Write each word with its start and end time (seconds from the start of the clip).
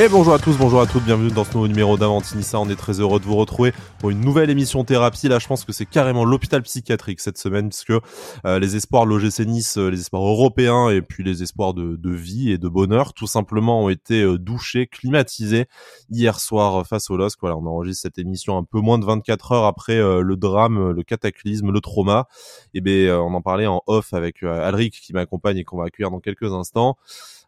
Et 0.00 0.08
bonjour 0.08 0.32
à 0.32 0.38
tous, 0.38 0.56
bonjour 0.56 0.80
à 0.80 0.86
toutes, 0.86 1.04
bienvenue 1.04 1.30
dans 1.30 1.44
ce 1.44 1.52
nouveau 1.52 1.68
numéro 1.68 1.98
d'Avantinissa. 1.98 2.58
On 2.58 2.70
est 2.70 2.74
très 2.74 3.00
heureux 3.00 3.20
de 3.20 3.26
vous 3.26 3.36
retrouver 3.36 3.74
pour 3.98 4.08
une 4.08 4.22
nouvelle 4.22 4.48
émission 4.48 4.82
thérapie. 4.82 5.28
Là, 5.28 5.38
je 5.38 5.46
pense 5.46 5.66
que 5.66 5.72
c'est 5.72 5.84
carrément 5.84 6.24
l'hôpital 6.24 6.62
psychiatrique 6.62 7.20
cette 7.20 7.36
semaine, 7.36 7.68
puisque 7.68 7.90
euh, 7.90 8.58
les 8.58 8.76
espoirs 8.76 9.04
de 9.04 9.10
l'OGC 9.10 9.40
Nice, 9.40 9.76
euh, 9.76 9.90
les 9.90 10.00
espoirs 10.00 10.22
européens 10.22 10.88
et 10.88 11.02
puis 11.02 11.22
les 11.22 11.42
espoirs 11.42 11.74
de, 11.74 11.96
de, 11.96 12.10
vie 12.12 12.50
et 12.50 12.56
de 12.56 12.66
bonheur, 12.66 13.12
tout 13.12 13.26
simplement, 13.26 13.84
ont 13.84 13.88
été 13.90 14.22
euh, 14.22 14.38
douchés, 14.38 14.86
climatisés 14.86 15.66
hier 16.08 16.40
soir 16.40 16.86
face 16.86 17.10
au 17.10 17.18
LOSC. 17.18 17.38
Voilà, 17.42 17.58
on 17.58 17.66
enregistre 17.66 18.00
cette 18.00 18.16
émission 18.16 18.56
un 18.56 18.64
peu 18.64 18.80
moins 18.80 18.98
de 18.98 19.04
24 19.04 19.52
heures 19.52 19.66
après 19.66 19.98
le 19.98 20.36
drame, 20.36 20.92
le 20.92 21.02
cataclysme, 21.02 21.72
le 21.72 21.80
trauma. 21.82 22.26
Et 22.72 22.80
ben, 22.80 23.10
on 23.10 23.34
en 23.34 23.42
parlait 23.42 23.66
en 23.66 23.82
off 23.86 24.14
avec 24.14 24.42
Alric 24.44 24.98
qui 24.98 25.12
m'accompagne 25.12 25.58
et 25.58 25.64
qu'on 25.64 25.76
va 25.76 25.84
accueillir 25.84 26.10
dans 26.10 26.20
quelques 26.20 26.54
instants. 26.54 26.96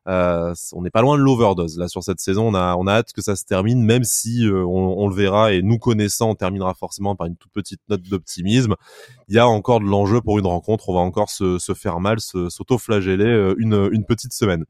Euh, 0.09 0.52
on 0.73 0.83
n'est 0.83 0.91
pas 0.91 1.01
loin 1.01 1.16
de 1.16 1.23
l'overdose 1.23 1.79
là 1.79 1.88
sur 1.88 2.02
cette 2.02 2.20
saison. 2.20 2.48
On 2.48 2.55
a, 2.55 2.74
on 2.77 2.87
a 2.87 2.95
hâte 2.95 3.12
que 3.12 3.23
ça 3.23 3.37
se 3.37 3.45
termine, 3.45 3.84
même 3.84 4.05
si 4.05 4.45
euh, 4.47 4.65
on, 4.65 5.09
le 5.09 5.15
verra 5.15 5.52
et 5.52 5.62
nous 5.62 5.78
connaissant, 5.78 6.30
on 6.30 6.34
terminera 6.34 6.75
forcément 6.75 7.15
par 7.15 7.28
une 7.28 7.37
toute 7.37 7.52
petite 7.52 7.80
note 7.88 8.02
d'optimisme. 8.02 8.75
Il 9.28 9.34
y 9.37 9.38
a 9.38 9.47
encore 9.47 9.80
de 9.80 9.84
l'enjeu 9.84 10.20
pour 10.20 10.38
une 10.38 10.47
rencontre. 10.47 10.88
On 10.88 10.95
va 10.95 11.01
encore 11.01 11.30
se, 11.30 11.59
se 11.59 11.75
faire 11.75 12.01
mal, 12.01 12.19
s'auto-flageller 12.20 13.25
euh, 13.25 13.55
une, 13.59 13.88
une 13.92 14.05
petite 14.05 14.33
semaine. 14.33 14.65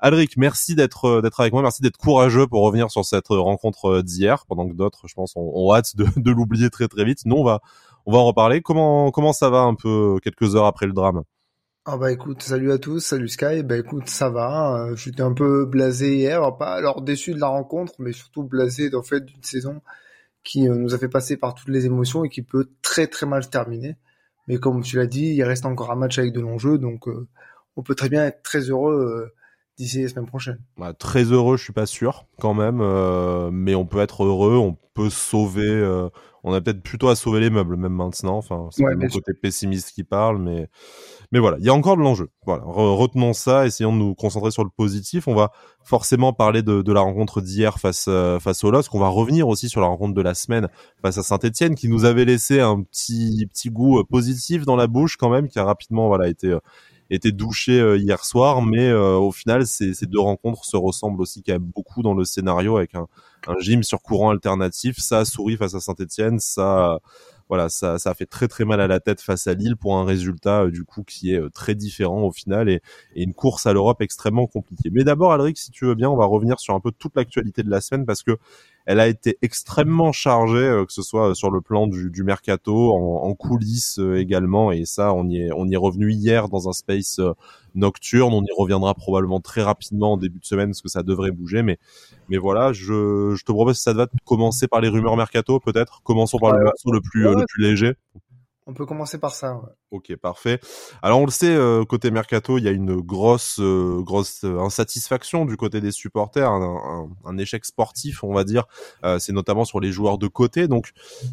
Alric, 0.00 0.36
merci 0.36 0.74
d'être 0.74 1.20
d'être 1.20 1.40
avec 1.40 1.52
moi, 1.52 1.62
merci 1.62 1.82
d'être 1.82 1.96
courageux 1.96 2.46
pour 2.46 2.62
revenir 2.62 2.90
sur 2.90 3.04
cette 3.04 3.28
rencontre 3.28 4.00
d'hier, 4.02 4.46
pendant 4.46 4.68
que 4.68 4.74
d'autres, 4.74 5.08
je 5.08 5.14
pense, 5.14 5.32
ont, 5.36 5.74
hâte 5.74 5.96
de, 5.96 6.06
de 6.16 6.30
l'oublier 6.30 6.70
très 6.70 6.88
très 6.88 7.04
vite. 7.04 7.20
Nous, 7.24 7.36
on 7.36 7.44
va 7.44 7.60
on 8.06 8.12
va 8.12 8.18
en 8.18 8.24
reparler. 8.24 8.62
Comment 8.62 9.10
comment 9.10 9.34
ça 9.34 9.50
va 9.50 9.60
un 9.60 9.74
peu 9.74 10.18
quelques 10.22 10.56
heures 10.56 10.66
après 10.66 10.86
le 10.86 10.92
drame? 10.94 11.22
Ah 11.90 11.96
bah 11.96 12.12
écoute, 12.12 12.42
salut 12.42 12.70
à 12.70 12.76
tous, 12.76 13.00
salut 13.00 13.28
Sky. 13.28 13.62
Bah 13.62 13.78
écoute, 13.78 14.10
ça 14.10 14.28
va. 14.28 14.88
Euh, 14.90 14.96
j'étais 14.96 15.22
un 15.22 15.32
peu 15.32 15.64
blasé 15.64 16.16
hier, 16.16 16.54
pas 16.58 16.74
alors 16.74 17.00
déçu 17.00 17.32
de 17.32 17.40
la 17.40 17.46
rencontre, 17.46 17.94
mais 17.98 18.12
surtout 18.12 18.42
blasé 18.42 18.94
en 18.94 19.02
fait 19.02 19.24
d'une 19.24 19.42
saison 19.42 19.80
qui 20.44 20.68
euh, 20.68 20.74
nous 20.74 20.94
a 20.94 20.98
fait 20.98 21.08
passer 21.08 21.38
par 21.38 21.54
toutes 21.54 21.70
les 21.70 21.86
émotions 21.86 22.24
et 22.24 22.28
qui 22.28 22.42
peut 22.42 22.68
très 22.82 23.06
très 23.06 23.24
mal 23.24 23.42
se 23.42 23.48
terminer. 23.48 23.96
Mais 24.48 24.58
comme 24.58 24.82
tu 24.82 24.98
l'as 24.98 25.06
dit, 25.06 25.28
il 25.28 25.42
reste 25.44 25.64
encore 25.64 25.90
un 25.90 25.96
match 25.96 26.18
avec 26.18 26.34
de 26.34 26.40
l'enjeu, 26.42 26.76
donc 26.76 27.08
euh, 27.08 27.26
on 27.76 27.82
peut 27.82 27.94
très 27.94 28.10
bien 28.10 28.26
être 28.26 28.42
très 28.42 28.60
heureux 28.68 29.32
d'ici 29.78 30.02
la 30.02 30.08
semaine 30.08 30.26
prochaine. 30.26 30.58
Bah, 30.76 30.92
très 30.92 31.24
heureux, 31.24 31.56
je 31.56 31.64
suis 31.64 31.72
pas 31.72 31.86
sûr 31.86 32.26
quand 32.40 32.54
même, 32.54 32.78
mais 33.52 33.74
on 33.74 33.86
peut 33.86 34.00
être 34.00 34.24
heureux, 34.24 34.56
on 34.56 34.76
peut 34.94 35.10
sauver. 35.10 36.08
on 36.44 36.52
a 36.52 36.60
peut-être 36.60 36.82
plutôt 36.82 37.08
à 37.08 37.16
sauver 37.16 37.40
les 37.40 37.50
meubles 37.50 37.76
même 37.76 37.94
maintenant. 37.94 38.36
Enfin, 38.36 38.68
c'est 38.70 38.82
mon 38.82 39.08
côté 39.08 39.32
pessimiste 39.34 39.92
qui 39.92 40.04
parle, 40.04 40.38
mais 40.38 40.68
mais 41.30 41.40
voilà, 41.40 41.58
il 41.58 41.64
y 41.64 41.68
a 41.68 41.74
encore 41.74 41.98
de 41.98 42.02
l'enjeu. 42.02 42.30
Voilà, 42.46 42.62
retenons 42.64 43.34
ça, 43.34 43.66
essayons 43.66 43.92
de 43.92 43.98
nous 43.98 44.14
concentrer 44.14 44.50
sur 44.50 44.64
le 44.64 44.70
positif. 44.70 45.28
On 45.28 45.34
va 45.34 45.52
forcément 45.84 46.32
parler 46.32 46.62
de, 46.62 46.80
de 46.80 46.92
la 46.92 47.00
rencontre 47.00 47.42
d'hier 47.42 47.78
face 47.78 48.06
euh, 48.08 48.38
face 48.38 48.64
au 48.64 48.70
LOSC. 48.70 48.94
On 48.94 48.98
va 48.98 49.08
revenir 49.08 49.46
aussi 49.46 49.68
sur 49.68 49.82
la 49.82 49.88
rencontre 49.88 50.14
de 50.14 50.22
la 50.22 50.32
semaine 50.32 50.68
face 51.02 51.18
à 51.18 51.22
Saint-Etienne, 51.22 51.74
qui 51.74 51.88
nous 51.88 52.06
avait 52.06 52.24
laissé 52.24 52.60
un 52.60 52.82
petit 52.82 53.46
petit 53.52 53.68
goût 53.68 53.98
euh, 53.98 54.04
positif 54.04 54.64
dans 54.64 54.76
la 54.76 54.86
bouche 54.86 55.18
quand 55.18 55.28
même, 55.28 55.48
qui 55.48 55.58
a 55.58 55.64
rapidement 55.64 56.08
voilà 56.08 56.28
été 56.28 56.48
euh, 56.48 56.60
été 57.10 57.32
douché 57.32 57.96
hier 57.96 58.24
soir, 58.24 58.62
mais 58.62 58.92
au 58.92 59.32
final, 59.32 59.66
ces, 59.66 59.94
deux 60.06 60.20
rencontres 60.20 60.64
se 60.64 60.76
ressemblent 60.76 61.20
aussi 61.20 61.42
quand 61.42 61.54
même 61.54 61.70
beaucoup 61.74 62.02
dans 62.02 62.14
le 62.14 62.24
scénario 62.24 62.76
avec 62.76 62.94
un, 62.94 63.06
un 63.46 63.58
gym 63.58 63.82
sur 63.82 64.02
courant 64.02 64.30
alternatif. 64.30 64.98
Ça 64.98 65.20
a 65.20 65.24
souri 65.24 65.56
face 65.56 65.74
à 65.74 65.80
Saint-Etienne, 65.80 66.38
ça 66.38 67.00
voilà, 67.48 67.68
ça, 67.68 67.98
ça 67.98 68.14
fait 68.14 68.26
très 68.26 68.46
très 68.46 68.64
mal 68.64 68.80
à 68.80 68.86
la 68.86 69.00
tête 69.00 69.20
face 69.20 69.46
à 69.46 69.54
Lille 69.54 69.76
pour 69.76 69.96
un 69.96 70.04
résultat 70.04 70.64
euh, 70.64 70.70
du 70.70 70.84
coup 70.84 71.02
qui 71.02 71.32
est 71.32 71.40
euh, 71.40 71.48
très 71.48 71.74
différent 71.74 72.22
au 72.22 72.30
final 72.30 72.68
et, 72.68 72.82
et 73.14 73.22
une 73.22 73.32
course 73.32 73.66
à 73.66 73.72
l'Europe 73.72 74.02
extrêmement 74.02 74.46
compliquée. 74.46 74.90
Mais 74.92 75.04
d'abord, 75.04 75.32
Alric, 75.32 75.56
si 75.56 75.70
tu 75.70 75.86
veux 75.86 75.94
bien, 75.94 76.10
on 76.10 76.16
va 76.16 76.26
revenir 76.26 76.60
sur 76.60 76.74
un 76.74 76.80
peu 76.80 76.92
toute 76.92 77.16
l'actualité 77.16 77.62
de 77.62 77.70
la 77.70 77.80
semaine 77.80 78.04
parce 78.04 78.22
que 78.22 78.38
elle 78.88 79.00
a 79.00 79.06
été 79.06 79.36
extrêmement 79.42 80.12
chargée, 80.12 80.56
euh, 80.56 80.84
que 80.86 80.92
ce 80.92 81.02
soit 81.02 81.34
sur 81.34 81.50
le 81.50 81.60
plan 81.60 81.86
du, 81.86 82.10
du 82.10 82.24
mercato, 82.24 82.92
en, 82.92 83.22
en 83.22 83.34
coulisses 83.34 84.00
également, 84.16 84.72
et 84.72 84.84
ça, 84.86 85.12
on 85.12 85.28
y 85.28 85.42
est, 85.42 85.50
on 85.52 85.66
y 85.66 85.74
est 85.74 85.76
revenu 85.76 86.10
hier 86.10 86.48
dans 86.48 86.68
un 86.68 86.72
space 86.72 87.20
nocturne. 87.74 88.32
On 88.32 88.42
y 88.42 88.52
reviendra 88.56 88.94
probablement 88.94 89.40
très 89.40 89.62
rapidement 89.62 90.12
en 90.14 90.16
début 90.16 90.38
de 90.38 90.44
semaine 90.44 90.70
parce 90.70 90.82
que 90.82 90.88
ça 90.88 91.02
devrait 91.02 91.30
bouger. 91.30 91.62
Mais, 91.62 91.78
mais 92.28 92.38
voilà, 92.38 92.72
je, 92.72 93.34
je 93.36 93.44
te 93.44 93.52
propose 93.52 93.76
si 93.76 93.82
ça 93.82 93.92
te 93.92 93.98
va 93.98 94.06
de 94.06 94.10
commencer 94.24 94.68
par 94.68 94.80
les 94.80 94.88
rumeurs 94.88 95.16
mercato 95.16 95.60
peut-être. 95.60 96.02
Commençons 96.02 96.38
par 96.38 96.52
le 96.52 96.64
morceau 96.64 96.90
le 96.90 97.00
plus, 97.00 97.22
le 97.22 97.44
plus 97.46 97.62
léger. 97.62 97.94
On 98.66 98.74
peut 98.74 98.86
commencer 98.86 99.18
par 99.18 99.34
ça. 99.34 99.60
Ok, 99.90 100.14
parfait. 100.16 100.60
Alors 101.00 101.18
on 101.18 101.24
le 101.24 101.30
sait, 101.30 101.48
euh, 101.48 101.82
côté 101.86 102.10
mercato, 102.10 102.58
il 102.58 102.64
y 102.64 102.68
a 102.68 102.72
une 102.72 103.00
grosse, 103.00 103.58
euh, 103.58 104.02
grosse 104.02 104.44
euh, 104.44 104.58
insatisfaction 104.58 105.46
du 105.46 105.56
côté 105.56 105.80
des 105.80 105.92
supporters, 105.92 106.50
un, 106.50 107.08
un, 107.24 107.38
échec 107.38 107.64
sportif, 107.64 108.22
on 108.22 108.34
va 108.34 108.44
dire. 108.44 108.64
c'est 109.18 109.32
notamment 109.32 109.64
sur 109.64 109.80
les 109.80 109.90
joueurs 109.90 110.18
de 110.18 110.26
côté. 110.26 110.68
Donc 110.68 110.90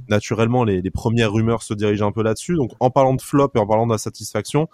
naturellement, 0.08 0.64
les, 0.64 0.82
les 0.82 0.90
premières 0.90 1.34
rumeurs 1.34 1.64
se 1.64 1.74
dirigent 1.74 2.08
un 2.08 2.14
peu 2.14 2.24
là-dessus. 2.24 2.56
Donc 2.56 2.72
en 2.80 2.90
parlant 2.90 3.16
de 3.16 3.22
flop 3.22 3.52
et 3.56 3.60
en 3.60 3.68
parlant 3.68 3.88
d'insatisfaction, 3.88 4.70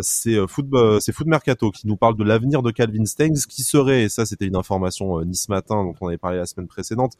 c'est 0.00 0.48
foot, 0.48 0.66
c'est 0.98 1.12
foot 1.12 1.26
mercato 1.28 1.70
qui 1.70 1.86
nous 1.86 1.96
parle 1.96 2.16
de 2.16 2.24
l'avenir 2.24 2.62
de 2.62 2.72
Calvin 2.72 3.04
Stengs, 3.04 3.46
qui 3.48 3.62
serait, 3.62 4.04
et 4.04 4.08
ça 4.08 4.26
c'était 4.26 4.46
une 4.46 4.56
information 4.56 5.20
Nice 5.20 5.48
matin 5.48 5.84
dont 5.84 5.94
on 6.00 6.08
avait 6.08 6.18
parlé 6.18 6.38
la 6.38 6.46
semaine 6.46 6.66
précédente, 6.66 7.12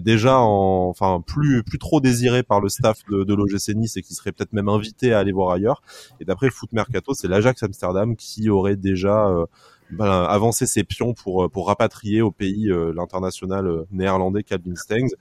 déjà 0.00 0.38
en, 0.38 0.88
enfin 0.88 1.20
plus, 1.26 1.64
plus 1.64 1.78
trop 1.78 2.00
désiré 2.00 2.44
par 2.44 2.60
le 2.60 2.68
staff 2.68 2.98
de, 3.10 3.24
de 3.24 3.34
l'OGC 3.34 3.74
Nice 3.74 3.96
et 3.96 4.02
qui 4.02 4.14
serait 4.14 4.30
peut-être 4.30 4.52
même 4.52 4.68
invité 4.68 5.15
aller 5.18 5.32
voir 5.32 5.50
ailleurs. 5.50 5.82
Et 6.20 6.24
d'après 6.24 6.50
Foot 6.50 6.72
Mercato, 6.72 7.14
c'est 7.14 7.28
l'Ajax 7.28 7.62
Amsterdam 7.62 8.16
qui 8.16 8.48
aurait 8.48 8.76
déjà 8.76 9.28
euh, 9.28 9.46
ben, 9.90 10.24
avancé 10.24 10.66
ses 10.66 10.84
pions 10.84 11.14
pour 11.14 11.44
euh, 11.44 11.48
pour 11.48 11.68
rapatrier 11.68 12.22
au 12.22 12.30
pays 12.30 12.70
euh, 12.70 12.92
l'international 12.94 13.84
néerlandais 13.92 14.42
Calvin 14.42 14.74
Stengs. 14.74 15.14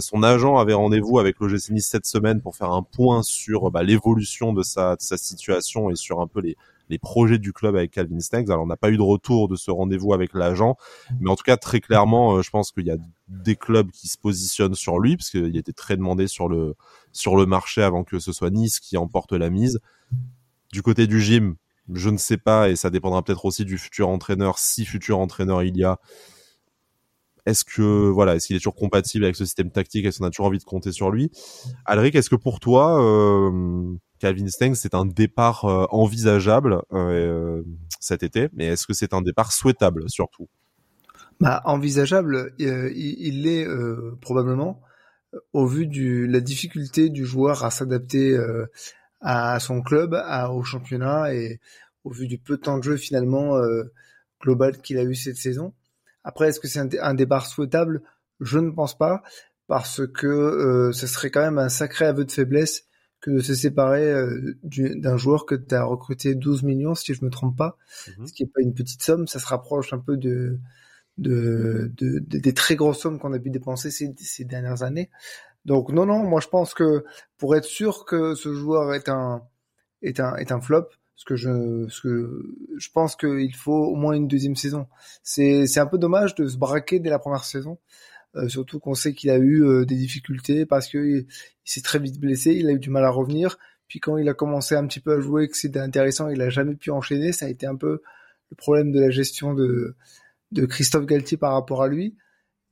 son 0.00 0.22
agent 0.22 0.58
avait 0.58 0.74
rendez-vous 0.74 1.18
avec 1.18 1.40
l'OGC 1.40 1.70
Nice 1.70 1.88
cette 1.88 2.06
semaine 2.06 2.40
pour 2.40 2.56
faire 2.56 2.72
un 2.72 2.82
point 2.82 3.22
sur 3.22 3.70
bah, 3.70 3.82
l'évolution 3.82 4.52
de 4.52 4.62
sa, 4.62 4.96
de 4.96 5.02
sa 5.02 5.16
situation 5.16 5.90
et 5.90 5.96
sur 5.96 6.20
un 6.20 6.26
peu 6.26 6.40
les 6.40 6.56
les 6.92 6.98
projets 6.98 7.38
du 7.38 7.52
club 7.52 7.74
avec 7.74 7.90
Calvin 7.90 8.20
Stengs. 8.20 8.50
Alors 8.50 8.64
on 8.64 8.66
n'a 8.66 8.76
pas 8.76 8.90
eu 8.90 8.96
de 8.96 9.02
retour 9.02 9.48
de 9.48 9.56
ce 9.56 9.70
rendez-vous 9.70 10.12
avec 10.12 10.34
l'agent, 10.34 10.76
mais 11.20 11.30
en 11.30 11.36
tout 11.36 11.42
cas 11.42 11.56
très 11.56 11.80
clairement, 11.80 12.36
euh, 12.36 12.42
je 12.42 12.50
pense 12.50 12.70
qu'il 12.70 12.86
y 12.86 12.90
a 12.90 12.98
des 13.28 13.56
clubs 13.56 13.90
qui 13.90 14.08
se 14.08 14.18
positionnent 14.18 14.74
sur 14.74 15.00
lui 15.00 15.16
parce 15.16 15.30
qu'il 15.30 15.56
était 15.56 15.72
très 15.72 15.96
demandé 15.96 16.28
sur 16.28 16.48
le 16.48 16.76
sur 17.10 17.34
le 17.34 17.46
marché 17.46 17.82
avant 17.82 18.04
que 18.04 18.18
ce 18.18 18.32
soit 18.32 18.50
Nice 18.50 18.78
qui 18.78 18.96
emporte 18.96 19.32
la 19.32 19.48
mise. 19.48 19.80
Du 20.72 20.82
côté 20.82 21.06
du 21.06 21.20
gym, 21.20 21.56
je 21.92 22.10
ne 22.10 22.18
sais 22.18 22.36
pas 22.36 22.68
et 22.68 22.76
ça 22.76 22.90
dépendra 22.90 23.22
peut-être 23.22 23.46
aussi 23.46 23.64
du 23.64 23.78
futur 23.78 24.08
entraîneur 24.08 24.58
si 24.58 24.84
futur 24.84 25.18
entraîneur 25.18 25.62
il 25.62 25.76
y 25.76 25.84
a. 25.84 25.98
Est-ce 27.46 27.64
que 27.64 28.08
voilà, 28.08 28.36
est-ce 28.36 28.46
qu'il 28.46 28.56
est 28.56 28.60
toujours 28.60 28.76
compatible 28.76 29.24
avec 29.24 29.34
ce 29.34 29.44
système 29.44 29.70
tactique? 29.70 30.04
Est-ce 30.04 30.18
qu'on 30.18 30.26
a 30.26 30.30
toujours 30.30 30.46
envie 30.46 30.58
de 30.58 30.64
compter 30.64 30.92
sur 30.92 31.10
lui? 31.10 31.30
Alric, 31.86 32.14
est-ce 32.14 32.30
que 32.30 32.36
pour 32.36 32.60
toi, 32.60 33.02
euh, 33.02 33.96
Calvin 34.22 34.46
Stengs, 34.46 34.76
c'est 34.76 34.94
un 34.94 35.04
départ 35.04 35.64
euh, 35.64 35.84
envisageable 35.90 36.82
euh, 36.92 37.64
cet 37.98 38.22
été, 38.22 38.48
mais 38.52 38.66
est-ce 38.66 38.86
que 38.86 38.92
c'est 38.92 39.14
un 39.14 39.20
départ 39.20 39.50
souhaitable 39.50 40.08
surtout? 40.08 40.48
Bah, 41.40 41.60
Envisageable, 41.64 42.54
euh, 42.60 42.92
il 42.94 43.42
l'est 43.42 43.66
probablement 44.20 44.80
au 45.52 45.66
vu 45.66 45.88
de 45.88 46.24
la 46.30 46.38
difficulté 46.38 47.08
du 47.08 47.26
joueur 47.26 47.64
à 47.64 47.72
s'adapter 47.72 48.38
à 49.20 49.58
son 49.58 49.82
club, 49.82 50.14
à, 50.14 50.52
au 50.52 50.62
championnat 50.62 51.34
et 51.34 51.58
au 52.04 52.12
vu 52.12 52.28
du 52.28 52.38
peu 52.38 52.58
de 52.58 52.62
temps 52.62 52.78
de 52.78 52.84
jeu 52.84 52.96
finalement 52.96 53.58
global 54.40 54.78
qu'il 54.78 54.98
a 54.98 55.02
eu 55.02 55.16
cette 55.16 55.36
saison. 55.36 55.74
Après, 56.22 56.48
est-ce 56.48 56.60
que 56.60 56.68
c'est 56.68 57.00
un, 57.00 57.14
départ 57.14 57.46
souhaitable? 57.46 58.02
Je 58.38 58.60
ne 58.60 58.70
pense 58.70 58.96
pas, 58.96 59.24
parce 59.66 60.06
que 60.06 60.90
ce 60.94 61.06
serait 61.08 61.32
quand 61.32 61.42
même 61.42 61.58
un 61.58 61.70
sacré 61.70 62.04
aveu 62.04 62.24
de 62.24 62.30
faiblesse 62.30 62.84
que 63.22 63.30
de 63.30 63.38
se 63.38 63.54
séparer 63.54 64.12
euh, 64.12 64.56
d'un 64.64 65.16
joueur 65.16 65.46
que 65.46 65.54
tu 65.54 65.74
as 65.74 65.84
recruté 65.84 66.34
12 66.34 66.64
millions, 66.64 66.94
si 66.94 67.14
je 67.14 67.24
me 67.24 67.30
trompe 67.30 67.56
pas, 67.56 67.78
mhm. 68.18 68.26
ce 68.26 68.32
qui 68.32 68.42
est 68.42 68.52
pas 68.52 68.60
une 68.60 68.74
petite 68.74 69.02
somme, 69.02 69.26
ça 69.28 69.38
se 69.38 69.46
rapproche 69.46 69.92
un 69.92 70.00
peu 70.00 70.16
de, 70.16 70.58
de, 71.18 71.90
de, 71.96 72.18
des 72.18 72.52
très 72.52 72.74
grosses 72.74 72.98
sommes 72.98 73.20
qu'on 73.20 73.32
a 73.32 73.38
pu 73.38 73.50
dépenser 73.50 73.90
ces, 73.90 74.12
ces, 74.18 74.44
dernières 74.44 74.82
années. 74.82 75.08
Donc 75.64 75.90
non, 75.90 76.04
non, 76.04 76.24
moi 76.24 76.40
je 76.40 76.48
pense 76.48 76.74
que 76.74 77.04
pour 77.38 77.54
être 77.54 77.64
sûr 77.64 78.04
que 78.04 78.34
ce 78.34 78.52
joueur 78.52 78.92
est 78.92 79.08
un, 79.08 79.42
est 80.02 80.18
un, 80.18 80.34
est 80.34 80.50
un 80.50 80.60
flop, 80.60 80.88
ce 81.14 81.24
que 81.24 81.36
je, 81.36 81.86
ce 81.88 82.00
que 82.00 82.56
je 82.76 82.88
pense 82.90 83.14
qu'il 83.14 83.54
faut 83.54 83.84
au 83.84 83.94
moins 83.94 84.14
une 84.14 84.26
deuxième 84.26 84.56
saison. 84.56 84.88
C'est, 85.22 85.68
c'est 85.68 85.78
un 85.78 85.86
peu 85.86 85.98
dommage 85.98 86.34
de 86.34 86.48
se 86.48 86.56
braquer 86.56 86.98
dès 86.98 87.10
la 87.10 87.20
première 87.20 87.44
saison. 87.44 87.78
Euh, 88.34 88.48
surtout 88.48 88.80
qu'on 88.80 88.94
sait 88.94 89.12
qu'il 89.12 89.28
a 89.30 89.36
eu 89.36 89.62
euh, 89.62 89.84
des 89.84 89.96
difficultés 89.96 90.64
parce 90.64 90.88
que 90.88 90.98
il, 90.98 91.26
s'est 91.64 91.82
très 91.82 91.98
vite 91.98 92.18
blessé, 92.18 92.52
il 92.52 92.66
a 92.66 92.72
eu 92.72 92.78
du 92.78 92.88
mal 92.88 93.04
à 93.04 93.10
revenir. 93.10 93.58
Puis 93.88 94.00
quand 94.00 94.16
il 94.16 94.28
a 94.28 94.34
commencé 94.34 94.74
un 94.74 94.86
petit 94.86 95.00
peu 95.00 95.12
à 95.12 95.20
jouer, 95.20 95.48
que 95.48 95.56
c'était 95.56 95.80
intéressant, 95.80 96.28
il 96.28 96.40
a 96.40 96.48
jamais 96.48 96.74
pu 96.74 96.90
enchaîner. 96.90 97.32
Ça 97.32 97.46
a 97.46 97.48
été 97.50 97.66
un 97.66 97.76
peu 97.76 98.00
le 98.50 98.56
problème 98.56 98.90
de 98.90 99.00
la 99.00 99.10
gestion 99.10 99.52
de, 99.52 99.94
de 100.50 100.64
Christophe 100.64 101.04
Galtier 101.04 101.36
par 101.36 101.52
rapport 101.52 101.82
à 101.82 101.88
lui. 101.88 102.16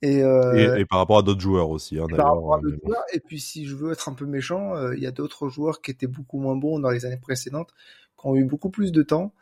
Et, 0.02 0.22
euh, 0.24 0.78
et, 0.78 0.86
par 0.86 1.00
rapport 1.00 1.18
à 1.18 1.22
d'autres 1.22 1.42
joueurs 1.42 1.68
aussi. 1.68 1.98
Hein, 1.98 2.06
et, 2.10 2.16
par 2.16 2.34
rapport 2.34 2.54
à 2.54 2.60
d'autres 2.60 2.78
joueurs. 2.82 3.04
et 3.12 3.20
puis 3.20 3.38
si 3.38 3.66
je 3.66 3.76
veux 3.76 3.92
être 3.92 4.08
un 4.08 4.14
peu 4.14 4.24
méchant, 4.24 4.92
il 4.92 5.02
y 5.02 5.06
a 5.06 5.10
d'autres 5.10 5.50
joueurs 5.50 5.82
qui 5.82 5.90
étaient 5.90 6.06
beaucoup 6.06 6.38
moins 6.38 6.56
bons 6.56 6.78
dans 6.78 6.88
les 6.88 7.04
années 7.04 7.20
précédentes, 7.20 7.74
qui 8.18 8.26
ont 8.26 8.34
eu 8.34 8.44
beaucoup 8.44 8.70
plus 8.70 8.92
de 8.92 9.02
temps. 9.02 9.34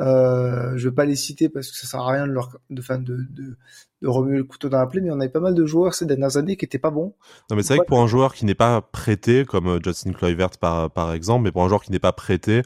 Euh, 0.00 0.76
je 0.76 0.88
vais 0.88 0.94
pas 0.94 1.04
les 1.04 1.14
citer 1.14 1.48
parce 1.48 1.70
que 1.70 1.76
ça 1.76 1.86
sert 1.86 2.00
à 2.00 2.12
rien 2.12 2.26
de 2.26 2.32
leur 2.32 2.58
de, 2.68 2.82
fin, 2.82 2.98
de, 2.98 3.16
de, 3.30 3.56
de 4.02 4.08
remuer 4.08 4.36
le 4.36 4.44
couteau 4.44 4.68
dans 4.68 4.78
la 4.78 4.86
plaie, 4.86 5.00
mais 5.00 5.10
on 5.10 5.20
avait 5.20 5.28
pas 5.28 5.40
mal 5.40 5.54
de 5.54 5.66
joueurs 5.66 5.94
ces 5.94 6.04
dernières 6.04 6.36
années 6.36 6.56
qui 6.56 6.64
étaient 6.64 6.78
pas 6.78 6.90
bons. 6.90 7.14
Non, 7.50 7.56
mais 7.56 7.62
c'est 7.62 7.76
vrai 7.76 7.84
que 7.84 7.88
pour 7.88 8.00
un 8.00 8.06
joueur 8.06 8.34
qui 8.34 8.44
n'est 8.44 8.54
pas 8.54 8.82
prêté, 8.82 9.44
comme 9.44 9.68
euh, 9.68 9.78
Justin 9.82 10.12
Kluivert 10.12 10.50
par, 10.60 10.90
par 10.90 11.12
exemple, 11.12 11.44
mais 11.44 11.52
pour 11.52 11.64
un 11.64 11.68
joueur 11.68 11.82
qui 11.82 11.92
n'est 11.92 12.00
pas 12.00 12.12
prêté, 12.12 12.62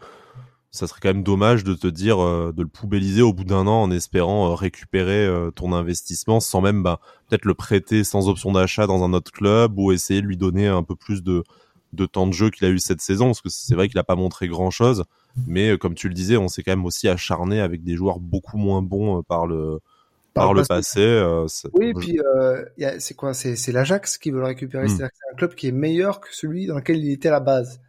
ça 0.70 0.86
serait 0.86 1.00
quand 1.02 1.10
même 1.10 1.22
dommage 1.22 1.64
de 1.64 1.74
te 1.74 1.86
dire 1.86 2.22
euh, 2.22 2.52
de 2.56 2.62
le 2.62 2.68
poubelliser 2.68 3.22
au 3.22 3.34
bout 3.34 3.44
d'un 3.44 3.66
an 3.66 3.82
en 3.82 3.90
espérant 3.90 4.50
euh, 4.50 4.54
récupérer 4.54 5.28
ton 5.54 5.72
investissement 5.72 6.40
sans 6.40 6.62
même 6.62 6.82
bah, 6.82 6.98
peut-être 7.28 7.44
le 7.44 7.54
prêter 7.54 8.04
sans 8.04 8.28
option 8.28 8.52
d'achat 8.52 8.86
dans 8.86 9.04
un 9.04 9.12
autre 9.12 9.32
club 9.32 9.78
ou 9.78 9.92
essayer 9.92 10.22
de 10.22 10.26
lui 10.26 10.38
donner 10.38 10.66
un 10.66 10.82
peu 10.82 10.96
plus 10.96 11.22
de, 11.22 11.44
de 11.92 12.06
temps 12.06 12.26
de 12.26 12.32
jeu 12.32 12.50
qu'il 12.50 12.66
a 12.66 12.70
eu 12.70 12.78
cette 12.78 13.00
saison 13.00 13.26
parce 13.26 13.42
que 13.42 13.48
c'est 13.48 13.74
vrai 13.74 13.88
qu'il 13.88 13.98
a 13.98 14.04
pas 14.04 14.16
montré 14.16 14.48
grand 14.48 14.70
chose 14.70 15.04
mais 15.46 15.78
comme 15.78 15.94
tu 15.94 16.08
le 16.08 16.14
disais 16.14 16.36
on 16.36 16.48
s'est 16.48 16.62
quand 16.62 16.72
même 16.72 16.86
aussi 16.86 17.08
acharné 17.08 17.60
avec 17.60 17.84
des 17.84 17.94
joueurs 17.94 18.18
beaucoup 18.18 18.56
moins 18.56 18.82
bons 18.82 19.22
par 19.22 19.46
le 19.46 19.80
par, 20.34 20.54
le 20.54 20.62
passé. 20.62 21.20
oui, 21.72 21.88
et 21.88 21.94
puis 21.94 22.20
c'est 22.98 23.14
quoi 23.14 23.34
C'est 23.34 23.72
l'Ajax 23.72 24.18
qui 24.18 24.30
veut 24.30 24.38
le 24.38 24.46
récupérer. 24.46 24.84
Hmm. 24.84 24.88
C'est-à-dire 24.88 25.08
que 25.08 25.16
c'est 25.16 25.34
un 25.34 25.36
club 25.36 25.54
qui 25.54 25.66
est 25.66 25.72
meilleur 25.72 26.20
que 26.20 26.28
celui 26.30 26.66
dans 26.66 26.76
lequel 26.76 26.98
il 26.98 27.10
était 27.10 27.28
à 27.28 27.32
la 27.32 27.40
base 27.40 27.80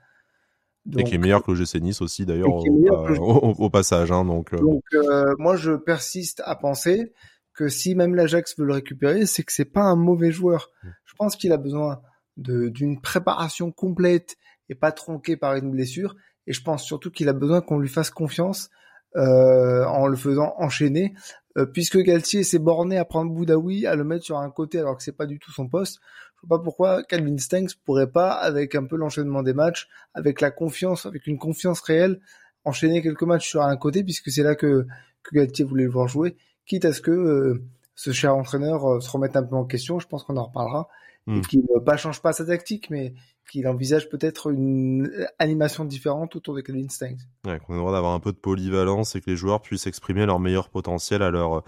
et 0.97 1.03
qui 1.03 1.15
est 1.15 1.19
meilleur 1.19 1.43
que 1.43 1.51
l'OGC 1.51 1.75
Nice 1.81 2.01
aussi 2.01 2.25
d'ailleurs 2.25 2.49
au, 2.49 3.69
passage. 3.69 4.11
Hein, 4.11 4.25
donc, 4.25 4.53
euh. 4.53 4.57
donc 4.57 4.83
euh, 4.93 5.35
moi 5.37 5.55
je 5.55 5.73
persiste 5.73 6.41
à 6.45 6.55
penser 6.55 7.13
que 7.53 7.67
si 7.67 7.95
même 7.95 8.15
l'Ajax 8.15 8.57
veut 8.57 8.65
le 8.65 8.73
récupérer, 8.73 9.25
c'est 9.25 9.43
que 9.43 9.51
c'est 9.51 9.65
pas 9.65 9.83
un 9.83 9.95
mauvais 9.95 10.31
joueur. 10.31 10.71
Mm. 10.83 10.87
Je 11.05 11.13
pense 11.15 11.35
qu'il 11.35 11.51
a 11.51 11.57
besoin 11.57 12.01
d'une 12.37 13.01
préparation 13.01 13.71
complète 13.71 14.37
et 14.69 14.75
pas 14.75 14.91
tronquée 14.91 15.35
par 15.35 15.55
une 15.55 15.71
blessure. 15.71 16.15
Et 16.49 16.53
je 16.53 16.61
pense 16.61 16.83
surtout 16.83 17.11
qu'il 17.11 17.29
a 17.29 17.33
besoin 17.33 17.61
qu'on 17.61 17.79
lui 17.79 17.87
fasse 17.87 18.09
confiance 18.09 18.69
euh, 19.15 19.85
en 19.85 20.07
le 20.07 20.17
faisant 20.17 20.53
enchaîner, 20.57 21.13
euh, 21.57 21.65
puisque 21.65 21.97
Galtier 21.99 22.43
s'est 22.43 22.59
borné 22.59 22.97
à 22.97 23.05
prendre 23.05 23.31
Boudaoui, 23.31 23.85
à 23.85 23.95
le 23.95 24.03
mettre 24.03 24.25
sur 24.25 24.37
un 24.37 24.49
côté 24.49 24.79
alors 24.79 24.97
que 24.97 25.03
c'est 25.03 25.15
pas 25.15 25.27
du 25.27 25.39
tout 25.39 25.51
son 25.51 25.67
poste. 25.67 25.99
Je 26.35 26.47
vois 26.47 26.57
pas 26.57 26.63
pourquoi 26.63 27.03
Calvin 27.03 27.37
Stengs 27.37 27.69
pourrait 27.85 28.11
pas, 28.11 28.31
avec 28.31 28.75
un 28.75 28.83
peu 28.85 28.97
l'enchaînement 28.97 29.43
des 29.43 29.53
matchs, 29.53 29.87
avec 30.13 30.41
la 30.41 30.51
confiance, 30.51 31.05
avec 31.05 31.27
une 31.27 31.37
confiance 31.37 31.81
réelle, 31.81 32.19
enchaîner 32.65 33.01
quelques 33.01 33.23
matchs 33.23 33.47
sur 33.47 33.61
un 33.61 33.77
côté, 33.77 34.03
puisque 34.03 34.29
c'est 34.31 34.43
là 34.43 34.55
que, 34.55 34.85
que 35.23 35.35
Galtier 35.35 35.65
voulait 35.65 35.85
le 35.85 35.91
voir 35.91 36.07
jouer, 36.07 36.35
quitte 36.65 36.85
à 36.85 36.93
ce 36.93 37.01
que 37.01 37.11
euh, 37.11 37.63
ce 37.95 38.11
cher 38.11 38.35
entraîneur 38.35 38.85
euh, 38.85 38.99
se 39.01 39.09
remette 39.11 39.35
un 39.35 39.43
peu 39.43 39.55
en 39.55 39.65
question. 39.65 39.99
Je 39.99 40.07
pense 40.07 40.23
qu'on 40.23 40.37
en 40.37 40.45
reparlera. 40.45 40.87
Et 41.29 41.31
hmm. 41.31 41.41
qu'il 41.41 41.59
ne 41.59 41.79
pas 41.79 41.95
change 41.95 42.21
pas 42.21 42.33
sa 42.33 42.45
tactique, 42.45 42.89
mais 42.89 43.13
qu'il 43.51 43.67
envisage 43.67 44.09
peut-être 44.09 44.51
une 44.51 45.11
animation 45.37 45.85
différente 45.85 46.35
autour 46.35 46.55
de 46.55 46.61
Calvin 46.61 46.89
Stengs. 46.89 47.19
Ouais, 47.45 47.59
qu'on 47.59 47.73
ait 47.73 47.75
le 47.75 47.81
droit 47.81 47.91
d'avoir 47.91 48.13
un 48.13 48.19
peu 48.19 48.31
de 48.31 48.37
polyvalence 48.37 49.15
et 49.15 49.21
que 49.21 49.29
les 49.29 49.35
joueurs 49.35 49.61
puissent 49.61 49.87
exprimer 49.87 50.25
leur 50.25 50.39
meilleur 50.39 50.69
potentiel 50.69 51.21
à 51.21 51.29
leur 51.29 51.63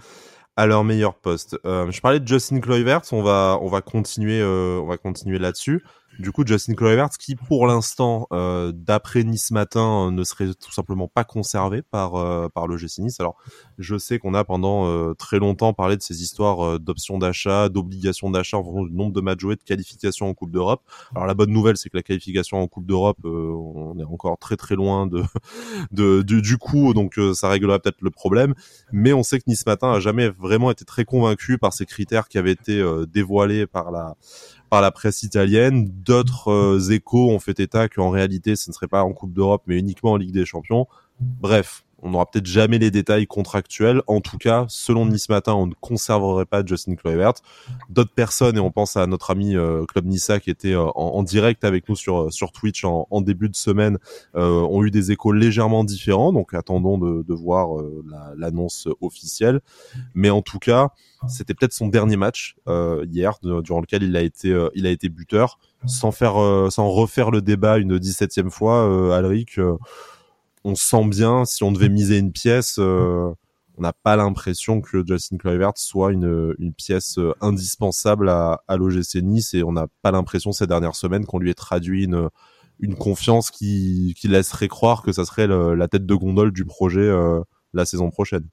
à 0.56 0.66
leur 0.66 0.84
meilleur 0.84 1.14
poste. 1.14 1.56
Euh, 1.64 1.90
je 1.90 2.00
parlais 2.00 2.20
de 2.20 2.28
Justin 2.28 2.60
Kluivert, 2.60 3.02
on 3.12 3.22
va 3.22 3.58
on 3.62 3.68
va 3.68 3.80
continuer 3.80 4.40
euh, 4.40 4.80
on 4.82 4.86
va 4.86 4.98
continuer 4.98 5.38
là-dessus. 5.38 5.82
Du 6.18 6.30
coup, 6.30 6.44
Justin 6.46 6.74
Kluivert, 6.74 7.08
qui 7.18 7.36
pour 7.36 7.66
l'instant, 7.66 8.26
euh, 8.32 8.70
d'après 8.74 9.24
Nice 9.24 9.50
Matin, 9.50 10.08
euh, 10.08 10.10
ne 10.10 10.24
serait 10.24 10.52
tout 10.54 10.72
simplement 10.72 11.08
pas 11.08 11.24
conservé 11.24 11.80
par 11.80 12.16
euh, 12.16 12.48
par 12.50 12.66
le 12.66 12.76
GC 12.76 13.02
Nice. 13.02 13.18
Alors, 13.18 13.36
je 13.78 13.96
sais 13.96 14.18
qu'on 14.18 14.34
a 14.34 14.44
pendant 14.44 14.86
euh, 14.86 15.14
très 15.14 15.38
longtemps 15.38 15.72
parlé 15.72 15.96
de 15.96 16.02
ces 16.02 16.22
histoires 16.22 16.78
d'options 16.78 17.16
d'achat, 17.18 17.70
d'obligations 17.70 18.30
d'achat 18.30 18.58
en 18.58 18.64
fonction 18.64 18.84
du 18.84 18.92
nombre 18.92 19.12
de 19.12 19.22
matchs 19.22 19.40
joués, 19.40 19.56
de 19.56 19.62
qualification 19.62 20.28
en 20.28 20.34
Coupe 20.34 20.50
d'Europe. 20.50 20.82
Alors, 21.14 21.26
la 21.26 21.34
bonne 21.34 21.50
nouvelle, 21.50 21.78
c'est 21.78 21.88
que 21.88 21.96
la 21.96 22.02
qualification 22.02 22.58
en 22.58 22.66
Coupe 22.66 22.86
d'Europe, 22.86 23.18
on 23.24 23.98
est 23.98 24.04
encore 24.04 24.36
très 24.38 24.56
très 24.56 24.74
loin 24.74 25.06
de, 25.06 25.22
de 25.92 26.22
du, 26.22 26.58
coup, 26.58 26.92
donc 26.92 27.18
ça 27.34 27.48
réglera 27.48 27.78
peut-être 27.78 28.02
le 28.02 28.10
problème. 28.10 28.54
Mais 28.92 29.14
on 29.14 29.22
sait 29.22 29.38
que 29.38 29.44
Nice 29.46 29.64
Matin 29.64 29.92
a 29.92 30.00
jamais 30.00 30.28
vraiment 30.28 30.70
été 30.70 30.84
très 30.84 31.06
convaincu 31.06 31.56
par 31.56 31.72
ces 31.72 31.86
critères 31.86 32.28
qui 32.28 32.36
avaient 32.36 32.52
été 32.52 32.84
dévoilés 33.08 33.66
par 33.66 33.90
la 33.90 34.14
par 34.72 34.80
la 34.80 34.90
presse 34.90 35.22
italienne. 35.22 35.90
D'autres 36.02 36.50
euh, 36.50 36.92
échos 36.92 37.30
ont 37.30 37.38
fait 37.38 37.60
état 37.60 37.90
qu'en 37.90 38.08
réalité, 38.08 38.56
ce 38.56 38.70
ne 38.70 38.72
serait 38.72 38.88
pas 38.88 39.02
en 39.02 39.12
Coupe 39.12 39.34
d'Europe, 39.34 39.64
mais 39.66 39.78
uniquement 39.78 40.12
en 40.12 40.16
Ligue 40.16 40.32
des 40.32 40.46
Champions. 40.46 40.86
Bref, 41.20 41.84
on 42.02 42.10
n'aura 42.10 42.26
peut-être 42.26 42.46
jamais 42.46 42.78
les 42.78 42.90
détails 42.90 43.26
contractuels. 43.26 44.02
En 44.08 44.20
tout 44.20 44.36
cas, 44.36 44.66
selon 44.68 45.06
Nice 45.06 45.28
Matin, 45.28 45.54
on 45.54 45.68
ne 45.68 45.74
conserverait 45.80 46.46
pas 46.46 46.64
Justin 46.64 46.96
Kluivert. 46.96 47.34
D'autres 47.88 48.12
personnes, 48.12 48.56
et 48.56 48.60
on 48.60 48.72
pense 48.72 48.96
à 48.96 49.06
notre 49.06 49.30
ami 49.30 49.56
euh, 49.56 49.84
Club 49.86 50.06
Nissa 50.06 50.40
qui 50.40 50.50
était 50.50 50.74
euh, 50.74 50.84
en, 50.96 51.22
direct 51.22 51.64
avec 51.64 51.88
nous 51.88 51.94
sur, 51.94 52.22
euh, 52.22 52.30
sur 52.30 52.50
Twitch 52.50 52.84
en, 52.84 53.06
début 53.20 53.48
de 53.48 53.54
semaine, 53.54 53.98
ont 54.34 54.82
eu 54.82 54.90
des 54.90 55.12
échos 55.12 55.30
légèrement 55.30 55.84
différents. 55.84 56.32
Donc 56.32 56.54
attendons 56.54 56.98
de, 56.98 57.22
de 57.22 57.34
voir 57.34 57.68
l'annonce 58.36 58.88
officielle. 59.00 59.60
Mais 60.14 60.30
en 60.30 60.42
tout 60.42 60.58
cas, 60.58 60.88
c'était 61.28 61.54
peut-être 61.54 61.72
son 61.72 61.86
dernier 61.86 62.16
match 62.16 62.56
hier, 63.08 63.38
durant 63.42 63.80
lequel 63.80 64.02
il 64.02 64.16
a 64.16 64.22
été, 64.22 64.68
il 64.74 64.86
a 64.86 64.90
été 64.90 65.08
buteur. 65.08 65.60
Sans 65.86 66.10
faire, 66.10 66.34
sans 66.70 66.88
refaire 66.90 67.30
le 67.30 67.42
débat 67.42 67.78
une 67.78 67.96
17e 67.98 68.50
fois, 68.50 69.16
Alric 69.16 69.58
on 70.64 70.74
sent 70.74 71.08
bien, 71.08 71.44
si 71.44 71.64
on 71.64 71.72
devait 71.72 71.88
miser 71.88 72.18
une 72.18 72.32
pièce, 72.32 72.76
euh, 72.78 73.32
on 73.76 73.82
n'a 73.82 73.92
pas 73.92 74.16
l'impression 74.16 74.80
que 74.80 75.04
Justin 75.06 75.38
Kluivert 75.38 75.72
soit 75.76 76.12
une, 76.12 76.54
une 76.58 76.72
pièce 76.72 77.18
euh, 77.18 77.32
indispensable 77.40 78.28
à, 78.28 78.62
à 78.68 78.76
l'OGC 78.76 79.16
Nice 79.22 79.54
et 79.54 79.62
on 79.62 79.72
n'a 79.72 79.86
pas 80.02 80.10
l'impression 80.10 80.52
ces 80.52 80.66
dernières 80.66 80.94
semaines 80.94 81.24
qu'on 81.24 81.38
lui 81.38 81.50
ait 81.50 81.54
traduit 81.54 82.04
une, 82.04 82.28
une 82.80 82.96
confiance 82.96 83.50
qui, 83.50 84.14
qui 84.18 84.28
laisserait 84.28 84.68
croire 84.68 85.02
que 85.02 85.12
ça 85.12 85.24
serait 85.24 85.46
la 85.46 85.88
tête 85.88 86.04
de 86.04 86.14
gondole 86.14 86.52
du 86.52 86.64
projet 86.64 87.00
euh, 87.00 87.40
la 87.72 87.84
saison 87.84 88.10
prochaine. 88.10 88.46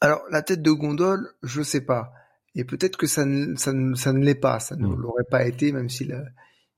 Alors 0.00 0.22
la 0.30 0.42
tête 0.42 0.62
de 0.62 0.70
gondole, 0.70 1.28
je 1.42 1.62
sais 1.62 1.82
pas. 1.82 2.12
Et 2.54 2.64
peut-être 2.64 2.96
que 2.96 3.06
ça 3.06 3.24
ne, 3.24 3.56
ça 3.56 3.72
ne, 3.72 3.94
ça 3.94 4.12
ne 4.12 4.24
l'est 4.24 4.34
pas, 4.34 4.60
ça 4.60 4.76
ne 4.76 4.86
hmm. 4.86 4.96
l'aurait 4.96 5.24
pas 5.30 5.44
été, 5.44 5.72
même 5.72 5.88
s'il 5.88 6.24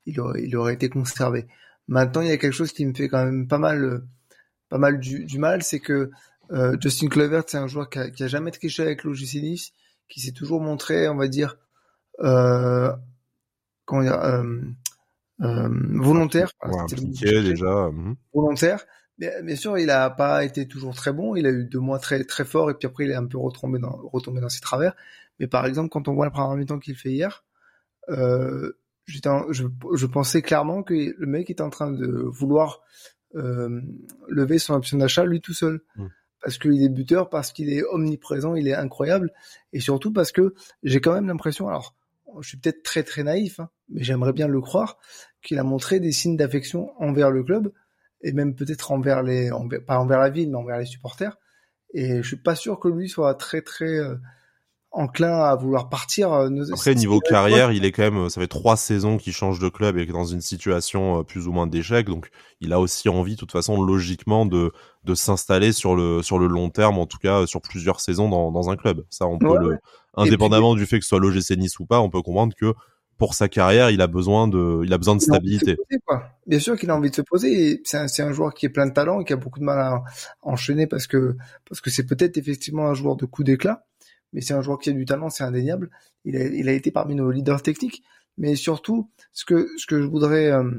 il 0.07 0.21
aurait, 0.21 0.43
il 0.43 0.57
aurait 0.57 0.75
été 0.75 0.89
conservé. 0.89 1.47
Maintenant, 1.89 2.23
il 2.23 2.29
y 2.29 2.33
a 2.33 2.37
quelque 2.37 2.53
chose 2.53 2.73
qui 2.73 2.87
me 2.87 2.95
fait 2.95 3.09
quand 3.09 3.25
même 3.25 3.47
pas 3.47 3.59
mal 3.59 4.03
pas 4.75 4.79
mal 4.79 4.99
du, 4.99 5.39
mal, 5.39 5.63
c'est 5.63 5.79
que 5.79 6.11
euh, 6.51 6.77
Justin 6.81 7.07
Clovert, 7.07 7.45
c'est 7.47 7.59
un 7.59 7.69
joueur 7.69 7.89
qui 7.89 8.01
a, 8.01 8.27
jamais 8.27 8.51
triché 8.51 8.83
avec 8.83 9.05
l'OGC 9.05 9.35
Nice, 9.35 9.73
qui 10.09 10.19
s'est 10.19 10.33
toujours 10.33 10.61
montré, 10.61 11.09
on 11.09 11.15
va 11.15 11.29
dire, 11.29 11.59
euh, 12.19 12.93
comment 13.85 14.03
dire, 14.03 14.19
euh, 14.19 14.63
euh 15.43 15.69
volontaire. 16.01 16.51
déjà. 17.21 17.89
Mhm. 17.93 18.17
Volontaire. 18.35 18.85
Mais, 19.19 19.31
bien 19.45 19.55
sûr, 19.55 19.79
il 19.79 19.91
a 19.91 20.11
pas 20.11 20.45
été 20.45 20.67
toujours 20.67 20.97
très 20.97 21.13
bon. 21.13 21.37
Il 21.37 21.47
a 21.47 21.51
eu 21.51 21.67
deux 21.67 21.79
mois 21.79 22.01
très 22.01 22.25
très 22.25 22.45
forts 22.45 22.69
et 22.69 22.75
puis 22.75 22.89
après 22.89 23.05
il 23.05 23.13
est 23.13 23.15
un 23.15 23.27
peu 23.27 23.39
retombé 23.39 23.79
dans 23.79 23.97
retombé 24.13 24.41
dans 24.41 24.49
ses 24.49 24.61
travers. 24.61 24.97
Mais 25.39 25.47
par 25.47 25.67
exemple, 25.67 25.89
quand 25.89 26.09
on 26.09 26.15
voit 26.15 26.25
la 26.25 26.33
première 26.33 26.57
mi-temps 26.57 26.81
qu'il 26.81 26.97
fait 26.97 27.13
hier, 27.13 27.45
euh, 28.09 28.73
je, 29.07 29.21
je 29.95 30.07
pensais 30.07 30.43
clairement 30.43 30.83
que 30.83 30.95
le 31.17 31.27
mec 31.27 31.49
était 31.49 31.63
en 31.63 31.71
train 31.71 31.93
de 31.93 32.09
vouloir 32.09 32.81
lever 33.35 34.59
son 34.59 34.75
option 34.75 34.99
d'achat 34.99 35.25
lui 35.25 35.41
tout 35.41 35.55
seul. 35.55 35.81
Mm. 35.97 36.07
Parce 36.41 36.59
qu'il 36.59 36.83
est 36.83 36.91
buteur, 36.91 37.31
parce 37.31 37.53
qu'il 37.53 37.71
est 37.73 37.83
omniprésent, 37.85 38.55
il 38.55 38.69
est 38.69 38.75
incroyable, 38.75 39.33
et 39.73 39.81
surtout 39.81 40.13
parce 40.13 40.31
que 40.31 40.55
j'ai 40.83 41.01
quand 41.01 41.15
même 41.15 41.27
l'impression, 41.27 41.69
alors 41.69 41.95
je 42.43 42.49
suis 42.49 42.59
peut-être 42.59 42.83
très 42.83 43.03
très 43.03 43.23
naïf, 43.23 43.61
hein, 43.61 43.71
mais 43.89 44.03
j'aimerais 44.03 44.35
bien 44.35 44.47
le 44.47 44.61
croire, 44.61 44.99
qu'il 45.41 45.59
a 45.59 45.63
montré 45.63 46.01
des 46.01 46.13
signes 46.13 46.37
d'affection 46.37 46.91
envers 47.01 47.31
le 47.31 47.43
club, 47.45 47.73
et 48.21 48.33
même 48.33 48.55
peut-être 48.55 48.93
envers 48.93 49.23
les, 49.23 49.51
pas 49.87 49.99
envers 49.99 50.19
la 50.19 50.31
ville, 50.31 50.51
mais 50.51 50.57
envers 50.57 50.79
les 50.79 50.87
supporters. 50.87 51.39
Et 51.93 52.23
je 52.23 52.27
suis 52.27 52.37
pas 52.37 52.55
sûr 52.55 52.81
que 52.81 52.89
lui 52.89 53.09
soit 53.09 53.35
très 53.35 53.63
très 53.63 53.99
euh, 53.99 54.17
enclin 54.95 55.43
à 55.43 55.55
vouloir 55.57 55.89
partir. 55.89 56.33
Euh, 56.33 56.49
Après, 56.73 56.95
niveau 56.95 57.21
carrière, 57.21 57.73
il 57.73 57.85
est 57.85 57.93
quand 57.93 58.11
même, 58.11 58.31
ça 58.31 58.41
fait 58.41 58.47
trois 58.47 58.77
saisons 58.77 59.19
qu'il 59.19 59.33
change 59.33 59.59
de 59.59 59.69
club 59.69 59.99
et 59.99 60.07
dans 60.07 60.25
une 60.25 60.41
situation 60.41 61.19
euh, 61.19 61.23
plus 61.23 61.47
ou 61.49 61.53
moins 61.53 61.67
d'échec. 61.67 62.07
Donc, 62.07 62.31
il 62.61 62.73
a 62.73 62.81
aussi 62.81 63.09
envie, 63.09 63.35
de 63.35 63.39
toute 63.39 63.53
façon, 63.53 63.83
logiquement, 63.83 64.47
de, 64.47 64.73
de 65.05 65.15
s'installer 65.15 65.73
sur 65.73 65.97
le, 65.97 66.23
sur 66.23 66.39
le 66.39 66.47
long 66.47 66.71
terme, 66.71 66.99
en 66.99 67.07
tout 67.07 67.19
cas, 67.19 67.47
sur 67.47 67.61
plusieurs 67.61 68.01
saisons 68.01 68.29
dans, 68.29 68.53
dans 68.53 68.71
un 68.71 68.77
club. 68.77 69.05
Ça, 69.11 69.27
on 69.27 69.39
peut 69.39 69.59
le, 69.59 69.79
indépendamment 70.17 70.75
du 70.75 70.87
fait 70.87 70.99
que 70.99 71.05
ce 71.05 71.11
soit 71.11 71.21
l'OGC 71.21 71.57
Nice 71.57 71.79
ou 71.81 71.87
pas, 71.87 72.01
on 72.01 72.09
peut 72.09 72.23
comprendre 72.23 72.55
que 72.55 72.73
pour 73.17 73.35
sa 73.35 73.49
carrière, 73.49 73.91
il 73.91 74.01
a 74.01 74.07
besoin 74.07 74.49
de, 74.49 74.81
il 74.85 74.93
a 74.93 74.99
besoin 74.99 75.15
de 75.15 75.21
stabilité. 75.21 75.77
Bien 76.47 76.59
sûr 76.59 76.77
qu'il 76.77 76.91
a 76.91 76.97
envie 76.97 77.11
de 77.11 77.15
se 77.15 77.23
poser. 77.23 77.81
C'est 77.85 77.97
un, 77.97 78.27
un, 78.27 78.33
joueur 78.33 78.55
qui 78.55 78.67
est 78.67 78.71
plein 78.71 78.87
de 78.87 78.93
talent 78.93 79.21
et 79.21 79.25
qui 79.25 79.33
a 79.33 79.37
beaucoup 79.37 79.61
de 79.61 79.65
mal 79.65 79.79
à 79.79 80.03
enchaîner 80.43 80.87
parce 80.87 81.07
que, 81.07 81.37
parce 81.69 81.81
que 81.81 81.91
c'est 81.91 82.07
peut-être 82.07 82.37
effectivement 82.39 82.89
un 82.89 82.95
joueur 82.95 83.17
de 83.17 83.25
coup 83.25 83.45
d'éclat 83.45 83.85
mais 84.35 84.41
c'est 84.41 84.53
un 84.53 84.61
joueur 84.61 84.79
qui 84.79 84.91
a 84.91 84.93
du 84.93 85.07
talent, 85.07 85.31
c'est 85.31 85.45
indéniable. 85.45 85.91
Il 86.25 86.37
a, 86.69 86.73
été 86.73 86.91
parmi 86.91 87.15
nos 87.15 87.31
leaders 87.31 87.63
techniques, 87.63 88.03
mais 88.37 88.57
surtout, 88.57 89.09
ce 89.33 89.45
que, 89.45 89.69
je 89.79 89.97
voudrais 89.97 90.51
euh, 90.51 90.71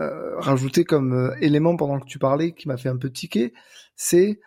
euh, 0.00 0.38
rajouter 0.38 0.84
comme 0.84 1.12
euh, 1.14 1.34
élément 1.40 1.76
pendant 1.76 2.00
que 2.00 2.06
tu 2.06 2.18
parlais, 2.18 2.52
qui 2.52 2.66
m'a 2.66 2.76
fait 2.76 2.88
un 2.88 2.96
peu 2.96 3.10
tiquer, 3.10 3.54
c'est 3.96 4.40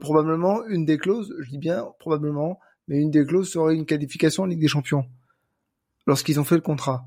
probablement 0.00 0.62
une 0.66 0.84
des 0.84 0.98
clauses, 0.98 1.34
je 1.40 1.48
dis 1.48 1.56
bien 1.56 1.86
probablement, 1.98 2.60
mais 2.86 3.00
une 3.00 3.10
des 3.10 3.24
clauses 3.24 3.50
serait 3.50 3.74
une 3.74 3.86
qualification 3.86 4.42
en 4.42 4.46
Ligue 4.46 4.60
des 4.60 4.68
Champions. 4.68 5.06
Lorsqu'ils 6.06 6.38
ont 6.38 6.44
fait 6.44 6.56
le 6.56 6.60
contrat, 6.60 7.06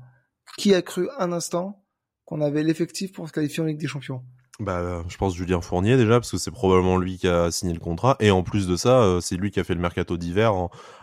qui 0.56 0.74
a 0.74 0.82
cru 0.82 1.08
un 1.18 1.30
instant 1.30 1.84
qu'on 2.24 2.40
avait 2.40 2.64
l'effectif 2.64 3.12
pour 3.12 3.28
se 3.28 3.32
qualifier 3.32 3.62
en 3.62 3.66
Ligue 3.66 3.78
des 3.78 3.86
Champions? 3.86 4.24
Bah, 4.60 5.04
je 5.06 5.16
pense 5.16 5.36
Julien 5.36 5.60
Fournier 5.60 5.96
déjà 5.96 6.14
parce 6.18 6.32
que 6.32 6.36
c'est 6.36 6.50
probablement 6.50 6.96
lui 6.96 7.16
qui 7.16 7.28
a 7.28 7.48
signé 7.52 7.72
le 7.72 7.78
contrat 7.78 8.16
et 8.18 8.32
en 8.32 8.42
plus 8.42 8.66
de 8.66 8.74
ça, 8.74 9.02
euh, 9.02 9.20
c'est 9.20 9.36
lui 9.36 9.52
qui 9.52 9.60
a 9.60 9.64
fait 9.64 9.74
le 9.74 9.80
mercato 9.80 10.16
d'hiver 10.16 10.52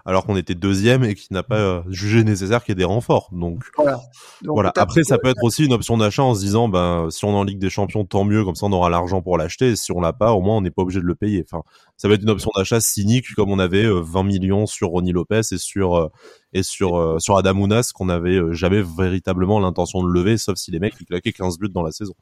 alors 0.03 0.25
qu'on 0.25 0.35
était 0.35 0.55
deuxième 0.55 1.05
et 1.05 1.15
qui 1.15 1.31
n'a 1.31 1.41
pas 1.41 1.55
euh, 1.55 1.81
jugé 1.87 2.25
nécessaire 2.25 2.65
qu'il 2.65 2.73
y 2.73 2.73
ait 2.73 2.75
des 2.75 2.83
renforts. 2.83 3.29
Donc 3.31 3.63
voilà. 3.77 4.01
voilà. 4.43 4.73
Après, 4.75 5.05
ça 5.05 5.17
peut 5.17 5.29
être 5.29 5.41
aussi 5.41 5.63
une 5.63 5.71
option 5.71 5.97
d'achat 5.97 6.21
en 6.21 6.35
se 6.35 6.41
disant, 6.41 6.67
ben 6.67 7.07
si 7.09 7.23
on 7.23 7.29
est 7.29 7.37
en 7.37 7.45
Ligue 7.45 7.59
des 7.59 7.69
Champions, 7.69 8.03
tant 8.03 8.25
mieux, 8.25 8.43
comme 8.43 8.55
ça 8.55 8.65
on 8.65 8.73
aura 8.73 8.89
l'argent 8.89 9.21
pour 9.21 9.37
l'acheter. 9.37 9.69
Et 9.69 9.75
si 9.77 9.93
on 9.93 10.01
l'a 10.01 10.11
pas, 10.11 10.33
au 10.33 10.41
moins 10.41 10.57
on 10.57 10.61
n'est 10.61 10.69
pas 10.69 10.81
obligé 10.81 10.99
de 10.99 11.05
le 11.05 11.15
payer. 11.15 11.45
Enfin, 11.49 11.63
ça 11.95 12.09
peut 12.09 12.15
être 12.15 12.23
une 12.23 12.31
option 12.31 12.51
d'achat 12.57 12.81
cynique 12.81 13.33
comme 13.35 13.51
on 13.51 13.59
avait 13.59 13.87
20 13.87 14.19
euh, 14.19 14.23
millions 14.23 14.65
sur 14.65 14.89
Ronnie 14.89 15.13
Lopez 15.13 15.41
et 15.53 15.57
sur 15.57 16.09
et 16.51 16.63
sur 16.63 17.21
sur 17.21 17.37
Adamounas 17.37 17.91
qu'on 17.95 18.09
avait 18.09 18.39
jamais 18.51 18.81
véritablement 18.81 19.61
l'intention 19.61 20.03
de 20.03 20.09
lever, 20.09 20.37
sauf 20.37 20.57
si 20.57 20.71
les 20.71 20.79
mecs 20.79 20.95
ils 20.99 21.05
claquaient 21.05 21.31
15 21.31 21.57
buts 21.57 21.69
dans 21.69 21.83
la 21.83 21.93
saison. 21.93 22.15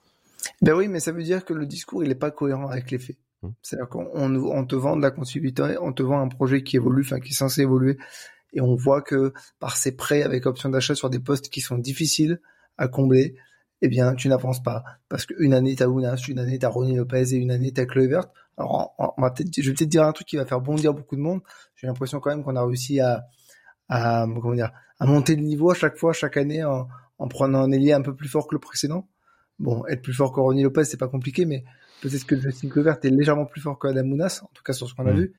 Ben 0.61 0.73
oui, 0.73 0.87
mais 0.87 0.99
ça 0.99 1.11
veut 1.11 1.23
dire 1.23 1.45
que 1.45 1.53
le 1.53 1.65
discours, 1.65 2.03
il 2.03 2.09
n'est 2.09 2.15
pas 2.15 2.31
cohérent 2.31 2.67
avec 2.67 2.91
les 2.91 2.99
faits. 2.99 3.17
Mmh. 3.41 3.49
C'est-à-dire 3.61 3.89
qu'on 3.89 4.09
on 4.13 4.65
te 4.65 4.75
vend 4.75 4.95
de 4.95 5.01
la 5.01 5.11
continuité, 5.11 5.77
on 5.81 5.93
te 5.93 6.03
vend 6.03 6.21
un 6.21 6.27
projet 6.27 6.63
qui 6.63 6.77
évolue, 6.77 7.03
enfin 7.05 7.19
qui 7.19 7.31
est 7.31 7.35
censé 7.35 7.61
évoluer, 7.61 7.97
et 8.53 8.61
on 8.61 8.75
voit 8.75 9.01
que 9.01 9.33
par 9.59 9.75
ces 9.75 9.95
prêts 9.95 10.23
avec 10.23 10.45
option 10.45 10.69
d'achat 10.69 10.95
sur 10.95 11.09
des 11.09 11.19
postes 11.19 11.49
qui 11.49 11.61
sont 11.61 11.77
difficiles 11.77 12.39
à 12.77 12.87
combler, 12.87 13.35
eh 13.81 13.87
bien 13.87 14.15
tu 14.15 14.29
n'avances 14.29 14.63
pas. 14.63 14.83
Parce 15.09 15.25
qu'une 15.25 15.53
année 15.53 15.75
t'as 15.75 15.87
Ounas, 15.87 16.23
une 16.27 16.39
année 16.39 16.59
t'as 16.59 16.69
Ronnie 16.69 16.95
Lopez 16.95 17.33
et 17.33 17.37
une 17.37 17.51
année 17.51 17.73
t'as 17.73 17.85
Kluivert. 17.85 18.27
Alors 18.57 18.95
on, 18.97 19.21
va 19.21 19.31
peut-être, 19.31 19.49
je 19.55 19.69
vais 19.69 19.75
peut-être 19.75 19.89
dire 19.89 20.03
un 20.03 20.11
truc 20.13 20.27
qui 20.27 20.37
va 20.37 20.45
faire 20.45 20.61
bondir 20.61 20.93
beaucoup 20.93 21.15
de 21.15 21.21
monde. 21.21 21.41
J'ai 21.75 21.87
l'impression 21.87 22.19
quand 22.19 22.29
même 22.29 22.43
qu'on 22.43 22.55
a 22.55 22.63
réussi 22.63 22.99
à, 22.99 23.25
à, 23.89 24.25
comment 24.25 24.53
dire, 24.53 24.71
à 24.99 25.05
monter 25.05 25.35
le 25.35 25.41
niveau 25.41 25.71
à 25.71 25.75
chaque 25.75 25.97
fois, 25.97 26.13
chaque 26.13 26.37
année 26.37 26.63
en, 26.63 26.87
en 27.17 27.27
prenant 27.27 27.63
un 27.63 27.71
ailier 27.71 27.93
un 27.93 28.01
peu 28.01 28.15
plus 28.15 28.29
fort 28.29 28.47
que 28.47 28.55
le 28.55 28.59
précédent. 28.59 29.07
Bon, 29.63 29.85
être 29.87 30.01
plus 30.01 30.13
fort 30.13 30.33
que 30.33 30.41
Ronnie 30.41 30.61
Lopez, 30.61 30.83
c'est 30.83 30.97
pas 30.97 31.07
compliqué, 31.07 31.45
mais 31.45 31.63
peut-être 32.01 32.25
que 32.25 32.37
Justin 32.37 32.67
Clovert 32.67 32.97
est 33.01 33.09
légèrement 33.09 33.45
plus 33.45 33.61
fort 33.61 33.79
que 33.79 33.87
Adam 33.87 34.03
Mounas, 34.03 34.41
en 34.43 34.49
tout 34.53 34.61
cas 34.61 34.73
sur 34.73 34.89
ce 34.89 34.93
qu'on 34.93 35.07
a 35.07 35.13
mm. 35.13 35.19
vu. 35.19 35.33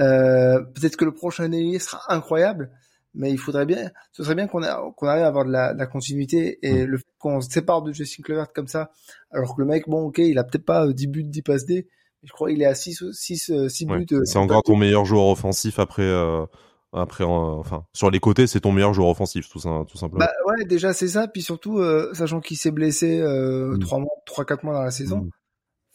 Euh, 0.00 0.60
peut-être 0.74 0.96
que 0.96 1.04
le 1.04 1.12
prochain 1.12 1.52
ailier 1.52 1.78
sera 1.78 2.00
incroyable, 2.08 2.70
mais 3.14 3.30
il 3.30 3.36
faudrait 3.36 3.66
bien, 3.66 3.90
ce 4.12 4.24
serait 4.24 4.34
bien 4.34 4.46
qu'on 4.46 4.62
qu'on 4.92 5.06
arrive 5.06 5.24
à 5.24 5.26
avoir 5.26 5.44
de 5.44 5.50
la, 5.50 5.74
de 5.74 5.78
la 5.78 5.86
continuité 5.86 6.58
et 6.62 6.84
mm. 6.84 6.86
le 6.86 6.96
fait 6.96 7.04
qu'on 7.18 7.42
se 7.42 7.50
sépare 7.50 7.82
de 7.82 7.92
Justin 7.92 8.22
Clovert 8.22 8.54
comme 8.54 8.68
ça, 8.68 8.90
alors 9.30 9.54
que 9.54 9.60
le 9.60 9.66
mec, 9.66 9.86
bon, 9.86 10.06
ok, 10.06 10.16
il 10.16 10.38
a 10.38 10.44
peut-être 10.44 10.64
pas 10.64 10.90
10 10.90 11.06
buts, 11.08 11.24
10 11.24 11.42
passes 11.42 11.66
D, 11.66 11.88
mais 12.22 12.26
je 12.26 12.32
crois 12.32 12.48
qu'il 12.48 12.62
est 12.62 12.66
à 12.66 12.74
6, 12.74 13.04
6, 13.12 13.52
6 13.68 13.84
buts. 13.84 14.06
Euh, 14.12 14.24
c'est 14.24 14.38
encore 14.38 14.62
ton 14.62 14.76
meilleur 14.76 15.04
joueur 15.04 15.26
offensif 15.26 15.78
après, 15.78 16.04
euh, 16.04 16.46
après, 16.92 17.24
enfin, 17.24 17.84
sur 17.92 18.10
les 18.10 18.18
côtés, 18.18 18.46
c'est 18.46 18.60
ton 18.60 18.72
meilleur 18.72 18.94
joueur 18.94 19.08
offensif, 19.08 19.48
tout, 19.48 19.58
ça, 19.58 19.84
tout 19.88 19.98
simplement. 19.98 20.24
Bah 20.24 20.32
ouais, 20.46 20.64
déjà 20.64 20.94
c'est 20.94 21.08
ça. 21.08 21.28
Puis 21.28 21.42
surtout, 21.42 21.78
euh, 21.78 22.12
sachant 22.14 22.40
qu'il 22.40 22.56
s'est 22.56 22.70
blessé 22.70 23.20
euh, 23.20 23.76
mm. 23.76 23.78
trois 23.80 23.98
mois, 23.98 24.14
trois 24.24 24.44
quatre 24.44 24.64
mois 24.64 24.74
dans 24.74 24.82
la 24.82 24.90
saison. 24.90 25.18
Mm. 25.18 25.30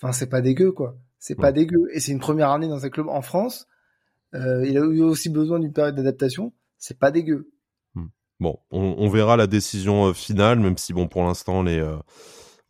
Enfin, 0.01 0.11
c'est 0.11 0.29
pas 0.29 0.41
dégueu, 0.41 0.71
quoi. 0.71 0.95
C'est 1.17 1.35
pas 1.35 1.51
dégueu. 1.51 1.87
Et 1.93 1.99
c'est 1.99 2.11
une 2.11 2.19
première 2.19 2.49
année 2.49 2.67
dans 2.67 2.85
un 2.85 2.89
club 2.89 3.07
en 3.07 3.21
France. 3.21 3.67
Euh, 4.35 4.65
il 4.67 4.77
a 4.77 4.81
eu 4.81 5.01
aussi 5.01 5.29
besoin 5.29 5.59
d'une 5.59 5.73
période 5.73 5.95
d'adaptation. 5.95 6.53
C'est 6.77 6.99
pas 6.99 7.09
dégueu. 7.09 7.49
Mm. 7.95 8.07
Bon, 8.39 8.59
on, 8.69 8.95
on, 8.97 9.09
verra 9.09 9.35
la 9.35 9.47
décision 9.47 10.07
euh, 10.07 10.13
finale, 10.13 10.59
même 10.59 10.77
si 10.77 10.93
bon, 10.93 11.07
pour 11.07 11.23
l'instant, 11.23 11.63
les 11.63 11.81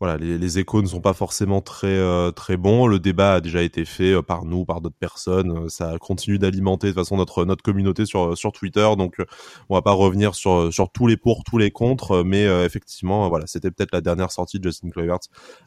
les, 0.06 0.58
échos 0.58 0.82
ne 0.82 0.86
sont 0.86 1.00
pas 1.00 1.14
forcément 1.14 1.60
très 1.60 1.86
euh, 1.86 2.30
très 2.30 2.56
bons. 2.56 2.86
Le 2.86 2.98
débat 2.98 3.34
a 3.34 3.40
déjà 3.40 3.62
été 3.62 3.84
fait 3.84 4.12
euh, 4.12 4.22
par 4.22 4.44
nous, 4.44 4.64
par 4.64 4.80
d'autres 4.80 4.96
personnes. 4.98 5.64
Euh, 5.64 5.68
ça 5.68 5.96
continue 5.98 6.38
d'alimenter 6.38 6.88
de 6.88 6.92
façon 6.92 7.16
notre 7.16 7.62
communauté 7.62 8.04
sur 8.06 8.52
Twitter. 8.52 8.88
Donc, 8.96 9.16
on 9.68 9.74
va 9.74 9.82
pas 9.82 9.92
revenir 9.92 10.34
sur 10.34 10.70
tous 10.92 11.06
les 11.06 11.16
pour, 11.16 11.44
tous 11.44 11.58
les 11.58 11.70
contre, 11.70 12.22
mais 12.22 12.44
effectivement, 12.64 13.28
voilà, 13.28 13.46
c'était 13.46 13.70
peut-être 13.70 13.92
la 13.92 14.00
dernière 14.00 14.30
sortie 14.30 14.58
de 14.58 14.64
Justin 14.64 14.90
Kluivert 14.90 15.18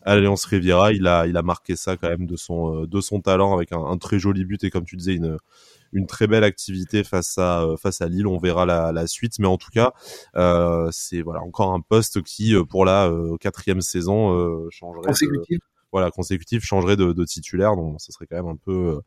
à 0.03 0.15
l'Alliance 0.15 0.45
Riviera. 0.45 0.91
Il 0.93 1.07
a 1.07 1.41
marqué 1.43 1.75
ça 1.75 1.97
quand 1.97 2.09
même 2.09 2.25
de 2.25 2.35
son 2.35 3.21
talent 3.23 3.53
avec 3.53 3.71
un 3.71 3.97
très 3.97 4.19
joli 4.19 4.45
but 4.45 4.63
et 4.63 4.69
comme 4.69 4.85
tu 4.85 4.95
disais 4.95 5.15
une 5.15 5.37
une 5.97 6.07
très 6.07 6.27
belle 6.27 6.43
activité 6.43 7.03
face 7.03 7.37
à 7.37 7.63
euh, 7.63 7.77
face 7.77 8.01
à 8.01 8.07
Lille. 8.07 8.27
On 8.27 8.37
verra 8.37 8.65
la, 8.65 8.91
la 8.91 9.07
suite, 9.07 9.39
mais 9.39 9.47
en 9.47 9.57
tout 9.57 9.71
cas, 9.71 9.93
euh, 10.35 10.87
c'est 10.91 11.21
voilà 11.21 11.41
encore 11.41 11.73
un 11.73 11.81
poste 11.81 12.21
qui 12.21 12.55
euh, 12.55 12.63
pour 12.63 12.85
la 12.85 13.11
quatrième 13.39 13.81
saison 13.81 14.69
changerait. 14.69 15.07
Consécutive. 15.07 15.59
voilà, 15.91 16.11
consécutif 16.11 16.63
changerait 16.63 16.95
de, 16.95 17.11
de, 17.11 17.25
titulaire, 17.25 17.75
donc 17.75 17.99
ce 17.99 18.11
serait 18.11 18.27
quand 18.27 18.37
même 18.37 18.47
un 18.47 18.55
peu 18.55 18.99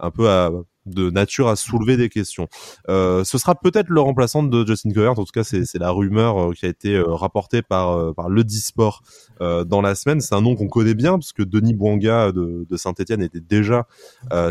un 0.00 0.10
peu 0.10 0.28
à, 0.28 0.50
de 0.86 1.10
nature 1.10 1.48
à 1.48 1.56
soulever 1.56 1.96
des 1.96 2.08
questions. 2.08 2.48
Euh, 2.88 3.24
ce 3.24 3.38
sera 3.38 3.54
peut-être 3.54 3.88
le 3.88 4.00
remplaçant 4.00 4.42
de 4.42 4.66
Justin 4.66 4.90
Covert, 4.92 5.12
en 5.12 5.24
tout 5.24 5.32
cas 5.32 5.44
c'est, 5.44 5.64
la 5.78 5.90
rumeur 5.90 6.50
euh, 6.50 6.52
qui 6.52 6.66
a 6.66 6.68
été 6.68 6.94
euh, 6.94 7.14
rapportée 7.14 7.62
par, 7.62 7.90
euh, 7.90 8.12
par 8.12 8.28
le 8.28 8.44
Disport 8.44 9.02
euh, 9.40 9.64
dans 9.64 9.80
la 9.80 9.94
semaine. 9.94 10.20
C'est 10.20 10.34
un 10.34 10.42
nom 10.42 10.56
qu'on 10.56 10.68
connaît 10.68 10.94
bien 10.94 11.12
parce 11.12 11.32
que 11.32 11.42
Denis 11.42 11.74
Bouanga 11.74 12.32
de, 12.32 12.66
de 12.68 12.76
Saint-Etienne 12.76 13.22
était 13.22 13.40
déjà 13.40 13.86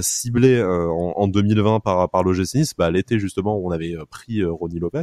ciblé 0.02 0.62
en, 0.64 1.14
en, 1.16 1.28
2020 1.28 1.80
par, 1.80 2.10
par 2.10 2.24
l'OGC 2.24 2.56
Nice, 2.56 2.74
bah, 2.78 2.92
l'été 2.92 3.20
justement 3.20 3.58
où 3.58 3.68
on 3.68 3.72
avait 3.72 3.96
pris 4.10 4.44
Ronnie 4.44 4.80
Lopez. 4.80 5.02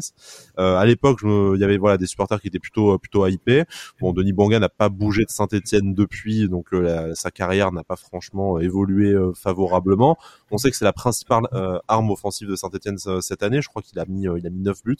à 0.56 0.84
l'époque, 0.84 1.20
il 1.22 1.60
y 1.60 1.64
avait 1.64 1.78
voilà 1.78 1.96
des 1.96 2.06
supporters 2.06 2.40
qui 2.40 2.48
étaient 2.48 2.58
plutôt 2.58 2.98
plutôt 2.98 3.26
hypés. 3.26 3.64
Bon, 4.00 4.12
Denis 4.12 4.32
Bouanga 4.32 4.58
n'a 4.58 4.68
pas 4.68 4.88
bougé 4.88 5.24
de 5.24 5.30
Saint-Etienne 5.30 5.94
depuis, 5.94 6.48
donc 6.48 6.68
sa 7.14 7.30
carrière 7.30 7.72
n'a 7.72 7.84
pas 7.84 7.96
franchement 7.96 8.58
évolué 8.58 9.14
favorablement. 9.34 10.16
On 10.50 10.58
sait 10.58 10.70
que 10.70 10.76
c'est 10.76 10.84
la 10.84 10.92
principale 10.92 11.19
principale 11.24 11.48
euh, 11.52 11.78
arme 11.88 12.10
offensive 12.10 12.48
de 12.48 12.56
Saint-Etienne 12.56 12.96
euh, 13.06 13.20
cette 13.20 13.42
année. 13.42 13.60
Je 13.62 13.68
crois 13.68 13.82
qu'il 13.82 13.98
a 13.98 14.04
mis 14.06 14.28
euh, 14.28 14.38
il 14.38 14.46
a 14.46 14.50
mis 14.50 14.60
9 14.60 14.84
buts 14.84 14.96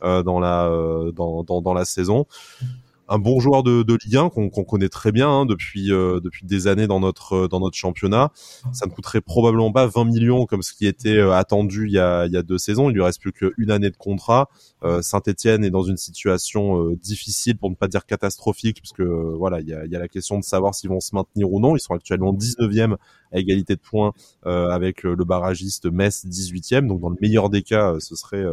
dans 0.00 0.40
la 0.40 0.70
dans, 1.14 1.42
dans, 1.42 1.60
dans 1.60 1.74
la 1.74 1.84
saison 1.84 2.26
un 3.08 3.18
bon 3.18 3.40
joueur 3.40 3.62
de, 3.62 3.82
de 3.82 3.98
Ligue 4.04 4.16
1 4.16 4.30
qu'on 4.30 4.48
connaît 4.48 4.88
très 4.88 5.12
bien 5.12 5.28
hein, 5.28 5.46
depuis 5.46 5.88
depuis 5.88 6.46
des 6.46 6.66
années 6.66 6.86
dans 6.86 7.00
notre 7.00 7.48
dans 7.48 7.60
notre 7.60 7.76
championnat. 7.76 8.30
Ça 8.72 8.86
ne 8.86 8.90
coûterait 8.90 9.20
probablement 9.20 9.72
pas 9.72 9.86
20 9.86 10.04
millions 10.04 10.46
comme 10.46 10.62
ce 10.62 10.72
qui 10.72 10.86
était 10.86 11.20
attendu 11.20 11.86
il 11.86 11.92
y 11.92 11.98
a 11.98 12.26
il 12.26 12.32
y 12.32 12.36
a 12.36 12.42
deux 12.42 12.58
saisons. 12.58 12.90
Il 12.90 12.94
lui 12.94 13.02
reste 13.02 13.20
plus 13.20 13.32
qu'une 13.32 13.70
année 13.70 13.90
de 13.90 13.96
contrat. 13.96 14.48
Saint-Etienne 15.00 15.64
est 15.64 15.70
dans 15.70 15.82
une 15.82 15.96
situation 15.96 16.90
difficile 17.02 17.56
pour 17.56 17.70
ne 17.70 17.74
pas 17.74 17.88
dire 17.88 18.06
catastrophique 18.06 18.80
puisque 18.80 19.00
voilà 19.02 19.60
il 19.60 19.68
y 19.68 19.74
a, 19.74 19.84
il 19.84 19.90
y 19.90 19.96
a 19.96 19.98
la 19.98 20.08
question 20.08 20.38
de 20.38 20.44
savoir 20.44 20.74
s'ils 20.74 20.90
vont 20.90 21.00
se 21.00 21.14
maintenir 21.14 21.52
ou 21.52 21.60
non. 21.60 21.76
Ils 21.76 21.80
sont 21.80 21.94
actuellement 21.94 22.32
19e 22.32 22.96
à 23.32 23.38
égalité 23.38 23.74
de 23.74 23.80
points 23.80 24.12
euh, 24.46 24.70
avec 24.70 25.04
euh, 25.04 25.14
le 25.16 25.24
barragiste 25.24 25.86
Metz 25.86 26.24
18e. 26.26 26.86
Donc 26.86 27.00
dans 27.00 27.10
le 27.10 27.16
meilleur 27.20 27.50
des 27.50 27.62
cas, 27.62 27.92
euh, 27.92 28.00
ce 28.00 28.14
serait 28.16 28.44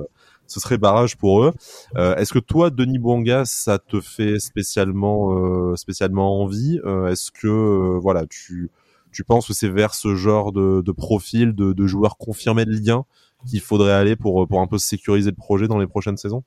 ce 0.47 0.59
serait 0.59 0.77
barrage 0.77 1.17
pour 1.17 1.43
eux. 1.43 1.53
Est-ce 1.95 2.33
que 2.33 2.39
toi, 2.39 2.69
Denis 2.69 2.99
Bouanga, 2.99 3.45
ça 3.45 3.79
te 3.79 4.01
fait 4.01 4.39
spécialement 4.39 5.75
spécialement 5.75 6.41
envie 6.41 6.79
Est-ce 7.09 7.31
que 7.31 7.97
voilà, 7.99 8.25
tu 8.27 8.69
tu 9.11 9.23
penses 9.23 9.47
que 9.47 9.53
c'est 9.53 9.69
vers 9.69 9.93
ce 9.93 10.15
genre 10.15 10.51
de, 10.51 10.91
profil 10.91 11.53
de, 11.53 11.87
joueurs 11.87 12.17
confirmés 12.17 12.65
de 12.65 12.71
Ligue 12.71 12.91
1 12.91 13.05
qu'il 13.47 13.61
faudrait 13.61 13.93
aller 13.93 14.15
pour 14.15 14.47
pour 14.47 14.61
un 14.61 14.67
peu 14.67 14.77
sécuriser 14.77 15.29
le 15.29 15.35
projet 15.35 15.67
dans 15.67 15.77
les 15.77 15.87
prochaines 15.87 16.17
saisons? 16.17 16.43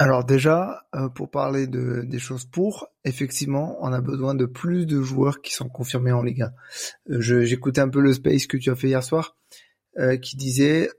Alors 0.00 0.24
déjà, 0.24 0.84
euh, 0.94 1.08
pour 1.08 1.28
parler 1.28 1.66
de, 1.66 2.02
des 2.02 2.20
choses 2.20 2.44
pour, 2.44 2.86
effectivement, 3.04 3.76
on 3.80 3.92
a 3.92 4.00
besoin 4.00 4.34
de 4.36 4.46
plus 4.46 4.86
de 4.86 5.02
joueurs 5.02 5.40
qui 5.40 5.52
sont 5.52 5.68
confirmés 5.68 6.12
en 6.12 6.22
Ligue 6.22 6.42
1. 6.42 6.52
Euh, 7.10 7.44
j'écoutais 7.44 7.80
un 7.80 7.88
peu 7.88 8.00
le 8.00 8.12
space 8.12 8.46
que 8.46 8.56
tu 8.56 8.70
as 8.70 8.76
fait 8.76 8.88
hier 8.88 9.02
soir, 9.02 9.36
euh, 9.50 9.56
qui 10.22 10.36
disait, 10.36 10.90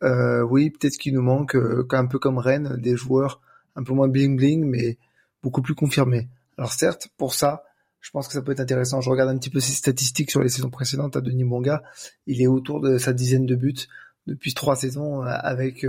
oui, 0.50 0.70
peut-être 0.72 0.98
qu'il 0.98 1.14
nous 1.14 1.22
manque, 1.22 1.56
un 1.92 2.06
peu 2.06 2.20
comme 2.20 2.38
Rennes, 2.38 2.78
des 2.78 2.96
joueurs 2.96 3.42
un 3.76 3.84
peu 3.84 3.94
moins 3.94 4.08
bling 4.08 4.36
bling, 4.36 4.66
mais 4.66 4.98
beaucoup 5.42 5.62
plus 5.62 5.76
confirmés. 5.76 6.28
Alors 6.58 6.74
certes, 6.74 7.08
pour 7.18 7.34
ça, 7.34 7.64
je 8.02 8.12
pense 8.12 8.28
que 8.28 8.34
ça 8.34 8.42
peut 8.42 8.52
être 8.52 8.60
intéressant. 8.60 9.02
Je 9.02 9.10
regarde 9.10 9.30
un 9.30 9.38
petit 9.38 9.50
peu 9.50 9.60
ses 9.60 9.72
statistiques 9.72 10.32
sur 10.32 10.42
les 10.42 10.50
saisons 10.50 10.70
précédentes 10.70 11.16
à 11.16 11.22
Denis 11.22 11.44
Bonga. 11.44 11.84
Il 12.28 12.42
est 12.42 12.48
autour 12.48 12.82
de 12.82 12.98
sa 12.98 13.14
dizaine 13.14 13.46
de 13.46 13.56
buts 13.56 13.88
depuis 14.28 14.54
trois 14.54 14.76
saisons 14.76 15.22
avec 15.22 15.86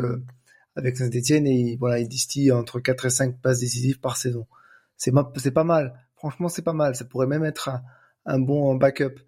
avec 0.76 0.96
Saint-Etienne 0.96 1.46
et 1.46 1.76
voilà, 1.78 1.98
il 1.98 2.08
distille 2.08 2.52
entre 2.52 2.80
4 2.80 3.06
et 3.06 3.10
5 3.10 3.40
passes 3.40 3.60
décisives 3.60 4.00
par 4.00 4.16
saison. 4.16 4.46
C'est 4.96 5.12
c'est 5.36 5.50
pas 5.50 5.64
mal. 5.64 5.94
Franchement, 6.16 6.48
c'est 6.48 6.62
pas 6.62 6.72
mal. 6.72 6.94
Ça 6.94 7.04
pourrait 7.04 7.26
même 7.26 7.44
être 7.44 7.70
un, 8.26 8.38
bon 8.38 8.74
backup. 8.74 9.20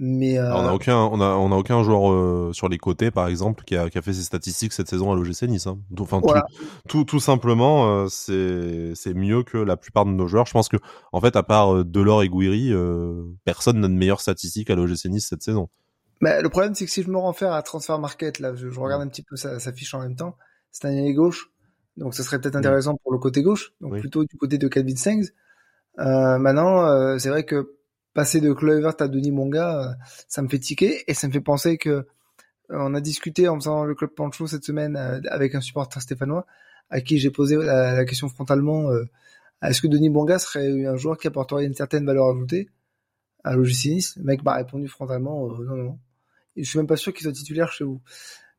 Mais 0.00 0.38
euh... 0.38 0.54
on 0.54 0.66
a 0.66 0.72
aucun, 0.72 0.96
on 0.96 1.20
a, 1.20 1.30
on 1.30 1.50
a 1.50 1.56
aucun 1.56 1.82
joueur 1.82 2.12
euh, 2.12 2.52
sur 2.52 2.68
les 2.68 2.78
côtés, 2.78 3.10
par 3.10 3.26
exemple, 3.26 3.64
qui 3.64 3.76
a, 3.76 3.90
qui 3.90 3.98
a 3.98 4.02
fait 4.02 4.12
ses 4.12 4.22
statistiques 4.22 4.72
cette 4.72 4.88
saison 4.88 5.10
à 5.10 5.16
l'OGC 5.16 5.42
Nice. 5.48 5.66
Hein. 5.66 5.80
Enfin, 5.98 6.20
tout, 6.88 7.04
tout, 7.04 7.20
simplement, 7.20 7.88
euh, 7.88 8.06
c'est, 8.08 8.94
c'est 8.94 9.14
mieux 9.14 9.42
que 9.42 9.58
la 9.58 9.76
plupart 9.76 10.04
de 10.04 10.10
nos 10.10 10.28
joueurs. 10.28 10.46
Je 10.46 10.52
pense 10.52 10.68
que, 10.68 10.76
en 11.12 11.20
fait, 11.20 11.34
à 11.34 11.42
part 11.42 11.74
euh, 11.74 11.84
Delors 11.84 12.22
et 12.22 12.28
Gouiri, 12.28 12.72
personne 13.44 13.80
n'a 13.80 13.88
de 13.88 13.92
meilleures 13.92 14.20
statistiques 14.20 14.70
à 14.70 14.76
l'OGC 14.76 15.06
Nice 15.06 15.26
cette 15.28 15.42
saison. 15.42 15.68
Mais 16.20 16.42
le 16.42 16.48
problème, 16.48 16.74
c'est 16.74 16.84
que 16.84 16.90
si 16.90 17.02
je 17.02 17.10
me 17.10 17.18
renfère 17.18 17.52
à 17.52 17.62
Transfer 17.62 17.98
Market, 17.98 18.38
là, 18.38 18.54
je, 18.54 18.68
regarde 18.78 19.02
un 19.02 19.08
petit 19.08 19.22
peu 19.22 19.36
sa, 19.36 19.58
sa 19.58 19.72
fiche 19.72 19.94
en 19.94 20.00
même 20.00 20.16
temps 20.16 20.36
c'est 20.70 20.86
un 20.86 20.92
ailier 20.92 21.14
gauche, 21.14 21.50
donc 21.96 22.14
ce 22.14 22.22
serait 22.22 22.40
peut-être 22.40 22.56
intéressant 22.56 22.96
pour 22.96 23.12
le 23.12 23.18
côté 23.18 23.42
gauche, 23.42 23.72
donc 23.80 23.98
plutôt 23.98 24.24
du 24.24 24.36
côté 24.36 24.58
de 24.58 24.68
Calvin 24.68 24.96
Stengs. 24.96 25.30
Euh, 25.98 26.38
maintenant, 26.38 26.86
euh, 26.86 27.18
c'est 27.18 27.28
vrai 27.28 27.44
que 27.44 27.74
passer 28.14 28.40
de 28.40 28.52
Kluivert 28.52 28.94
à 29.00 29.08
Denis 29.08 29.30
Monga, 29.30 29.82
euh, 29.82 29.94
ça 30.28 30.42
me 30.42 30.48
fait 30.48 30.58
tiquer 30.58 31.04
et 31.06 31.14
ça 31.14 31.28
me 31.28 31.32
fait 31.32 31.40
penser 31.40 31.78
que 31.78 32.06
on 32.70 32.94
a 32.94 33.00
discuté 33.00 33.48
en 33.48 33.56
faisant 33.56 33.84
le 33.84 33.94
club 33.94 34.10
Pancho 34.10 34.46
cette 34.46 34.64
semaine 34.64 34.94
avec 35.30 35.54
un 35.54 35.62
supporter 35.62 36.02
stéphanois 36.02 36.46
à 36.90 37.00
qui 37.00 37.18
j'ai 37.18 37.30
posé 37.30 37.56
la, 37.56 38.04
question 38.04 38.28
frontalement 38.28 38.90
est-ce 39.62 39.82
que 39.82 39.88
Denis 39.88 40.10
Bonga 40.10 40.38
serait 40.38 40.86
un 40.86 40.96
joueur 40.96 41.18
qui 41.18 41.26
apporterait 41.26 41.64
une 41.64 41.74
certaine 41.74 42.06
valeur 42.06 42.28
ajoutée 42.28 42.68
à 43.42 43.56
l'OGC 43.56 43.86
Nice? 43.86 44.16
Le 44.16 44.24
mec 44.24 44.42
m'a 44.44 44.54
répondu 44.54 44.86
frontalement 44.86 45.48
non, 45.48 45.76
non. 45.76 45.98
Et 46.56 46.64
je 46.64 46.68
suis 46.68 46.78
même 46.78 46.86
pas 46.86 46.96
sûr 46.96 47.12
qu'il 47.12 47.22
soit 47.22 47.32
titulaire 47.32 47.72
chez 47.72 47.84
vous. 47.84 48.00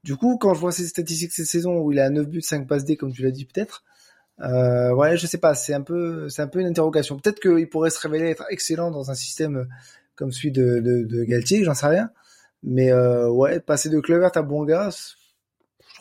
Du 0.03 0.15
coup, 0.15 0.37
quand 0.37 0.53
je 0.53 0.59
vois 0.59 0.71
ses 0.71 0.87
statistiques 0.87 1.31
cette 1.31 1.45
saison 1.45 1.79
où 1.79 1.91
il 1.91 1.99
a 1.99 2.09
9 2.09 2.27
buts, 2.27 2.41
5 2.41 2.67
passes 2.67 2.85
D, 2.85 2.95
comme 2.95 3.11
tu 3.11 3.21
l'as 3.21 3.31
dit 3.31 3.45
peut-être, 3.45 3.83
euh, 4.41 4.93
ouais, 4.93 5.17
je 5.17 5.27
sais 5.27 5.37
pas, 5.37 5.55
c'est 5.55 5.73
un 5.73 5.81
peu, 5.81 6.29
c'est 6.29 6.41
un 6.41 6.47
peu 6.47 6.59
une 6.59 6.67
interrogation. 6.67 7.17
Peut-être 7.17 7.39
qu'il 7.39 7.69
pourrait 7.69 7.89
se 7.89 7.99
révéler 7.99 8.29
être 8.29 8.45
excellent 8.49 8.91
dans 8.91 9.11
un 9.11 9.15
système 9.15 9.67
comme 10.15 10.31
celui 10.31 10.51
de, 10.51 10.79
de, 10.79 11.03
de 11.03 11.23
Galtier, 11.23 11.63
j'en 11.63 11.73
sais 11.73 11.87
rien. 11.87 12.09
Mais 12.63 12.91
euh, 12.91 13.29
ouais, 13.29 13.59
passer 13.59 13.89
de 13.89 13.99
Clevert 13.99 14.31
à 14.35 14.41
Bonga. 14.41 14.89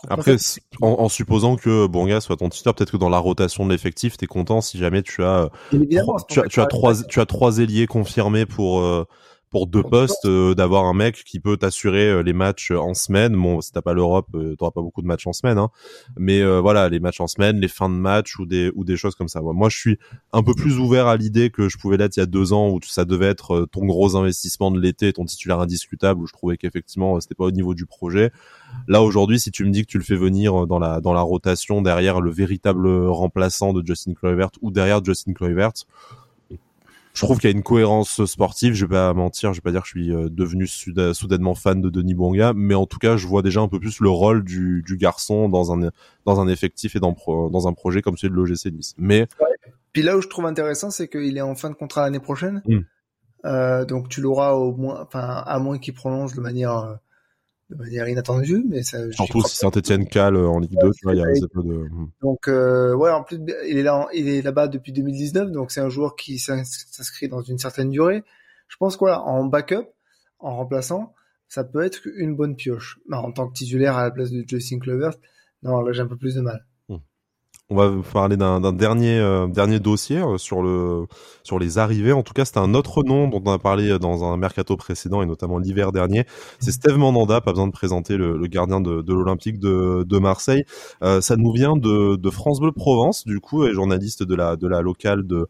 Après, 0.08 0.36
en, 0.80 1.08
supposant 1.08 1.56
que 1.56 1.86
Bonga 1.86 2.20
soit 2.20 2.36
ton 2.36 2.48
titulaire, 2.48 2.74
peut-être 2.74 2.92
que 2.92 2.96
dans 2.96 3.08
la 3.08 3.18
rotation 3.18 3.66
de 3.66 3.72
l'effectif, 3.72 4.16
t'es 4.16 4.26
content 4.26 4.60
si 4.60 4.78
jamais 4.78 5.02
tu 5.02 5.24
as, 5.24 5.50
tu, 5.70 6.40
as, 6.40 6.42
tu 6.48 6.60
as 6.60 6.66
trois, 6.66 6.94
tu 7.04 7.20
as 7.20 7.26
trois 7.26 7.58
ailiers 7.58 7.86
confirmés 7.86 8.46
pour 8.46 8.80
euh, 8.80 9.06
pour 9.50 9.66
deux 9.66 9.82
postes 9.82 10.26
euh, 10.26 10.54
d'avoir 10.54 10.84
un 10.84 10.94
mec 10.94 11.24
qui 11.24 11.40
peut 11.40 11.56
t'assurer 11.56 12.08
euh, 12.08 12.22
les 12.22 12.32
matchs 12.32 12.70
en 12.70 12.94
semaine. 12.94 13.34
Bon, 13.34 13.60
si 13.60 13.72
t'as 13.72 13.82
pas 13.82 13.94
l'Europe, 13.94 14.28
euh, 14.34 14.54
t'auras 14.56 14.70
pas 14.70 14.82
beaucoup 14.82 15.02
de 15.02 15.06
matchs 15.06 15.26
en 15.26 15.32
semaine, 15.32 15.58
hein. 15.58 15.70
mais 16.16 16.44
voilà, 16.60 16.88
les 16.88 17.00
matchs 17.00 17.20
en 17.20 17.26
semaine, 17.26 17.60
les 17.60 17.68
fins 17.68 17.88
de 17.88 17.94
match 17.94 18.38
ou 18.38 18.46
des 18.46 18.70
ou 18.74 18.84
des 18.84 18.96
choses 18.96 19.14
comme 19.14 19.28
ça. 19.28 19.40
Moi, 19.40 19.68
je 19.68 19.76
suis 19.76 19.98
un 20.32 20.42
peu 20.42 20.54
plus 20.54 20.78
ouvert 20.78 21.06
à 21.06 21.16
l'idée 21.16 21.50
que 21.50 21.68
je 21.68 21.78
pouvais 21.78 21.96
l'être 21.96 22.16
il 22.16 22.20
y 22.20 22.22
a 22.22 22.26
deux 22.26 22.52
ans 22.52 22.70
où 22.70 22.80
ça 22.82 23.04
devait 23.04 23.26
être 23.26 23.66
ton 23.72 23.84
gros 23.84 24.16
investissement 24.16 24.70
de 24.70 24.80
l'été, 24.80 25.12
ton 25.12 25.24
titulaire 25.24 25.60
indiscutable. 25.60 26.20
Où 26.20 26.26
je 26.26 26.32
trouvais 26.32 26.56
qu'effectivement 26.56 27.20
c'était 27.20 27.34
pas 27.34 27.44
au 27.44 27.50
niveau 27.50 27.74
du 27.74 27.86
projet. 27.86 28.30
Là 28.86 29.02
aujourd'hui, 29.02 29.40
si 29.40 29.50
tu 29.50 29.64
me 29.64 29.70
dis 29.70 29.82
que 29.82 29.90
tu 29.90 29.98
le 29.98 30.04
fais 30.04 30.16
venir 30.16 30.66
dans 30.66 30.78
la 30.78 31.00
dans 31.00 31.12
la 31.12 31.22
rotation 31.22 31.82
derrière 31.82 32.20
le 32.20 32.30
véritable 32.30 32.88
remplaçant 33.06 33.72
de 33.72 33.84
Justin 33.86 34.14
Kluivert 34.14 34.50
ou 34.62 34.70
derrière 34.70 35.04
Justin 35.04 35.32
Kluivert 35.32 35.72
je 37.14 37.24
trouve 37.24 37.38
qu'il 37.38 37.50
y 37.50 37.52
a 37.52 37.56
une 37.56 37.62
cohérence 37.62 38.24
sportive. 38.24 38.74
Je 38.74 38.84
vais 38.84 38.90
pas 38.90 39.12
mentir, 39.14 39.52
je 39.52 39.58
vais 39.58 39.62
pas 39.62 39.72
dire 39.72 39.82
que 39.82 39.88
je 39.88 39.92
suis 39.92 40.12
euh, 40.12 40.28
devenu 40.28 40.66
soudainement 40.66 41.54
fan 41.54 41.80
de 41.80 41.90
Denis 41.90 42.14
Bonga, 42.14 42.52
mais 42.54 42.74
en 42.74 42.86
tout 42.86 42.98
cas, 42.98 43.16
je 43.16 43.26
vois 43.26 43.42
déjà 43.42 43.60
un 43.60 43.68
peu 43.68 43.80
plus 43.80 44.00
le 44.00 44.10
rôle 44.10 44.44
du, 44.44 44.82
du 44.86 44.96
garçon 44.96 45.48
dans 45.48 45.72
un 45.72 45.90
dans 46.24 46.40
un 46.40 46.48
effectif 46.48 46.96
et 46.96 47.00
dans 47.00 47.16
dans 47.26 47.68
un 47.68 47.72
projet 47.72 48.02
comme 48.02 48.16
celui 48.16 48.32
de 48.32 48.36
l'OGC 48.36 48.72
Nice. 48.72 48.94
Mais 48.98 49.26
puis 49.92 50.02
là 50.02 50.16
où 50.16 50.20
je 50.20 50.28
trouve 50.28 50.46
intéressant, 50.46 50.90
c'est 50.90 51.08
qu'il 51.08 51.36
est 51.36 51.42
en 51.42 51.54
fin 51.54 51.70
de 51.70 51.74
contrat 51.74 52.02
l'année 52.02 52.20
prochaine. 52.20 52.62
Hmm. 52.66 52.80
Euh, 53.44 53.84
donc 53.84 54.08
tu 54.08 54.20
l'auras 54.20 54.52
au 54.52 54.74
moins, 54.74 55.00
enfin 55.02 55.42
à 55.46 55.58
moins 55.58 55.78
qu'il 55.78 55.94
prolonge 55.94 56.34
de 56.34 56.40
manière 56.40 56.76
euh, 56.76 56.94
de 57.70 57.76
manière 57.76 58.08
inattendue, 58.08 58.64
mais 58.66 58.82
ça. 58.82 58.98
Surtout 59.12 59.42
si 59.42 59.56
Saint-Etienne 59.56 60.06
cale 60.06 60.36
euh, 60.36 60.48
en 60.48 60.58
Ligue 60.58 60.78
2, 60.80 60.90
tu 60.92 61.04
vois, 61.04 61.14
il 61.14 61.18
y 61.18 61.22
a 61.22 61.46
peu 61.52 61.62
de. 61.62 61.86
Donc 62.22 62.48
euh, 62.48 62.94
ouais, 62.94 63.10
en 63.10 63.22
plus 63.22 63.38
il 63.66 63.76
est 63.76 63.82
là, 63.82 64.06
il 64.14 64.28
est 64.28 64.42
là-bas 64.42 64.68
depuis 64.68 64.92
2019, 64.92 65.50
donc 65.50 65.70
c'est 65.70 65.80
un 65.80 65.90
joueur 65.90 66.16
qui 66.16 66.38
s'inscrit 66.38 67.28
dans 67.28 67.42
une 67.42 67.58
certaine 67.58 67.90
durée. 67.90 68.24
Je 68.68 68.76
pense 68.76 68.96
quoi, 68.96 69.22
en 69.22 69.44
backup, 69.44 69.86
en 70.38 70.56
remplaçant, 70.56 71.14
ça 71.48 71.64
peut 71.64 71.82
être 71.82 72.00
une 72.16 72.36
bonne 72.36 72.56
pioche. 72.56 72.98
En 73.12 73.32
tant 73.32 73.48
que 73.48 73.54
titulaire 73.54 73.96
à 73.96 74.04
la 74.04 74.10
place 74.10 74.30
de 74.30 74.44
Justin 74.46 74.78
Clovert, 74.78 75.14
non, 75.62 75.80
là 75.80 75.92
j'ai 75.92 76.02
un 76.02 76.06
peu 76.06 76.16
plus 76.16 76.34
de 76.34 76.40
mal 76.40 76.64
on 77.70 77.76
va 77.76 77.92
parler 78.14 78.38
d'un 78.38 78.72
dernier 78.72 79.18
euh, 79.18 79.46
dernier 79.46 79.78
dossier 79.78 80.18
euh, 80.18 80.38
sur 80.38 80.62
le 80.62 81.06
sur 81.42 81.58
les 81.58 81.76
arrivées. 81.76 82.12
En 82.12 82.22
tout 82.22 82.32
cas, 82.32 82.46
c'est 82.46 82.56
un 82.56 82.72
autre 82.72 83.02
nom 83.02 83.28
dont 83.28 83.42
on 83.44 83.52
a 83.52 83.58
parlé 83.58 83.98
dans 83.98 84.24
un 84.24 84.38
mercato 84.38 84.76
précédent 84.76 85.20
et 85.20 85.26
notamment 85.26 85.58
l'hiver 85.58 85.92
dernier. 85.92 86.24
C'est 86.60 86.72
Steve 86.72 86.96
Mandanda. 86.96 87.42
Pas 87.42 87.52
besoin 87.52 87.66
de 87.66 87.72
présenter 87.72 88.16
le, 88.16 88.38
gardien 88.46 88.80
de, 88.80 89.02
de 89.02 89.12
l'Olympique 89.12 89.58
de, 89.58 90.02
de 90.08 90.18
Marseille. 90.18 90.64
Euh, 91.02 91.20
ça 91.20 91.36
nous 91.36 91.52
vient 91.52 91.76
de, 91.76 92.16
de 92.16 92.30
France 92.30 92.60
Bleu 92.60 92.72
Provence, 92.72 93.26
du 93.26 93.38
coup, 93.38 93.64
et 93.66 93.74
journaliste 93.74 94.22
de 94.22 94.34
la 94.34 94.56
de 94.56 94.66
la 94.66 94.80
locale 94.80 95.26
de 95.26 95.46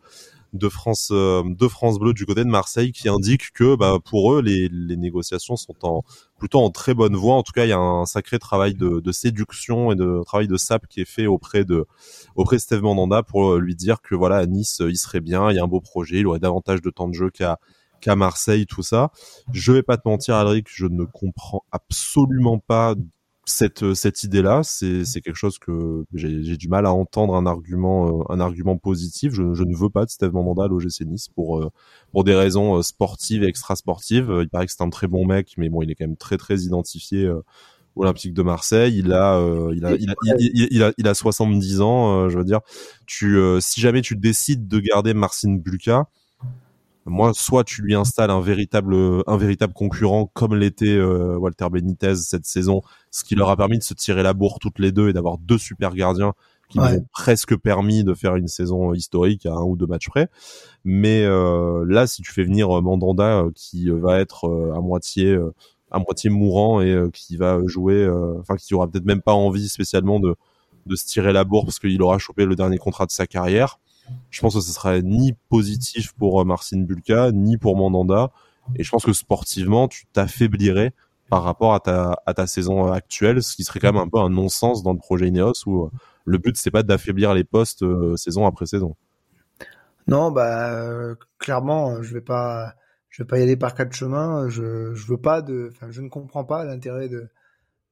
de 0.53 0.69
France 0.69 1.11
euh, 1.13 1.43
de 1.45 1.69
France 1.69 1.99
Bleu 1.99 2.13
du 2.13 2.25
côté 2.27 2.45
de 2.45 2.49
Marseille 2.49 2.93
qui 2.93 3.09
indique 3.09 3.53
que 3.53 3.77
bah, 3.77 3.99
pour 4.05 4.33
eux 4.33 4.43
les, 4.43 4.69
les 4.69 4.97
négociations 4.97 5.57
sont 5.57 5.75
en 5.83 6.03
plutôt 6.39 6.61
en 6.61 6.71
très 6.71 6.95
bonne 6.95 7.17
voie. 7.17 7.35
En 7.35 7.43
tout 7.43 7.53
cas, 7.53 7.65
il 7.65 7.69
y 7.69 7.73
a 7.73 7.79
un 7.79 8.07
sacré 8.07 8.39
travail 8.39 8.75
de, 8.75 9.01
de 9.01 9.13
séduction 9.13 9.93
et 9.93 9.97
de 9.97 10.23
travail 10.25 10.49
de 10.49 10.57
sap 10.57 10.87
qui 10.87 11.01
est 11.01 11.09
fait 11.09 11.27
auprès 11.27 11.65
de 11.65 11.87
auprès 12.37 12.59
Steve 12.59 12.83
Mandanda 12.83 13.23
pour 13.23 13.57
lui 13.57 13.75
dire 13.75 14.01
que 14.01 14.15
voilà 14.15 14.37
à 14.37 14.47
Nice 14.47 14.81
il 14.81 14.97
serait 14.97 15.21
bien, 15.21 15.51
il 15.51 15.57
y 15.57 15.59
a 15.59 15.65
un 15.65 15.69
beau 15.69 15.81
projet, 15.81 16.21
il 16.21 16.27
aurait 16.27 16.39
davantage 16.39 16.81
de 16.81 16.91
temps 16.91 17.09
de 17.09 17.15
jeu 17.15 17.31
qu'à 17.31 17.59
qu'à 18.01 18.17
Marseille, 18.17 18.67
tout 18.67 18.83
ça. 18.83 19.11
Je 19.53 19.73
vais 19.73 19.83
pas 19.83 19.97
te 19.97 20.09
mentir, 20.09 20.35
Alric, 20.37 20.67
je 20.71 20.87
ne 20.87 21.05
comprends 21.05 21.65
absolument 21.73 22.59
pas 22.59 22.95
cette 23.49 23.83
euh, 23.83 23.95
cette 23.95 24.23
idée 24.25 24.43
là 24.43 24.63
c'est 24.63 25.05
c'est 25.05 25.21
quelque 25.21 25.37
chose 25.37 25.59
que 25.59 26.05
j'ai 26.15 26.57
du 26.57 26.69
mal 26.69 26.87
à 26.87 26.93
entendre 26.93 27.35
un 27.35 27.47
argument 27.47 28.21
euh, 28.21 28.33
un 28.33 28.41
argument 28.41 28.77
positif. 28.77 29.33
Je, 29.33 29.55
je 29.55 29.63
ne 29.65 29.77
veux 29.77 29.91
pas 29.91 30.05
de 30.05 30.11
Steve 30.11 30.33
Mandanda 30.33 30.65
à 30.65 30.69
l'OGC 30.69 31.01
Nice 31.07 31.29
pour 31.29 31.61
euh, 31.61 31.71
pour 32.13 32.25
des 32.25 32.35
raisons 32.35 32.81
sportives 32.83 33.43
et 33.43 33.47
extra 33.47 33.77
sportives 33.77 34.33
il 34.43 34.49
paraît 34.49 34.67
que 34.67 34.73
c'est 34.73 34.83
un 34.83 34.91
très 34.91 35.07
bon 35.07 35.27
mec 35.27 35.55
mais 35.57 35.69
bon 35.69 35.83
il 35.83 35.91
est 35.91 35.95
quand 35.95 36.07
même 36.07 36.17
très 36.17 36.37
très 36.37 36.59
identifié 36.61 37.31
Olympique 37.97 38.33
de 38.33 38.43
Marseille, 38.43 38.97
il 38.97 39.13
a, 39.13 39.41
il 39.75 39.85
a, 39.85 39.97
il 39.97 40.09
a, 40.11 40.15
il 40.39 40.83
a, 40.85 40.93
il 40.97 41.09
a, 41.09 41.15
70 41.15 41.81
ans. 41.81 42.29
je 42.29 42.39
veux 42.39 42.45
dire, 42.45 42.61
tu, 43.07 43.41
si 43.61 43.81
jamais 43.81 44.03
tu 44.03 44.15
décides 44.15 44.69
de 44.69 44.79
garder 44.79 45.15
Marcin 45.15 45.55
Bulka, 45.57 46.07
moi, 47.09 47.33
soit 47.35 47.65
tu 47.65 47.83
lui 47.83 47.95
installes 47.95 48.31
un 48.31 48.41
véritable, 48.41 48.95
un 49.27 49.37
véritable 49.37 49.73
concurrent 49.73 50.31
comme 50.35 50.55
l'était 50.55 50.87
euh, 50.87 51.37
Walter 51.37 51.67
Benitez 51.71 52.17
cette 52.17 52.47
saison, 52.47 52.83
ce 53.11 53.25
qui 53.25 53.35
leur 53.35 53.51
a 53.51 53.57
permis 53.57 53.79
de 53.79 53.83
se 53.83 53.95
tirer 53.95 54.23
la 54.23 54.35
bourre 54.35 54.59
toutes 54.61 54.79
les 54.79 54.93
deux 54.93 55.09
et 55.09 55.13
d'avoir 55.13 55.39
deux 55.39 55.59
super 55.59 55.95
gardiens 55.95 56.35
qui 56.69 56.79
ouais. 56.79 56.99
ont 56.99 57.07
presque 57.13 57.57
permis 57.57 58.05
de 58.05 58.13
faire 58.13 58.37
une 58.37 58.49
saison 58.49 58.93
historique 58.93 59.47
à 59.47 59.53
un 59.53 59.63
ou 59.63 59.77
deux 59.77 59.87
matchs 59.87 60.09
près. 60.09 60.29
Mais 60.85 61.25
euh, 61.25 61.85
là, 61.89 62.07
si 62.07 62.23
tu 62.23 62.31
fais 62.33 62.45
venir 62.45 62.77
euh, 62.77 62.83
Mandanda 62.83 63.45
qui 63.55 63.89
va 63.91 64.21
être 64.21 64.73
à 64.77 64.81
moitié 64.81 65.37
à 65.91 65.99
moitié 65.99 66.29
mourant 66.29 66.83
et 66.83 66.95
qui 67.15 67.39
va 67.39 67.59
jouer, 67.67 68.07
enfin 68.39 68.57
qui 68.57 68.75
aura 68.75 68.87
peut-être 68.89 69.07
même 69.07 69.23
pas 69.23 69.33
envie 69.33 69.69
spécialement 69.69 70.21
de 70.21 70.35
de 70.85 70.97
se 70.97 71.07
tirer 71.07 71.33
la 71.33 71.45
bourre 71.45 71.65
parce 71.65 71.79
qu'il 71.79 72.01
aura 72.03 72.19
chopé 72.19 72.45
le 72.45 72.57
dernier 72.57 72.79
contrat 72.79 73.07
de 73.07 73.11
sa 73.11 73.27
carrière 73.27 73.79
je 74.31 74.41
pense 74.41 74.55
que 74.55 74.61
ce 74.61 74.73
serait 74.73 75.03
ni 75.03 75.35
positif 75.49 76.13
pour 76.13 76.41
euh, 76.41 76.45
Marcin 76.45 76.81
Bulka, 76.81 77.33
ni 77.33 77.57
pour 77.57 77.77
Mandanda. 77.77 78.31
Et 78.77 78.85
je 78.85 78.91
pense 78.91 79.05
que 79.05 79.13
sportivement, 79.13 79.89
tu 79.89 80.07
t'affaiblirais 80.13 80.93
par 81.31 81.43
rapport 81.43 81.75
à 81.75 81.81
ta, 81.81 82.47
saison 82.47 82.91
actuelle, 82.91 83.43
ce 83.43 83.55
qui 83.55 83.65
serait 83.65 83.81
quand 83.81 83.93
même 83.93 84.03
un 84.03 84.09
peu 84.09 84.19
un 84.19 84.31
non-sens 84.31 84.83
dans 84.83 84.93
le 84.93 84.99
projet 84.99 85.29
Ineos 85.29 85.53
où 85.67 85.85
euh, 85.85 85.91
le 86.25 86.39
but 86.39 86.57
c'est 86.57 86.71
pas 86.71 86.83
d'affaiblir 86.83 87.35
les 87.35 87.45
postes 87.45 87.83
euh, 87.83 88.17
saison 88.17 88.47
après 88.47 88.67
saison. 88.67 88.97
Non, 90.07 90.31
bah 90.31 91.15
clairement, 91.39 92.03
je 92.03 92.15
vais 92.15 92.23
pas, 92.23 92.75
je 93.11 93.23
vais 93.23 93.27
pas 93.27 93.39
y 93.39 93.43
aller 93.43 93.57
par 93.57 93.75
quatre 93.75 93.93
chemins. 93.93 94.49
Je, 94.49 94.95
je 94.95 95.07
veux 95.07 95.19
pas 95.19 95.43
de, 95.43 95.71
enfin, 95.71 95.89
je 95.91 96.01
ne 96.01 96.09
comprends 96.09 96.45
pas 96.45 96.65
l'intérêt 96.65 97.11
de, 97.11 97.29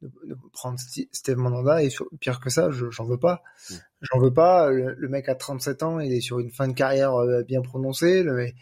de, 0.02 0.36
prendre 0.52 0.78
Steve 0.78 1.36
Mandanda 1.36 1.82
et 1.82 1.88
pire 2.20 2.40
que 2.40 2.50
ça, 2.50 2.70
j'en 2.70 3.04
veux 3.04 3.18
pas. 3.18 3.42
Mm. 3.70 3.74
J'en 4.02 4.18
veux 4.20 4.32
pas. 4.32 4.70
Le, 4.70 5.08
mec 5.08 5.28
a 5.28 5.34
37 5.34 5.82
ans, 5.82 6.00
il 6.00 6.12
est 6.12 6.20
sur 6.20 6.38
une 6.38 6.50
fin 6.50 6.68
de 6.68 6.74
carrière 6.74 7.14
euh, 7.14 7.42
bien 7.42 7.62
prononcée. 7.62 8.22
Le, 8.22 8.52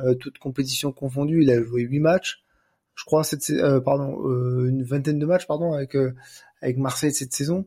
euh, 0.00 0.14
toute 0.14 0.38
compétition 0.38 0.92
confondue, 0.92 1.42
il 1.42 1.50
a 1.50 1.62
joué 1.62 1.82
8 1.82 2.00
matchs. 2.00 2.42
Je 2.94 3.04
crois 3.04 3.24
cette 3.24 3.48
euh, 3.50 3.80
pardon 3.80 4.28
euh, 4.28 4.68
une 4.68 4.82
vingtaine 4.82 5.18
de 5.18 5.26
matchs 5.26 5.46
pardon 5.46 5.72
avec 5.72 5.96
avec 6.60 6.76
Marseille 6.76 7.12
cette 7.12 7.32
saison. 7.32 7.66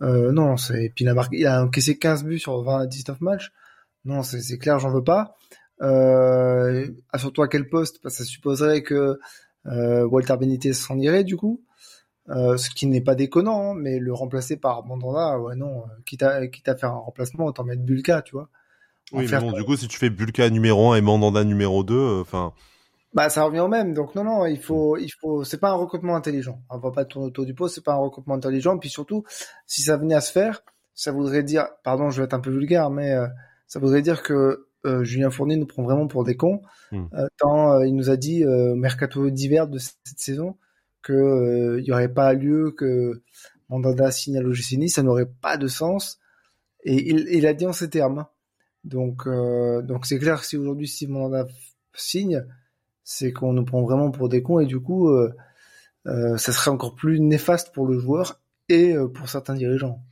non, 0.00 0.56
c'est 0.56 0.92
puis 0.94 1.04
il 1.04 1.08
a 1.08 1.14
marqué, 1.14 1.38
il 1.38 1.46
a 1.46 1.64
encaissé 1.64 1.98
15 1.98 2.24
buts 2.24 2.38
sur 2.38 2.62
20 2.62 2.86
19 2.86 3.20
matchs. 3.20 3.52
Non, 4.04 4.22
c'est 4.22 4.58
clair, 4.58 4.78
j'en 4.78 4.90
veux 4.90 5.04
pas. 5.04 5.36
Surtout 7.16 7.42
à 7.42 7.48
quel 7.48 7.68
poste 7.68 8.00
Parce 8.02 8.18
que 8.18 8.24
ça 8.24 8.28
supposerait 8.28 8.82
que 8.82 9.18
Walter 9.64 10.36
Benitez 10.38 10.72
s'en 10.72 10.98
irait 10.98 11.24
du 11.24 11.36
coup. 11.36 11.62
Euh, 12.30 12.56
ce 12.56 12.70
qui 12.70 12.86
n'est 12.86 13.02
pas 13.02 13.14
déconnant, 13.14 13.72
hein, 13.72 13.74
mais 13.76 13.98
le 13.98 14.14
remplacer 14.14 14.56
par 14.56 14.86
Mandanda, 14.86 15.38
ouais 15.38 15.56
non, 15.56 15.80
euh, 15.80 16.00
quitte 16.06 16.22
à, 16.22 16.46
quitte 16.46 16.68
à 16.68 16.76
faire 16.76 16.90
un 16.90 16.98
remplacement, 16.98 17.44
autant 17.44 17.64
mettre 17.64 17.82
Bulka, 17.82 18.22
tu 18.22 18.32
vois. 18.32 18.48
Oui, 19.12 19.28
mais 19.30 19.38
bon, 19.38 19.52
du 19.52 19.62
coup, 19.62 19.76
si 19.76 19.88
tu 19.88 19.98
fais 19.98 20.08
Bulka 20.08 20.48
numéro 20.48 20.92
1 20.92 20.96
et 20.96 21.00
Mandanda 21.02 21.44
numéro 21.44 21.84
2, 21.84 21.94
euh, 21.94 22.20
enfin... 22.22 22.54
bah, 23.12 23.28
ça 23.28 23.44
revient 23.44 23.60
au 23.60 23.68
même. 23.68 23.92
Donc, 23.92 24.14
non, 24.14 24.24
non, 24.24 24.46
il 24.46 24.58
faut, 24.58 24.96
il 24.96 25.10
faut, 25.10 25.44
c'est 25.44 25.60
pas 25.60 25.68
un 25.68 25.74
recrutement 25.74 26.16
intelligent. 26.16 26.62
On 26.70 26.78
va 26.78 26.90
pas 26.92 27.04
tourner 27.04 27.26
autour 27.26 27.44
du 27.44 27.52
pot, 27.52 27.68
c'est 27.68 27.84
pas 27.84 27.92
un 27.92 27.98
recrutement 27.98 28.34
intelligent. 28.34 28.78
Puis 28.78 28.88
surtout, 28.88 29.24
si 29.66 29.82
ça 29.82 29.98
venait 29.98 30.14
à 30.14 30.22
se 30.22 30.32
faire, 30.32 30.62
ça 30.94 31.12
voudrait 31.12 31.42
dire, 31.42 31.66
pardon, 31.82 32.08
je 32.08 32.22
vais 32.22 32.24
être 32.24 32.34
un 32.34 32.40
peu 32.40 32.50
vulgaire, 32.50 32.88
mais 32.88 33.14
ça 33.66 33.78
voudrait 33.78 34.00
dire 34.00 34.22
que 34.22 34.66
Julien 35.02 35.30
Fournier 35.30 35.56
nous 35.56 35.66
prend 35.66 35.82
vraiment 35.82 36.06
pour 36.06 36.24
des 36.24 36.36
cons. 36.36 36.62
Hmm. 36.90 37.06
tant 37.36 37.82
il 37.82 37.94
nous 37.94 38.08
a 38.08 38.16
dit 38.16 38.44
mercato 38.44 39.28
d'hiver 39.28 39.66
de 39.68 39.78
cette 39.78 40.18
saison 40.18 40.56
que 41.04 41.12
euh, 41.12 41.80
il 41.80 41.86
y 41.86 41.92
aurait 41.92 42.12
pas 42.12 42.32
lieu 42.32 42.72
que 42.72 43.22
Mandanda 43.68 44.10
signe 44.10 44.38
à 44.38 44.40
l'OGC 44.40 44.88
ça 44.88 45.04
n'aurait 45.04 45.30
pas 45.40 45.56
de 45.56 45.68
sens. 45.68 46.18
Et 46.82 47.10
il, 47.10 47.46
a 47.46 47.54
dit 47.54 47.66
en 47.66 47.72
ces 47.72 47.88
termes. 47.88 48.26
Donc, 48.82 49.26
euh, 49.26 49.80
donc 49.82 50.04
c'est 50.04 50.18
clair 50.18 50.40
que 50.40 50.46
si 50.46 50.56
aujourd'hui 50.56 50.88
si 50.88 51.06
Mandanda 51.06 51.46
signe, 51.94 52.44
c'est 53.04 53.32
qu'on 53.32 53.52
nous 53.52 53.64
prend 53.64 53.82
vraiment 53.82 54.10
pour 54.10 54.28
des 54.28 54.42
cons 54.42 54.58
et 54.58 54.66
du 54.66 54.80
coup, 54.80 55.10
euh 55.10 55.32
ça 56.36 56.52
serait 56.52 56.70
encore 56.70 56.94
plus 56.94 57.18
néfaste 57.18 57.72
pour 57.72 57.86
le 57.86 57.98
joueur 57.98 58.38
et 58.68 58.94
pour 59.14 59.30
certains 59.30 59.54
dirigeants. 59.54 60.02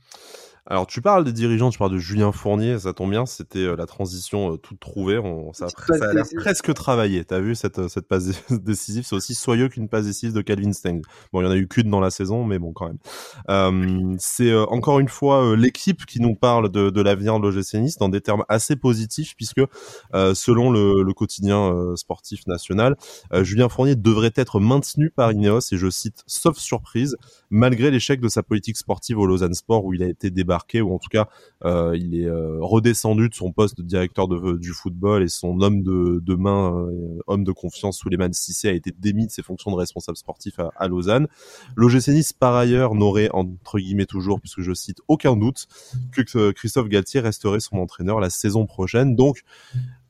Alors 0.65 0.87
tu 0.87 1.01
parles 1.01 1.25
des 1.25 1.33
dirigeants, 1.33 1.71
tu 1.71 1.77
parles 1.77 1.91
de 1.91 1.97
Julien 1.97 2.31
Fournier, 2.31 2.79
ça 2.79 2.93
tombe 2.93 3.09
bien, 3.09 3.25
c'était 3.25 3.59
euh, 3.59 3.75
la 3.75 3.85
transition 3.85 4.53
euh, 4.53 4.57
toute 4.57 4.79
trouvée, 4.79 5.17
on, 5.17 5.51
ça, 5.51 5.67
ça 5.67 6.09
a 6.09 6.13
l'air 6.13 6.23
presque 6.37 6.73
travaillé. 6.73 7.25
T'as 7.25 7.41
vu 7.41 7.53
cette, 7.53 7.79
euh, 7.79 7.89
cette 7.89 8.07
passe 8.07 8.29
décisive, 8.49 9.03
c'est 9.03 9.15
aussi 9.15 9.35
soyeux 9.35 9.67
qu'une 9.67 9.89
passe 9.89 10.05
décisive 10.05 10.31
de 10.31 10.41
Calvin 10.41 10.71
Steng. 10.71 11.01
Bon, 11.33 11.41
il 11.41 11.43
y 11.43 11.47
en 11.47 11.51
a 11.51 11.57
eu 11.57 11.67
qu'une 11.67 11.89
dans 11.89 11.99
la 11.99 12.11
saison, 12.11 12.45
mais 12.45 12.59
bon 12.59 12.71
quand 12.71 12.87
même. 12.87 12.97
Euh, 13.49 14.15
c'est 14.19 14.55
encore 14.55 14.99
une 14.99 15.09
fois 15.09 15.57
l'équipe 15.57 16.05
qui 16.05 16.21
nous 16.21 16.33
parle 16.33 16.71
de, 16.71 16.89
de 16.89 17.01
l'avenir 17.01 17.37
de 17.41 17.45
l'OGC 17.45 17.73
Nice 17.81 17.97
dans 17.97 18.07
des 18.07 18.21
termes 18.21 18.45
assez 18.47 18.77
positifs, 18.77 19.35
puisque 19.35 19.61
selon 20.13 20.71
le, 20.71 21.03
le 21.03 21.13
quotidien 21.13 21.93
sportif 21.95 22.47
national, 22.47 22.95
Julien 23.41 23.67
Fournier 23.67 23.95
devrait 23.95 24.31
être 24.35 24.61
maintenu 24.61 25.09
par 25.09 25.33
Ineos, 25.33 25.59
et 25.73 25.77
je 25.77 25.89
cite, 25.89 26.23
sauf 26.25 26.57
surprise, 26.57 27.17
malgré 27.49 27.91
l'échec 27.91 28.21
de 28.21 28.29
sa 28.29 28.43
politique 28.43 28.77
sportive 28.77 29.19
au 29.19 29.25
Lausanne 29.25 29.53
Sport 29.53 29.83
où 29.83 29.93
il 29.93 30.03
a 30.03 30.07
été 30.07 30.29
débattu 30.29 30.52
ou 30.81 30.93
en 30.93 30.99
tout 30.99 31.09
cas 31.09 31.27
euh, 31.65 31.95
il 31.97 32.19
est 32.19 32.25
euh, 32.25 32.57
redescendu 32.59 33.29
de 33.29 33.33
son 33.33 33.51
poste 33.53 33.77
de 33.77 33.83
directeur 33.83 34.27
du 34.27 34.73
football 34.73 35.23
et 35.23 35.29
son 35.29 35.61
homme 35.61 35.81
de, 35.81 36.35
main, 36.35 36.75
euh, 36.75 37.19
homme 37.27 37.43
de 37.43 37.51
confiance 37.51 37.99
Souleymane 37.99 38.33
Sissé 38.33 38.67
a 38.67 38.73
été 38.73 38.91
démis 38.97 39.27
de 39.27 39.31
ses 39.31 39.43
fonctions 39.43 39.71
de 39.71 39.77
responsable 39.77 40.17
sportif 40.17 40.55
à, 40.59 40.87
Lausanne. 40.87 41.27
L'OGC 41.75 42.09
Nice 42.09 42.33
par 42.33 42.55
ailleurs 42.55 42.95
n'aurait 42.95 43.29
entre 43.31 43.79
guillemets 43.79 44.05
toujours, 44.05 44.41
puisque 44.41 44.61
je 44.61 44.73
cite, 44.73 44.99
aucun 45.07 45.37
doute 45.37 45.67
que 46.11 46.51
Christophe 46.51 46.89
Galtier 46.89 47.21
resterait 47.21 47.61
son 47.61 47.77
entraîneur 47.77 48.19
la 48.19 48.29
saison 48.29 48.65
prochaine. 48.65 49.15
Donc 49.15 49.43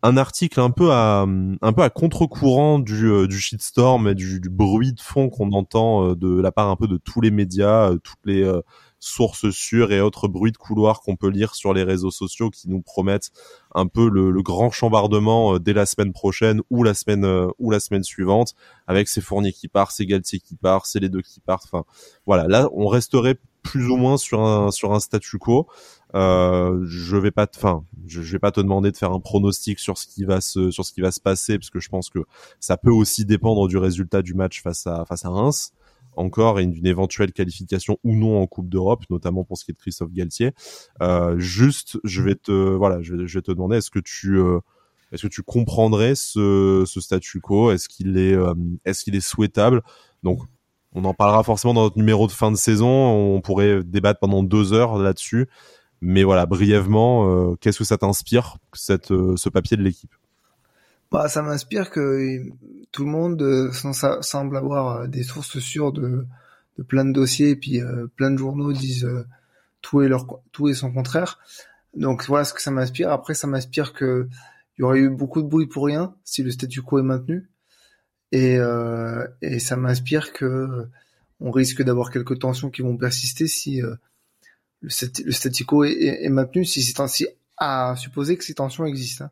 un 0.01 0.17
article 0.17 0.60
un 0.60 0.71
peu 0.71 0.91
à 0.91 1.25
contre-courant 1.93 2.79
du, 2.79 3.27
du 3.27 3.39
shitstorm 3.39 4.08
et 4.08 4.15
du 4.15 4.41
bruit 4.49 4.93
de 4.93 4.99
fond 4.99 5.29
qu'on 5.29 5.51
entend 5.51 6.15
de 6.15 6.41
la 6.41 6.51
part 6.51 6.69
un 6.69 6.75
peu 6.75 6.88
de 6.88 6.97
tous 6.97 7.21
les 7.21 7.32
médias, 7.32 7.91
toutes 8.03 8.25
les 8.25 8.43
sources 9.03 9.49
sûres 9.51 9.91
et 9.91 9.99
autres 9.99 10.27
bruits 10.27 10.51
de 10.51 10.57
couloir 10.57 11.01
qu'on 11.01 11.15
peut 11.15 11.29
lire 11.29 11.55
sur 11.55 11.73
les 11.73 11.83
réseaux 11.83 12.11
sociaux 12.11 12.49
qui 12.49 12.69
nous 12.69 12.81
promettent 12.81 13.31
un 13.75 13.87
peu 13.87 14.09
le, 14.09 14.41
grand 14.41 14.71
chambardement 14.71 15.55
euh, 15.55 15.59
dès 15.59 15.73
la 15.73 15.85
semaine 15.85 16.13
prochaine 16.13 16.61
ou 16.69 16.83
la 16.83 16.93
semaine 16.93 17.25
euh, 17.25 17.47
ou 17.59 17.69
la 17.69 17.79
semaine 17.79 18.03
suivante 18.03 18.55
avec 18.87 19.07
ces 19.07 19.21
Fournier 19.21 19.51
qui 19.51 19.67
part, 19.67 19.91
ces 19.91 20.05
Galtier 20.05 20.39
qui 20.39 20.55
part, 20.55 20.85
c'est 20.85 20.99
les 20.99 21.09
deux 21.09 21.21
qui 21.21 21.39
partent. 21.39 21.65
Enfin 21.65 21.83
voilà, 22.25 22.47
là 22.47 22.69
on 22.73 22.87
resterait 22.87 23.37
plus 23.61 23.89
ou 23.89 23.97
moins 23.97 24.17
sur 24.17 24.41
un 24.41 24.71
sur 24.71 24.93
un 24.93 24.99
statu 24.99 25.37
quo. 25.37 25.67
Euh, 26.15 26.81
je 26.85 27.17
vais 27.17 27.31
pas, 27.31 27.47
enfin, 27.55 27.83
je, 28.05 28.21
je, 28.21 28.31
vais 28.33 28.39
pas 28.39 28.51
te 28.51 28.61
demander 28.61 28.91
de 28.91 28.97
faire 28.97 29.11
un 29.11 29.19
pronostic 29.19 29.79
sur 29.79 29.97
ce 29.97 30.05
qui 30.05 30.23
va 30.25 30.41
se 30.41 30.69
sur 30.71 30.85
ce 30.85 30.93
qui 30.93 31.01
va 31.01 31.11
se 31.11 31.19
passer 31.19 31.57
parce 31.57 31.69
que 31.69 31.79
je 31.79 31.89
pense 31.89 32.09
que 32.09 32.19
ça 32.59 32.77
peut 32.77 32.91
aussi 32.91 33.25
dépendre 33.25 33.67
du 33.67 33.77
résultat 33.77 34.21
du 34.21 34.33
match 34.33 34.61
face 34.61 34.85
à 34.85 35.05
face 35.05 35.25
à 35.25 35.29
Reims 35.29 35.73
encore 36.15 36.60
et 36.60 36.65
d'une 36.65 36.86
éventuelle 36.86 37.32
qualification 37.32 37.97
ou 38.04 38.15
non 38.15 38.41
en 38.41 38.47
Coupe 38.47 38.69
d'Europe, 38.69 39.04
notamment 39.10 39.43
pour 39.43 39.58
ce 39.58 39.65
qui 39.65 39.71
est 39.71 39.73
de 39.73 39.80
Christophe 39.80 40.12
Galtier. 40.12 40.52
Euh, 41.02 41.38
juste, 41.38 41.99
je 42.04 42.21
vais 42.21 42.36
te 42.36 42.52
voilà, 42.52 43.02
je 43.02 43.39
te 43.39 43.52
demander 43.52 43.78
est-ce 43.78 43.91
que 43.91 43.99
tu 43.99 44.38
euh, 44.38 44.60
est-ce 45.12 45.23
que 45.23 45.28
tu 45.28 45.43
comprendrais 45.43 46.15
ce, 46.15 46.84
statu 46.86 47.39
quo? 47.39 47.71
Est-ce 47.71 47.88
qu'il 47.88 48.17
est, 48.17 48.34
euh, 48.34 48.54
est-ce 48.84 49.04
qu'il 49.04 49.15
est 49.15 49.21
souhaitable? 49.21 49.84
Donc, 50.23 50.39
on 50.93 51.06
en 51.06 51.13
parlera 51.13 51.43
forcément 51.43 51.73
dans 51.73 51.84
notre 51.84 51.97
numéro 51.97 52.26
de 52.26 52.32
fin 52.32 52.52
de 52.52 52.58
saison. 52.58 52.89
On 52.89 53.41
pourrait 53.41 53.84
débattre 53.84 54.19
pendant 54.19 54.41
deux 54.41 54.73
heures 54.73 54.97
là-dessus. 54.97 55.47
Mais 56.02 56.23
voilà, 56.23 56.45
brièvement, 56.45 57.56
qu'est-ce 57.58 57.78
que 57.80 57.84
ça 57.84 57.97
t'inspire, 57.97 58.58
ce 58.73 59.49
papier 59.49 59.78
de 59.78 59.84
l'équipe? 59.84 60.13
Bah, 61.13 61.30
ça 61.30 61.43
m'inspire 61.43 61.91
que 61.91 62.39
tout 62.91 63.06
le 63.06 63.12
monde 63.12 63.39
euh, 63.43 63.71
semble 64.21 64.58
avoir 64.58 65.02
euh, 65.02 65.08
des 65.08 65.21
sources 65.21 65.60
sûres 65.60 65.93
de, 65.93 66.26
plein 66.88 67.06
de 67.06 67.13
dossiers 67.13 67.52
et 67.52 67.56
puis 67.56 67.80
euh, 67.80 68.08
plein 68.15 68.32
de 68.32 68.38
journaux 68.38 68.73
disent 68.73 69.08
tout 69.82 70.02
est 70.02 70.08
leur 70.08 70.26
tout 70.52 70.69
est 70.69 70.73
son 70.73 70.91
contraire. 70.91 71.38
Donc 71.95 72.26
voilà 72.26 72.45
ce 72.45 72.54
que 72.56 72.62
ça 72.63 72.71
m'inspire. 72.71 73.12
Après, 73.12 73.36
ça 73.36 73.45
m'inspire 73.45 73.93
que 73.93 74.28
il 74.78 74.82
y 74.82 74.84
aurait 74.84 75.02
eu 75.02 75.10
beaucoup 75.10 75.43
de 75.43 75.47
bruit 75.47 75.67
pour 75.67 75.86
rien 75.86 76.15
si 76.23 76.41
le 76.41 76.49
statu 76.49 76.82
quo 76.82 76.97
est 76.97 77.04
maintenu. 77.04 77.47
Et, 78.32 78.58
euh, 78.58 79.28
et 79.43 79.60
ça 79.60 79.76
m'inspire 79.76 80.34
que 80.34 80.88
on 81.39 81.52
risque 81.52 81.84
d'avoir 81.84 82.10
quelques 82.10 82.39
tensions 82.39 82.71
qui 82.71 82.82
vont 82.82 82.97
persister 82.97 83.45
si 83.45 83.82
le, 84.82 84.89
statu 84.89 85.63
quo 85.63 85.84
est, 85.84 86.23
est, 86.23 86.30
maintenu, 86.30 86.65
si 86.65 86.82
c'est 86.82 86.99
ainsi 86.99 87.28
à 87.58 87.95
supposer 87.97 88.36
que 88.36 88.43
ces 88.43 88.56
tensions 88.56 88.86
existent. 88.86 89.26
Hein. 89.26 89.32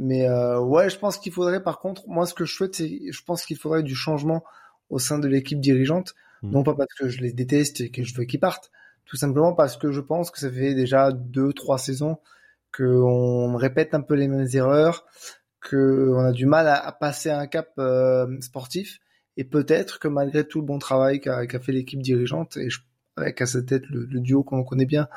Mais 0.00 0.28
euh, 0.28 0.60
ouais, 0.60 0.88
je 0.88 0.96
pense 0.96 1.18
qu'il 1.18 1.32
faudrait 1.32 1.60
par 1.60 1.80
contre, 1.80 2.08
moi 2.08 2.24
ce 2.24 2.32
que 2.32 2.44
je 2.44 2.54
souhaite, 2.54 2.76
c'est, 2.76 3.00
je 3.10 3.24
pense 3.24 3.44
qu'il 3.44 3.58
faudrait 3.58 3.82
du 3.82 3.96
changement 3.96 4.44
au 4.90 5.00
sein 5.00 5.18
de 5.18 5.26
l'équipe 5.26 5.60
dirigeante, 5.60 6.14
mmh. 6.42 6.50
non 6.52 6.62
pas 6.62 6.74
parce 6.74 6.94
que 6.94 7.08
je 7.08 7.20
les 7.20 7.32
déteste 7.32 7.80
et 7.80 7.90
que 7.90 8.04
je 8.04 8.14
veux 8.14 8.24
qu'ils 8.24 8.38
partent, 8.38 8.70
tout 9.06 9.16
simplement 9.16 9.54
parce 9.54 9.76
que 9.76 9.90
je 9.90 10.00
pense 10.00 10.30
que 10.30 10.38
ça 10.38 10.52
fait 10.52 10.74
déjà 10.74 11.10
deux, 11.10 11.52
trois 11.52 11.78
saisons 11.78 12.18
qu'on 12.72 13.56
répète 13.56 13.92
un 13.92 14.00
peu 14.00 14.14
les 14.14 14.28
mêmes 14.28 14.46
erreurs, 14.52 15.04
qu'on 15.68 16.20
a 16.20 16.30
du 16.30 16.46
mal 16.46 16.68
à, 16.68 16.92
passer 16.92 17.30
un 17.30 17.48
cap 17.48 17.72
euh, 17.80 18.40
sportif, 18.40 19.00
et 19.36 19.42
peut-être 19.42 19.98
que 19.98 20.06
malgré 20.06 20.46
tout 20.46 20.60
le 20.60 20.66
bon 20.66 20.78
travail 20.78 21.20
qu'a 21.20 21.58
fait 21.58 21.72
l'équipe 21.72 22.00
dirigeante, 22.00 22.56
et 22.56 22.68
avec 23.16 23.40
à 23.40 23.46
sa 23.46 23.62
tête 23.62 23.82
le, 23.88 24.04
le 24.04 24.20
duo 24.20 24.44
qu'on 24.44 24.62
connaît 24.62 24.86
bien, 24.86 25.08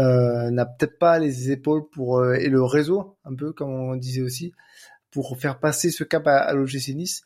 n'a 0.00 0.66
peut-être 0.66 0.98
pas 0.98 1.18
les 1.18 1.50
épaules 1.50 1.88
pour 1.90 2.18
euh, 2.18 2.34
et 2.34 2.48
le 2.48 2.62
réseau, 2.62 3.16
un 3.24 3.34
peu 3.34 3.52
comme 3.52 3.70
on 3.70 3.96
disait 3.96 4.22
aussi, 4.22 4.52
pour 5.10 5.38
faire 5.38 5.58
passer 5.58 5.90
ce 5.90 6.04
cap 6.04 6.26
à, 6.26 6.38
à 6.38 6.52
l'OGC 6.52 6.94
Nice. 6.94 7.22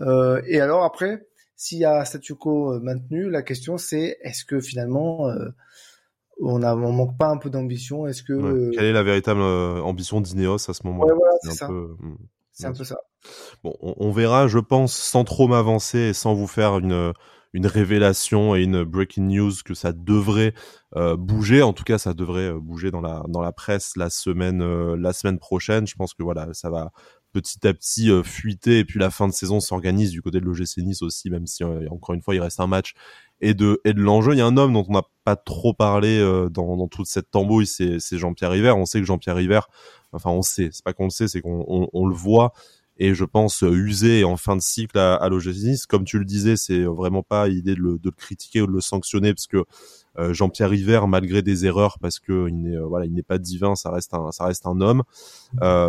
Euh, 0.00 0.40
et 0.46 0.60
alors 0.60 0.84
après, 0.84 1.26
s'il 1.56 1.78
y 1.78 1.84
a 1.84 2.04
statu 2.04 2.34
quo 2.34 2.78
maintenu, 2.80 3.30
la 3.30 3.42
question 3.42 3.76
c'est 3.76 4.18
est-ce 4.22 4.44
que 4.44 4.60
finalement 4.60 5.30
on 6.40 6.58
manque 6.58 7.16
pas 7.18 7.28
un 7.28 7.38
peu 7.38 7.50
d'ambition? 7.50 8.06
Est-ce 8.06 8.22
que 8.22 8.70
quelle 8.70 8.84
est 8.86 8.92
la 8.92 9.02
véritable 9.02 9.42
ambition 9.42 10.20
d'Ineos 10.20 10.70
à 10.70 10.74
ce 10.74 10.86
moment-là? 10.86 11.14
C'est 11.42 11.64
un, 11.64 11.68
peu... 11.68 11.96
Hmm, 11.98 12.16
un 12.64 12.72
peu 12.72 12.84
ça. 12.84 12.98
Bon, 13.62 13.76
on, 13.80 13.94
on, 13.98 14.10
verra, 14.10 14.48
je 14.48 14.58
pense, 14.58 14.96
sans 14.96 15.24
trop 15.24 15.46
m'avancer 15.46 15.98
et 15.98 16.12
sans 16.12 16.34
vous 16.34 16.48
faire 16.48 16.78
une 16.78 17.12
une 17.52 17.66
révélation 17.66 18.54
et 18.56 18.62
une 18.62 18.84
breaking 18.84 19.24
news 19.24 19.52
que 19.64 19.74
ça 19.74 19.92
devrait 19.92 20.54
euh, 20.96 21.16
bouger. 21.16 21.62
En 21.62 21.72
tout 21.72 21.84
cas, 21.84 21.98
ça 21.98 22.14
devrait 22.14 22.48
euh, 22.48 22.60
bouger 22.60 22.90
dans 22.90 23.00
la 23.00 23.22
dans 23.28 23.40
la 23.40 23.52
presse 23.52 23.96
la 23.96 24.10
semaine 24.10 24.62
euh, 24.62 24.96
la 24.96 25.12
semaine 25.12 25.38
prochaine. 25.38 25.86
Je 25.86 25.94
pense 25.94 26.14
que 26.14 26.22
voilà, 26.22 26.48
ça 26.52 26.70
va 26.70 26.92
petit 27.32 27.66
à 27.66 27.72
petit 27.72 28.10
fuiter 28.22 28.80
et 28.80 28.84
puis 28.84 28.98
la 28.98 29.10
fin 29.10 29.26
de 29.26 29.32
saison 29.32 29.58
s'organise 29.58 30.10
du 30.10 30.20
côté 30.20 30.38
de 30.38 30.44
l'OGC 30.44 30.78
Nice 30.78 31.00
aussi, 31.00 31.30
même 31.30 31.46
si 31.46 31.64
encore 31.64 32.14
une 32.14 32.20
fois 32.20 32.34
il 32.34 32.40
reste 32.40 32.60
un 32.60 32.66
match 32.66 32.92
et 33.40 33.54
de 33.54 33.80
et 33.86 33.94
de 33.94 34.00
l'enjeu. 34.02 34.34
Il 34.34 34.38
y 34.38 34.42
a 34.42 34.46
un 34.46 34.58
homme 34.58 34.74
dont 34.74 34.84
on 34.86 34.92
n'a 34.92 35.04
pas 35.24 35.36
trop 35.36 35.72
parlé 35.72 36.20
dans, 36.50 36.76
dans 36.76 36.88
toute 36.88 37.06
cette 37.06 37.30
tambouille, 37.30 37.66
c'est 37.66 37.98
Jean-Pierre 38.18 38.50
River. 38.50 38.72
On 38.72 38.84
sait 38.84 39.00
que 39.00 39.06
Jean-Pierre 39.06 39.36
River, 39.36 39.60
enfin 40.12 40.28
on 40.28 40.42
sait, 40.42 40.68
c'est 40.72 40.84
pas 40.84 40.92
qu'on 40.92 41.04
le 41.04 41.10
sait, 41.10 41.26
c'est 41.26 41.40
qu'on 41.40 41.64
on, 41.66 41.88
on 41.94 42.06
le 42.06 42.14
voit 42.14 42.52
et 42.98 43.14
je 43.14 43.24
pense 43.24 43.62
euh, 43.62 43.70
usé 43.70 44.22
en 44.24 44.36
fin 44.36 44.54
de 44.54 44.60
cycle 44.60 44.98
à, 44.98 45.14
à 45.14 45.28
l'OGC 45.28 45.86
Comme 45.88 46.04
tu 46.04 46.18
le 46.18 46.24
disais, 46.24 46.56
c'est 46.56 46.84
vraiment 46.84 47.22
pas 47.22 47.48
idée 47.48 47.74
de 47.74 47.80
le, 47.80 47.98
de 47.98 48.04
le, 48.04 48.10
critiquer 48.10 48.60
ou 48.60 48.66
de 48.66 48.72
le 48.72 48.80
sanctionner 48.80 49.32
parce 49.32 49.46
que 49.46 49.64
euh, 50.18 50.34
Jean-Pierre 50.34 50.68
River, 50.68 51.00
malgré 51.08 51.40
des 51.40 51.64
erreurs, 51.64 51.98
parce 51.98 52.20
que 52.20 52.46
il 52.48 52.60
n'est 52.60 52.76
euh, 52.76 52.84
voilà, 52.84 53.06
il 53.06 53.14
n'est 53.14 53.22
pas 53.22 53.38
divin, 53.38 53.74
ça 53.76 53.90
reste 53.90 54.12
un 54.12 54.30
ça 54.30 54.44
reste 54.44 54.66
un 54.66 54.82
homme. 54.82 55.02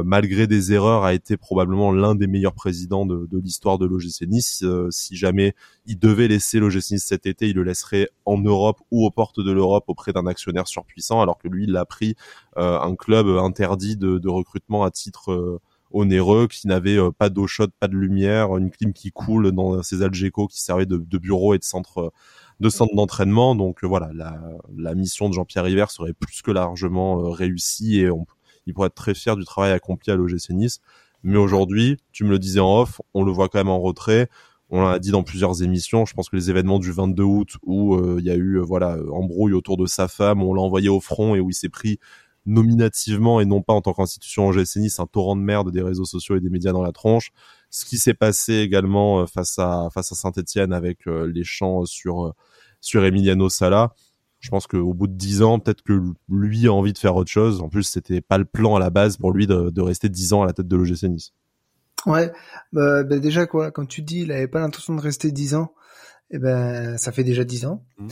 malgré 0.05 0.47
des 0.47 0.71
erreurs, 0.71 1.03
a 1.03 1.13
été 1.13 1.35
probablement 1.35 1.91
l'un 1.91 2.15
des 2.15 2.27
meilleurs 2.27 2.53
présidents 2.53 3.05
de, 3.05 3.27
de 3.29 3.37
l'histoire 3.37 3.77
de 3.77 3.85
l'OGC 3.85 4.21
Nice. 4.27 4.63
si 4.89 5.17
jamais 5.17 5.55
il 5.85 5.99
devait 5.99 6.29
laisser 6.29 6.59
l'OGC 6.59 6.91
Nice 6.91 7.05
cet 7.05 7.25
été, 7.25 7.49
il 7.49 7.55
le 7.57 7.63
laisserait 7.63 8.09
en 8.25 8.37
Europe 8.37 8.79
ou 8.91 9.05
aux 9.05 9.11
portes 9.11 9.41
de 9.41 9.51
l'Europe 9.51 9.83
auprès 9.87 10.13
d'un 10.13 10.25
actionnaire 10.25 10.67
surpuissant, 10.67 11.19
alors 11.21 11.37
que 11.37 11.49
lui, 11.49 11.65
il 11.65 11.75
a 11.75 11.85
pris 11.85 12.15
un 12.55 12.95
club 12.95 13.27
interdit 13.27 13.97
de, 13.97 14.19
de 14.19 14.29
recrutement 14.29 14.85
à 14.85 14.91
titre 14.91 15.59
onéreux, 15.93 16.47
qui 16.47 16.67
n'avait 16.67 16.97
euh, 16.97 17.11
pas 17.11 17.29
d'eau 17.29 17.47
chaude, 17.47 17.71
pas 17.79 17.87
de 17.87 17.95
lumière, 17.95 18.57
une 18.57 18.71
clim 18.71 18.91
qui 18.93 19.11
coule 19.11 19.51
dans 19.51 19.81
ces 19.83 20.01
Algeco 20.01 20.47
qui 20.47 20.61
servaient 20.61 20.85
de, 20.85 20.97
de 20.97 21.17
bureau 21.17 21.53
et 21.53 21.59
de 21.59 21.63
centre 21.63 22.11
de 22.59 22.69
centre 22.69 22.95
d'entraînement. 22.95 23.55
Donc 23.55 23.83
euh, 23.83 23.87
voilà, 23.87 24.11
la, 24.13 24.41
la, 24.75 24.95
mission 24.95 25.29
de 25.29 25.33
Jean-Pierre 25.33 25.63
River 25.63 25.85
serait 25.89 26.13
plus 26.13 26.41
que 26.41 26.51
largement 26.51 27.19
euh, 27.19 27.29
réussie 27.29 27.99
et 27.99 28.09
on, 28.09 28.25
il 28.65 28.73
pourrait 28.73 28.87
être 28.87 28.95
très 28.95 29.13
fier 29.13 29.35
du 29.35 29.45
travail 29.45 29.71
accompli 29.71 30.11
à 30.11 30.15
l'OGC 30.15 30.49
Nice. 30.51 30.81
Mais 31.23 31.37
aujourd'hui, 31.37 31.97
tu 32.11 32.23
me 32.25 32.29
le 32.31 32.39
disais 32.39 32.59
en 32.59 32.81
off, 32.81 33.01
on 33.13 33.23
le 33.23 33.31
voit 33.31 33.47
quand 33.47 33.59
même 33.59 33.69
en 33.69 33.79
retrait. 33.79 34.29
On 34.69 34.81
l'a 34.81 34.99
dit 34.99 35.11
dans 35.11 35.23
plusieurs 35.23 35.61
émissions. 35.61 36.05
Je 36.05 36.13
pense 36.13 36.29
que 36.29 36.35
les 36.35 36.49
événements 36.49 36.79
du 36.79 36.91
22 36.91 37.23
août 37.23 37.57
où 37.63 38.17
il 38.17 38.25
y 38.25 38.31
a 38.31 38.35
eu 38.35 38.59
voilà 38.59 38.97
embrouille 39.11 39.53
autour 39.53 39.77
de 39.77 39.85
sa 39.85 40.07
femme, 40.07 40.41
on 40.41 40.53
l'a 40.53 40.61
envoyé 40.61 40.89
au 40.89 40.99
front 40.99 41.35
et 41.35 41.39
où 41.39 41.49
il 41.49 41.53
s'est 41.53 41.69
pris 41.69 41.99
nominativement 42.45 43.39
et 43.39 43.45
non 43.45 43.61
pas 43.61 43.73
en 43.73 43.81
tant 43.81 43.93
qu'institution 43.93 44.47
en 44.47 44.51
Nice 44.51 44.99
un 44.99 45.05
torrent 45.05 45.35
de 45.35 45.41
merde 45.41 45.71
des 45.71 45.81
réseaux 45.81 46.05
sociaux 46.05 46.35
et 46.35 46.41
des 46.41 46.49
médias 46.49 46.71
dans 46.71 46.81
la 46.81 46.91
tronche. 46.91 47.31
Ce 47.69 47.85
qui 47.85 47.97
s'est 47.97 48.13
passé 48.13 48.55
également 48.55 49.21
euh, 49.21 49.25
face 49.25 49.57
à 49.59 49.89
face 49.93 50.11
à 50.11 50.15
Saint-Etienne 50.15 50.73
avec 50.73 51.07
euh, 51.07 51.25
les 51.25 51.43
chants 51.43 51.85
sur 51.85 52.27
euh, 52.27 52.31
sur 52.81 53.05
Emiliano 53.05 53.49
Sala. 53.49 53.93
Je 54.39 54.49
pense 54.49 54.67
qu'au 54.67 54.93
bout 54.93 55.07
de 55.07 55.13
dix 55.13 55.41
ans, 55.41 55.57
peut-être 55.57 55.83
que 55.83 56.01
lui 56.27 56.67
a 56.67 56.73
envie 56.73 56.91
de 56.91 56.97
faire 56.97 57.15
autre 57.15 57.31
chose. 57.31 57.61
En 57.61 57.69
plus, 57.69 57.83
c'était 57.83 58.19
pas 58.19 58.37
le 58.37 58.43
plan 58.43 58.75
à 58.75 58.79
la 58.79 58.89
base 58.89 59.15
pour 59.15 59.31
lui 59.31 59.47
de, 59.47 59.69
de 59.69 59.81
rester 59.81 60.09
dix 60.09 60.33
ans 60.33 60.43
à 60.43 60.45
la 60.45 60.51
tête 60.51 60.67
de 60.67 60.75
l'OGC 60.75 61.03
Nice. 61.03 61.31
Ouais, 62.05 62.29
bah, 62.73 63.03
bah, 63.03 63.19
déjà 63.19 63.47
quoi, 63.47 63.71
quand 63.71 63.85
tu 63.85 64.01
dis 64.01 64.23
il 64.23 64.31
avait 64.33 64.49
pas 64.49 64.59
l'intention 64.59 64.95
de 64.95 65.01
rester 65.01 65.31
dix 65.31 65.55
ans, 65.55 65.73
eh 66.29 66.39
ben 66.39 66.97
ça 66.97 67.13
fait 67.13 67.23
déjà 67.23 67.45
dix 67.45 67.65
ans. 67.65 67.85
Mmh 67.97 68.07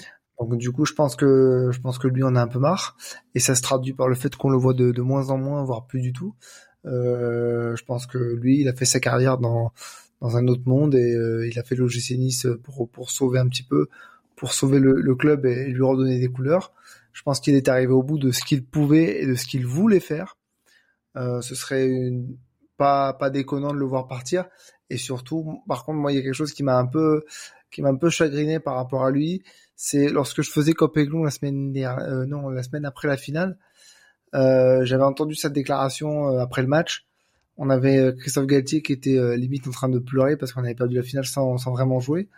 Donc 0.48 0.60
du 0.60 0.72
coup, 0.72 0.86
je 0.86 0.94
pense 0.94 1.16
que 1.16 1.70
je 1.72 1.80
pense 1.80 1.98
que 1.98 2.08
lui 2.08 2.24
en 2.24 2.36
a 2.36 2.42
un 2.42 2.48
peu 2.48 2.60
marre, 2.60 2.98
et 3.36 3.40
ça 3.40 3.56
se 3.56 3.62
traduit 3.62 3.94
par 3.94 4.08
le 4.08 4.16
fait 4.16 4.36
qu'on 4.36 4.50
le 4.50 4.58
voit 4.58 4.74
de, 4.74 4.92
de, 4.92 5.02
moins 5.02 5.30
en 5.30 5.38
moins, 5.38 5.64
voire 5.64 5.86
plus 5.86 6.02
du 6.02 6.14
tout. 6.14 6.36
Euh, 6.86 7.76
je 7.76 7.84
pense 7.86 8.08
que 8.08 8.18
lui, 8.18 8.62
il 8.62 8.68
a 8.68 8.74
fait 8.74 8.86
sa 8.86 9.00
carrière 9.00 9.38
dans 9.38 9.72
dans 10.22 10.38
un 10.38 10.48
autre 10.48 10.64
monde 10.66 10.96
et 10.96 11.14
euh, 11.16 11.48
il 11.48 11.58
a 11.60 11.64
fait 11.64 11.76
l'OGC 11.76 12.12
Nice 12.18 12.48
pour 12.64 12.90
pour 12.90 13.12
sauver 13.12 13.40
un 13.40 13.48
petit 13.48 13.64
peu, 13.64 13.88
pour 14.36 14.54
sauver 14.54 14.80
le, 14.80 14.94
le 14.94 15.16
club 15.16 15.46
et 15.46 15.66
lui 15.68 15.84
redonner 15.84 16.20
des 16.20 16.30
couleurs. 16.30 16.74
Je 17.14 17.24
pense 17.24 17.40
qu'il 17.40 17.56
est 17.56 17.68
arrivé 17.68 17.92
au 17.92 18.04
bout 18.04 18.18
de 18.18 18.32
ce 18.32 18.44
qu'il 18.44 18.64
pouvait 18.66 19.22
et 19.22 19.28
de 19.28 19.36
ce 19.36 19.46
qu'il 19.46 19.66
voulait 19.66 20.00
faire. 20.00 20.38
Euh, 21.18 21.42
ce 21.42 21.56
serait 21.56 21.88
une, 21.88 22.38
pas 22.78 23.14
pas 23.14 23.30
déconnant 23.30 23.74
de 23.74 23.78
le 23.78 23.86
voir 23.86 24.08
partir. 24.08 24.46
Et 24.90 24.98
surtout, 24.98 25.62
par 25.68 25.86
contre, 25.86 26.00
moi, 26.00 26.12
il 26.12 26.16
y 26.16 26.18
a 26.20 26.22
quelque 26.22 26.34
chose 26.34 26.54
qui 26.54 26.64
m'a 26.64 26.78
un 26.78 26.88
peu 26.88 27.24
qui 27.72 27.82
m'a 27.82 27.90
un 27.90 27.96
peu 27.96 28.10
chagriné 28.10 28.60
par 28.60 28.76
rapport 28.76 29.06
à 29.06 29.12
lui, 29.12 29.44
c'est 29.84 30.10
lorsque 30.10 30.44
je 30.44 30.52
faisais 30.52 30.74
Copéglon 30.74 31.24
la 31.24 31.32
semaine 31.32 31.74
dernière, 31.74 32.08
euh, 32.08 32.28
non, 32.28 32.50
la 32.50 32.62
semaine 32.62 32.86
après 32.86 33.08
la 33.08 33.17
finale, 33.17 33.58
euh, 34.36 34.86
j'avais 34.86 35.04
entendu 35.04 35.34
cette 35.34 35.54
déclaration 35.54 36.30
euh, 36.30 36.39
après 36.39 36.62
le 36.62 36.67
match. 36.67 37.08
On 37.58 37.67
avait 37.72 38.13
Christophe 38.15 38.46
Galtier 38.46 38.84
qui 38.84 38.94
était 38.94 39.36
limite 39.38 39.67
en 39.67 39.72
train 39.72 39.89
de 39.89 39.98
pleurer 39.98 40.38
parce 40.38 40.54
qu'on 40.54 40.63
avait 40.63 40.76
perdu 40.76 40.98
la 40.98 41.02
finale 41.02 41.26
sans, 41.26 41.58
sans 41.58 41.72
vraiment 41.72 42.00
jouer. 42.00 42.30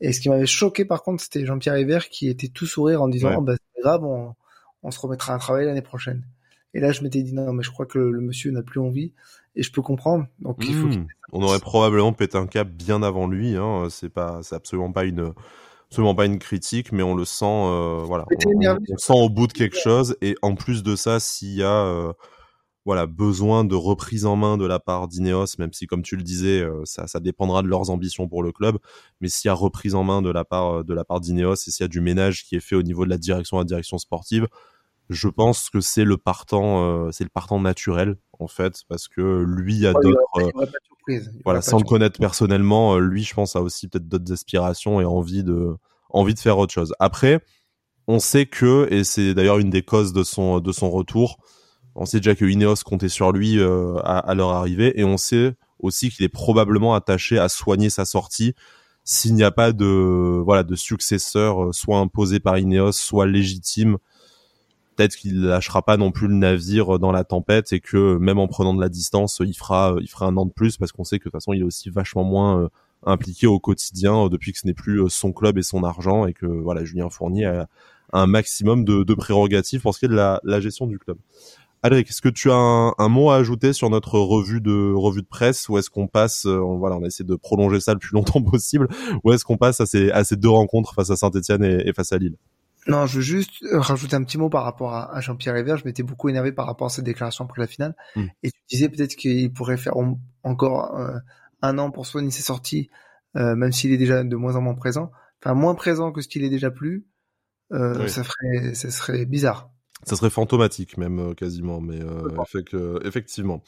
Et 0.00 0.12
ce 0.12 0.18
qui 0.20 0.28
m'avait 0.28 0.44
choqué 0.44 0.84
par 0.84 1.04
contre, 1.04 1.22
c'était 1.22 1.46
Jean-Pierre 1.46 1.78
Hiver 1.78 2.08
qui 2.08 2.28
était 2.28 2.48
tout 2.48 2.66
sourire 2.66 3.00
en 3.00 3.06
disant 3.06 3.28
Ouais. 3.28 3.36
oh, 3.38 3.42
bah, 3.42 3.54
c'est 3.76 3.82
grave, 3.82 4.02
on, 4.02 4.34
on 4.82 4.90
se 4.90 4.98
remettra 4.98 5.34
à 5.34 5.38
travailler 5.38 5.66
l'année 5.66 5.82
prochaine. 5.82 6.24
Et 6.74 6.80
là, 6.80 6.90
je 6.90 7.02
m'étais 7.02 7.22
dit 7.22 7.32
non, 7.32 7.52
mais 7.52 7.62
je 7.62 7.70
crois 7.70 7.86
que 7.86 7.98
le, 7.98 8.10
le 8.10 8.20
monsieur 8.20 8.50
n'a 8.50 8.62
plus 8.62 8.80
envie 8.80 9.12
et 9.54 9.62
je 9.62 9.70
peux 9.70 9.82
comprendre. 9.82 10.26
Donc 10.40 10.56
il 10.66 10.74
faut 10.74 10.88
qu'il 10.88 11.00
Mmh. 11.02 11.06
On 11.32 11.42
aurait 11.42 11.60
probablement 11.60 12.12
pété 12.12 12.36
un 12.36 12.48
cap 12.48 12.68
bien 12.68 13.04
avant 13.04 13.28
lui. 13.28 13.54
Hein. 13.54 13.86
C'est 13.88 14.10
pas, 14.10 14.40
c'est 14.42 14.56
absolument 14.56 14.92
pas 14.92 15.04
une, 15.04 15.32
absolument 15.92 16.14
pas 16.14 16.24
une 16.24 16.38
critique, 16.38 16.90
mais 16.90 17.02
on 17.02 17.14
le 17.14 17.26
sent, 17.26 17.44
euh, 17.44 18.02
voilà, 18.06 18.24
on, 18.46 18.96
sent 18.96 19.12
au 19.14 19.28
bout 19.28 19.46
de 19.46 19.52
quelque 19.52 19.78
chose. 19.78 20.16
Et 20.22 20.34
en 20.40 20.54
plus 20.54 20.82
de 20.82 20.96
ça, 20.96 21.20
s'il 21.20 21.52
y 21.52 21.62
a, 21.62 21.84
euh, 21.84 22.14
voilà, 22.86 23.06
besoin 23.06 23.62
de 23.62 23.74
reprise 23.74 24.24
en 24.24 24.34
main 24.34 24.56
de 24.56 24.64
la 24.64 24.78
part 24.78 25.06
d'Ineos, 25.06 25.58
même 25.58 25.74
si, 25.74 25.86
comme 25.86 26.00
tu 26.00 26.16
le 26.16 26.22
disais, 26.22 26.62
euh, 26.62 26.80
ça, 26.86 27.06
ça 27.08 27.20
dépendra 27.20 27.60
de 27.60 27.68
leurs 27.68 27.90
ambitions 27.90 28.26
pour 28.26 28.42
le 28.42 28.52
club. 28.52 28.78
Mais 29.20 29.28
s'il 29.28 29.48
y 29.48 29.50
a 29.50 29.54
reprise 29.54 29.94
en 29.94 30.02
main 30.02 30.22
de 30.22 30.30
la 30.30 30.46
part, 30.46 30.82
de 30.82 30.94
la 30.94 31.04
part 31.04 31.20
d'Ineos, 31.20 31.56
et 31.56 31.70
s'il 31.70 31.82
y 31.82 31.84
a 31.84 31.88
du 31.88 32.00
ménage 32.00 32.44
qui 32.44 32.56
est 32.56 32.60
fait 32.60 32.74
au 32.74 32.82
niveau 32.82 33.04
de 33.04 33.10
la 33.10 33.18
direction, 33.18 33.58
la 33.58 33.64
direction 33.64 33.98
sportive, 33.98 34.48
je 35.10 35.28
pense 35.28 35.68
que 35.68 35.80
c'est 35.80 36.04
le 36.04 36.16
partant, 36.16 36.84
euh, 36.84 37.10
c'est 37.12 37.24
le 37.24 37.30
partant 37.30 37.60
naturel 37.60 38.16
en 38.38 38.48
fait, 38.48 38.82
parce 38.88 39.08
que 39.08 39.44
lui 39.46 39.86
a 39.86 39.92
Ouais, 39.92 40.02
d'autres. 40.02 40.72
Surprise. 41.06 41.32
Voilà, 41.44 41.62
sans 41.62 41.78
le 41.78 41.84
connaître 41.84 42.18
personnellement, 42.18 42.94
euh, 42.94 42.98
lui, 43.00 43.24
je 43.24 43.34
pense, 43.34 43.56
a 43.56 43.60
aussi 43.60 43.88
peut-être 43.88 44.08
d'autres 44.08 44.32
aspirations 44.32 45.00
et 45.00 45.04
envie 45.04 45.44
de, 45.44 45.76
envie 46.10 46.34
de 46.34 46.38
faire 46.38 46.58
autre 46.58 46.72
chose. 46.72 46.94
Après, 46.98 47.40
on 48.08 48.18
sait 48.18 48.46
que, 48.46 48.88
et 48.90 49.04
c'est 49.04 49.34
d'ailleurs 49.34 49.58
une 49.58 49.70
des 49.70 49.82
causes 49.82 50.12
de 50.12 50.22
son, 50.22 50.60
de 50.60 50.72
son 50.72 50.90
retour, 50.90 51.38
on 51.94 52.06
sait 52.06 52.18
déjà 52.18 52.34
que 52.34 52.44
Ineos 52.44 52.76
comptait 52.84 53.08
sur 53.08 53.32
lui 53.32 53.58
euh, 53.58 53.96
à, 53.98 54.18
à 54.18 54.34
leur 54.34 54.50
arrivée, 54.50 54.98
et 54.98 55.04
on 55.04 55.16
sait 55.16 55.54
aussi 55.78 56.10
qu'il 56.10 56.24
est 56.24 56.30
probablement 56.30 56.94
attaché 56.94 57.38
à 57.38 57.48
soigner 57.48 57.90
sa 57.90 58.04
sortie 58.04 58.54
s'il 59.04 59.34
n'y 59.34 59.42
a 59.42 59.50
pas 59.50 59.72
de, 59.72 60.40
voilà, 60.44 60.62
de 60.62 60.76
successeur, 60.76 61.64
euh, 61.64 61.72
soit 61.72 61.98
imposé 61.98 62.40
par 62.40 62.58
Ineos, 62.58 62.92
soit 62.92 63.26
légitime. 63.26 63.98
Peut-être 64.96 65.16
qu'il 65.16 65.42
lâchera 65.42 65.82
pas 65.82 65.96
non 65.96 66.10
plus 66.10 66.28
le 66.28 66.34
navire 66.34 66.98
dans 66.98 67.12
la 67.12 67.24
tempête 67.24 67.72
et 67.72 67.80
que 67.80 68.16
même 68.18 68.38
en 68.38 68.46
prenant 68.46 68.74
de 68.74 68.80
la 68.80 68.88
distance, 68.88 69.40
il 69.44 69.54
fera, 69.54 69.96
il 70.00 70.08
fera 70.08 70.26
un 70.26 70.36
an 70.36 70.46
de 70.46 70.52
plus 70.52 70.76
parce 70.76 70.92
qu'on 70.92 71.04
sait 71.04 71.18
que 71.18 71.24
de 71.24 71.30
toute 71.30 71.40
façon, 71.40 71.52
il 71.52 71.60
est 71.60 71.64
aussi 71.64 71.88
vachement 71.88 72.24
moins 72.24 72.60
euh, 72.60 72.68
impliqué 73.04 73.46
au 73.46 73.58
quotidien 73.58 74.26
euh, 74.26 74.28
depuis 74.28 74.52
que 74.52 74.58
ce 74.58 74.66
n'est 74.66 74.74
plus 74.74 75.02
euh, 75.02 75.08
son 75.08 75.32
club 75.32 75.58
et 75.58 75.62
son 75.62 75.84
argent 75.84 76.26
et 76.26 76.32
que 76.32 76.46
voilà, 76.46 76.84
Julien 76.84 77.10
Fournier 77.10 77.46
a, 77.46 77.68
un 78.12 78.26
maximum 78.26 78.84
de, 78.84 79.14
prérogatives 79.14 79.80
pour 79.80 79.94
ce 79.94 80.00
qui 80.00 80.04
est 80.04 80.08
de 80.08 80.14
la, 80.14 80.60
gestion 80.60 80.86
du 80.86 80.98
club. 80.98 81.16
Alric, 81.82 82.10
est-ce 82.10 82.20
que 82.20 82.28
tu 82.28 82.50
as 82.50 82.54
un, 82.54 83.08
mot 83.08 83.30
à 83.30 83.36
ajouter 83.36 83.72
sur 83.72 83.88
notre 83.90 84.18
revue 84.18 84.60
de 84.60 84.92
revue 84.94 85.22
de 85.22 85.26
presse 85.26 85.68
ou 85.68 85.78
est-ce 85.78 85.90
qu'on 85.90 86.06
passe, 86.06 86.46
euh, 86.46 86.58
on, 86.58 86.76
voilà, 86.76 86.96
on 86.96 87.04
essaie 87.04 87.24
de 87.24 87.34
prolonger 87.34 87.80
ça 87.80 87.94
le 87.94 87.98
plus 87.98 88.12
longtemps 88.12 88.42
possible, 88.50 88.88
ou 89.24 89.32
est-ce 89.32 89.44
qu'on 89.44 89.56
passe 89.56 89.80
à 89.80 89.86
ces, 89.86 90.36
deux 90.36 90.50
rencontres 90.50 90.94
face 90.94 91.10
à 91.10 91.16
Saint-Etienne 91.16 91.64
et, 91.64 91.88
et 91.88 91.92
face 91.92 92.12
à 92.12 92.18
Lille? 92.18 92.36
Non, 92.86 93.06
je 93.06 93.16
veux 93.16 93.22
juste 93.22 93.64
rajouter 93.70 94.16
un 94.16 94.24
petit 94.24 94.38
mot 94.38 94.48
par 94.48 94.64
rapport 94.64 94.94
à, 94.94 95.20
Jean-Pierre 95.20 95.54
River. 95.54 95.76
Je 95.78 95.84
m'étais 95.84 96.02
beaucoup 96.02 96.28
énervé 96.28 96.52
par 96.52 96.66
rapport 96.66 96.86
à 96.86 96.90
cette 96.90 97.04
déclaration 97.04 97.44
après 97.44 97.60
la 97.60 97.68
finale. 97.68 97.94
Mm. 98.16 98.24
Et 98.42 98.50
tu 98.50 98.60
disais 98.68 98.88
peut-être 98.88 99.14
qu'il 99.14 99.52
pourrait 99.52 99.76
faire 99.76 99.94
encore 100.42 100.98
euh, 100.98 101.18
un 101.62 101.78
an 101.78 101.90
pour 101.90 102.06
soigner 102.06 102.30
ses 102.30 102.42
sorties, 102.42 102.90
euh, 103.36 103.54
même 103.54 103.72
s'il 103.72 103.92
est 103.92 103.98
déjà 103.98 104.24
de 104.24 104.36
moins 104.36 104.56
en 104.56 104.60
moins 104.60 104.74
présent. 104.74 105.12
Enfin, 105.42 105.54
moins 105.54 105.74
présent 105.74 106.12
que 106.12 106.20
ce 106.20 106.28
qu'il 106.28 106.44
est 106.44 106.50
déjà 106.50 106.70
plus. 106.70 107.06
Euh, 107.72 107.96
Oui. 108.00 108.10
Ça 108.10 108.24
ferait, 108.24 108.74
ça 108.74 108.90
serait 108.90 109.24
bizarre. 109.26 109.72
Ça 110.04 110.16
serait 110.16 110.30
fantomatique 110.30 110.98
même 110.98 111.20
euh, 111.20 111.34
quasiment, 111.34 111.80
mais 111.80 112.00
euh, 112.00 112.98
effectivement. 113.04 113.62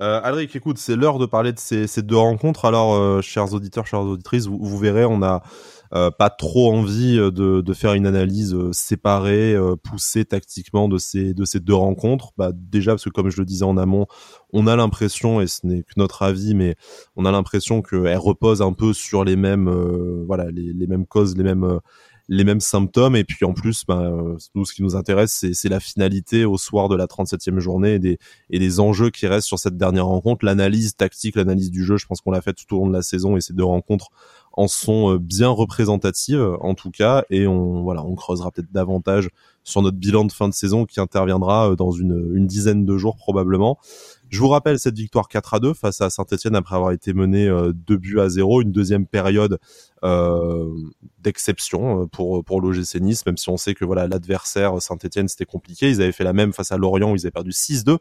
Euh, 0.00 0.20
Alric, 0.22 0.54
écoute, 0.54 0.76
c'est 0.76 0.94
l'heure 0.94 1.18
de 1.18 1.24
parler 1.24 1.52
de 1.54 1.58
ces, 1.58 1.86
ces 1.86 2.02
deux 2.02 2.18
rencontres. 2.18 2.66
Alors, 2.66 2.94
euh, 2.94 3.22
chers 3.22 3.54
auditeurs, 3.54 3.86
chères 3.86 4.00
auditrices, 4.00 4.46
vous, 4.46 4.58
vous 4.60 4.78
verrez, 4.78 5.06
on 5.06 5.22
a 5.22 5.42
euh, 5.92 6.10
pas 6.12 6.30
trop 6.30 6.72
envie 6.72 7.18
euh, 7.18 7.32
de, 7.32 7.62
de 7.62 7.72
faire 7.72 7.94
une 7.94 8.06
analyse 8.06 8.54
euh, 8.54 8.70
séparée, 8.72 9.56
poussée 9.82 10.24
tactiquement 10.24 10.88
de 10.88 10.98
ces 10.98 11.34
de 11.34 11.44
ces 11.44 11.58
deux 11.58 11.74
rencontres. 11.74 12.30
Bah, 12.36 12.52
déjà 12.54 12.92
parce 12.92 13.04
que 13.04 13.10
comme 13.10 13.30
je 13.30 13.38
le 13.38 13.44
disais 13.44 13.64
en 13.64 13.76
amont, 13.76 14.06
on 14.52 14.66
a 14.66 14.76
l'impression, 14.76 15.40
et 15.40 15.46
ce 15.46 15.66
n'est 15.66 15.82
que 15.82 15.92
notre 15.96 16.22
avis, 16.22 16.54
mais 16.54 16.76
on 17.16 17.24
a 17.24 17.32
l'impression 17.32 17.82
qu'elles 17.82 18.16
reposent 18.16 18.62
un 18.62 18.72
peu 18.72 18.92
sur 18.92 19.24
les 19.24 19.36
mêmes, 19.36 19.68
voilà, 20.26 20.50
les, 20.50 20.72
les 20.72 20.86
mêmes 20.86 21.06
causes, 21.06 21.36
les 21.36 21.44
mêmes 21.44 21.80
les 22.32 22.44
mêmes 22.44 22.60
symptômes 22.60 23.16
et 23.16 23.24
puis 23.24 23.44
en 23.44 23.52
plus 23.52 23.84
bah, 23.84 24.12
nous 24.54 24.64
ce 24.64 24.72
qui 24.72 24.84
nous 24.84 24.94
intéresse 24.94 25.32
c'est, 25.32 25.52
c'est 25.52 25.68
la 25.68 25.80
finalité 25.80 26.44
au 26.44 26.58
soir 26.58 26.88
de 26.88 26.94
la 26.94 27.06
37e 27.06 27.58
journée 27.58 27.94
et 27.94 27.98
des, 27.98 28.18
et 28.50 28.60
des 28.60 28.78
enjeux 28.78 29.10
qui 29.10 29.26
restent 29.26 29.48
sur 29.48 29.58
cette 29.58 29.76
dernière 29.76 30.06
rencontre 30.06 30.44
l'analyse 30.44 30.94
tactique 30.94 31.34
l'analyse 31.34 31.72
du 31.72 31.84
jeu 31.84 31.96
je 31.96 32.06
pense 32.06 32.20
qu'on 32.20 32.30
l'a 32.30 32.40
fait 32.40 32.52
tout 32.52 32.72
au 32.76 32.78
long 32.78 32.86
de 32.86 32.92
la 32.92 33.02
saison 33.02 33.36
et 33.36 33.40
ces 33.40 33.52
deux 33.52 33.64
rencontres 33.64 34.10
en 34.52 34.68
sont 34.68 35.14
euh, 35.14 35.18
bien 35.18 35.48
représentatives 35.48 36.56
en 36.60 36.74
tout 36.74 36.90
cas 36.90 37.24
et 37.30 37.46
on 37.46 37.82
voilà 37.82 38.04
on 38.04 38.14
creusera 38.14 38.50
peut-être 38.50 38.72
davantage 38.72 39.30
sur 39.64 39.82
notre 39.82 39.96
bilan 39.96 40.24
de 40.24 40.32
fin 40.32 40.48
de 40.48 40.54
saison 40.54 40.86
qui 40.86 41.00
interviendra 41.00 41.70
euh, 41.70 41.76
dans 41.76 41.90
une, 41.90 42.32
une 42.34 42.46
dizaine 42.46 42.84
de 42.84 42.96
jours 42.96 43.16
probablement. 43.16 43.78
Je 44.28 44.38
vous 44.38 44.48
rappelle 44.48 44.78
cette 44.78 44.96
victoire 44.96 45.28
4 45.28 45.54
à 45.54 45.60
2 45.60 45.74
face 45.74 46.00
à 46.00 46.08
Saint-Etienne 46.08 46.54
après 46.54 46.76
avoir 46.76 46.92
été 46.92 47.12
mené 47.12 47.48
euh, 47.48 47.72
2 47.72 47.96
buts 47.96 48.20
à 48.20 48.28
0, 48.28 48.62
une 48.62 48.70
deuxième 48.70 49.06
période 49.06 49.58
euh, 50.04 50.72
d'exception 51.18 52.02
euh, 52.02 52.06
pour 52.06 52.44
pour 52.44 52.60
l'OGC 52.60 53.00
Nice, 53.00 53.26
même 53.26 53.36
si 53.36 53.50
on 53.50 53.56
sait 53.56 53.74
que 53.74 53.84
voilà 53.84 54.06
l'adversaire 54.06 54.80
Saint-Etienne 54.80 55.28
c'était 55.28 55.46
compliqué. 55.46 55.90
Ils 55.90 56.00
avaient 56.00 56.12
fait 56.12 56.24
la 56.24 56.32
même 56.32 56.52
face 56.52 56.72
à 56.72 56.78
Lorient 56.78 57.10
où 57.10 57.16
ils 57.16 57.22
avaient 57.22 57.32
perdu 57.32 57.50
6-2 57.50 57.90
euh, 57.90 57.98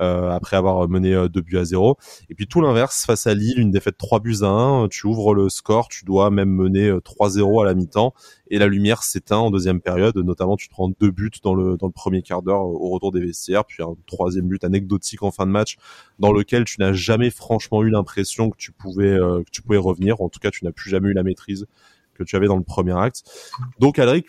après 0.00 0.56
avoir 0.56 0.88
mené 0.88 1.14
euh, 1.14 1.28
2 1.28 1.40
buts 1.40 1.58
à 1.58 1.64
0. 1.64 1.96
Et 2.30 2.34
puis 2.34 2.46
tout 2.46 2.60
l'inverse 2.60 3.04
face 3.04 3.26
à 3.26 3.34
Lille, 3.34 3.58
une 3.58 3.70
défaite 3.70 3.96
3 3.98 4.20
buts 4.20 4.38
à 4.42 4.46
1. 4.46 4.88
Tu 4.88 5.06
ouvres 5.06 5.34
le 5.34 5.48
score, 5.48 5.88
tu 5.88 6.04
dois 6.04 6.30
même 6.30 6.50
mener 6.50 6.88
euh, 6.88 7.00
3-0 7.00 7.62
à 7.62 7.66
la 7.66 7.74
mi-temps 7.74 8.14
et 8.48 8.58
la 8.58 8.66
lumière 8.66 9.02
s'éteint 9.02 9.38
en 9.38 9.50
deuxième 9.50 9.80
période. 9.80 10.16
Notamment 10.16 10.56
tu 10.56 10.68
prends 10.68 10.88
deux 10.88 11.10
buts 11.10 11.30
dans 11.42 11.54
le 11.54 11.76
dans 11.76 11.86
le 11.86 11.92
premier 11.92 12.22
quart 12.22 12.42
d'heure 12.42 12.62
euh, 12.62 12.76
au 12.78 12.90
retour 12.90 13.12
des 13.12 13.20
vestiaires, 13.20 13.64
puis 13.64 13.82
un 13.82 13.94
troisième 14.06 14.48
but 14.48 14.64
anecdotique 14.64 15.22
en 15.22 15.30
fin 15.30 15.46
de 15.46 15.52
match 15.52 15.76
dans 16.18 16.32
lequel 16.32 16.64
tu 16.64 16.80
n'as 16.80 16.92
jamais 16.92 17.30
franchement 17.30 17.82
eu 17.82 17.90
l'impression 17.90 18.50
que 18.50 18.56
tu 18.56 18.72
pouvais 18.72 19.08
euh, 19.08 19.42
que 19.42 19.50
tu 19.50 19.62
pouvais 19.62 19.78
revenir. 19.78 20.20
En 20.20 20.28
tout 20.28 20.40
cas, 20.40 20.50
tu 20.50 20.64
n'as 20.64 20.72
plus 20.72 20.90
jamais 20.90 21.08
eu 21.08 21.12
la 21.12 21.22
maîtrise 21.22 21.66
que 22.14 22.24
tu 22.24 22.36
avais 22.36 22.46
dans 22.46 22.56
le 22.56 22.64
premier 22.64 22.98
acte. 22.98 23.24
Donc, 23.78 23.98
Alric, 23.98 24.26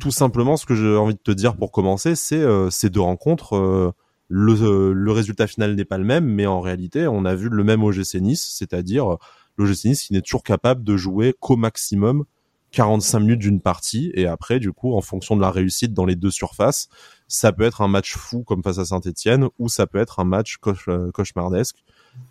tout 0.00 0.10
simplement, 0.10 0.56
ce 0.56 0.66
que 0.66 0.74
j'ai 0.74 0.96
envie 0.96 1.14
de 1.14 1.20
te 1.20 1.30
dire 1.30 1.56
pour 1.56 1.72
commencer, 1.72 2.14
c'est 2.14 2.36
euh, 2.36 2.70
ces 2.70 2.90
deux 2.90 3.00
rencontres. 3.00 3.56
euh, 3.56 3.92
le, 4.28 4.92
le 4.92 5.12
résultat 5.12 5.46
final 5.46 5.74
n'est 5.74 5.84
pas 5.84 5.98
le 5.98 6.04
même, 6.04 6.26
mais 6.26 6.46
en 6.46 6.60
réalité, 6.60 7.06
on 7.06 7.24
a 7.24 7.34
vu 7.34 7.48
le 7.48 7.64
même 7.64 7.82
OGC 7.82 8.16
Nice, 8.16 8.54
c'est-à-dire 8.56 9.12
euh, 9.12 9.16
l'OGC 9.56 9.86
Nice 9.86 10.02
qui 10.04 10.12
n'est 10.12 10.22
toujours 10.22 10.42
capable 10.42 10.84
de 10.84 10.96
jouer 10.96 11.34
qu'au 11.38 11.56
maximum 11.56 12.24
45 12.72 13.20
minutes 13.20 13.38
d'une 13.38 13.60
partie, 13.60 14.10
et 14.14 14.26
après, 14.26 14.60
du 14.60 14.72
coup, 14.72 14.94
en 14.94 15.00
fonction 15.00 15.36
de 15.36 15.40
la 15.40 15.50
réussite 15.50 15.94
dans 15.94 16.04
les 16.04 16.16
deux 16.16 16.30
surfaces, 16.30 16.88
ça 17.26 17.52
peut 17.52 17.64
être 17.64 17.80
un 17.80 17.88
match 17.88 18.14
fou 18.16 18.42
comme 18.42 18.62
face 18.62 18.78
à 18.78 18.84
Saint-Etienne, 18.84 19.48
ou 19.58 19.68
ça 19.68 19.86
peut 19.86 19.98
être 19.98 20.20
un 20.20 20.24
match 20.24 20.58
euh, 20.88 21.10
cauchemardesque 21.12 21.76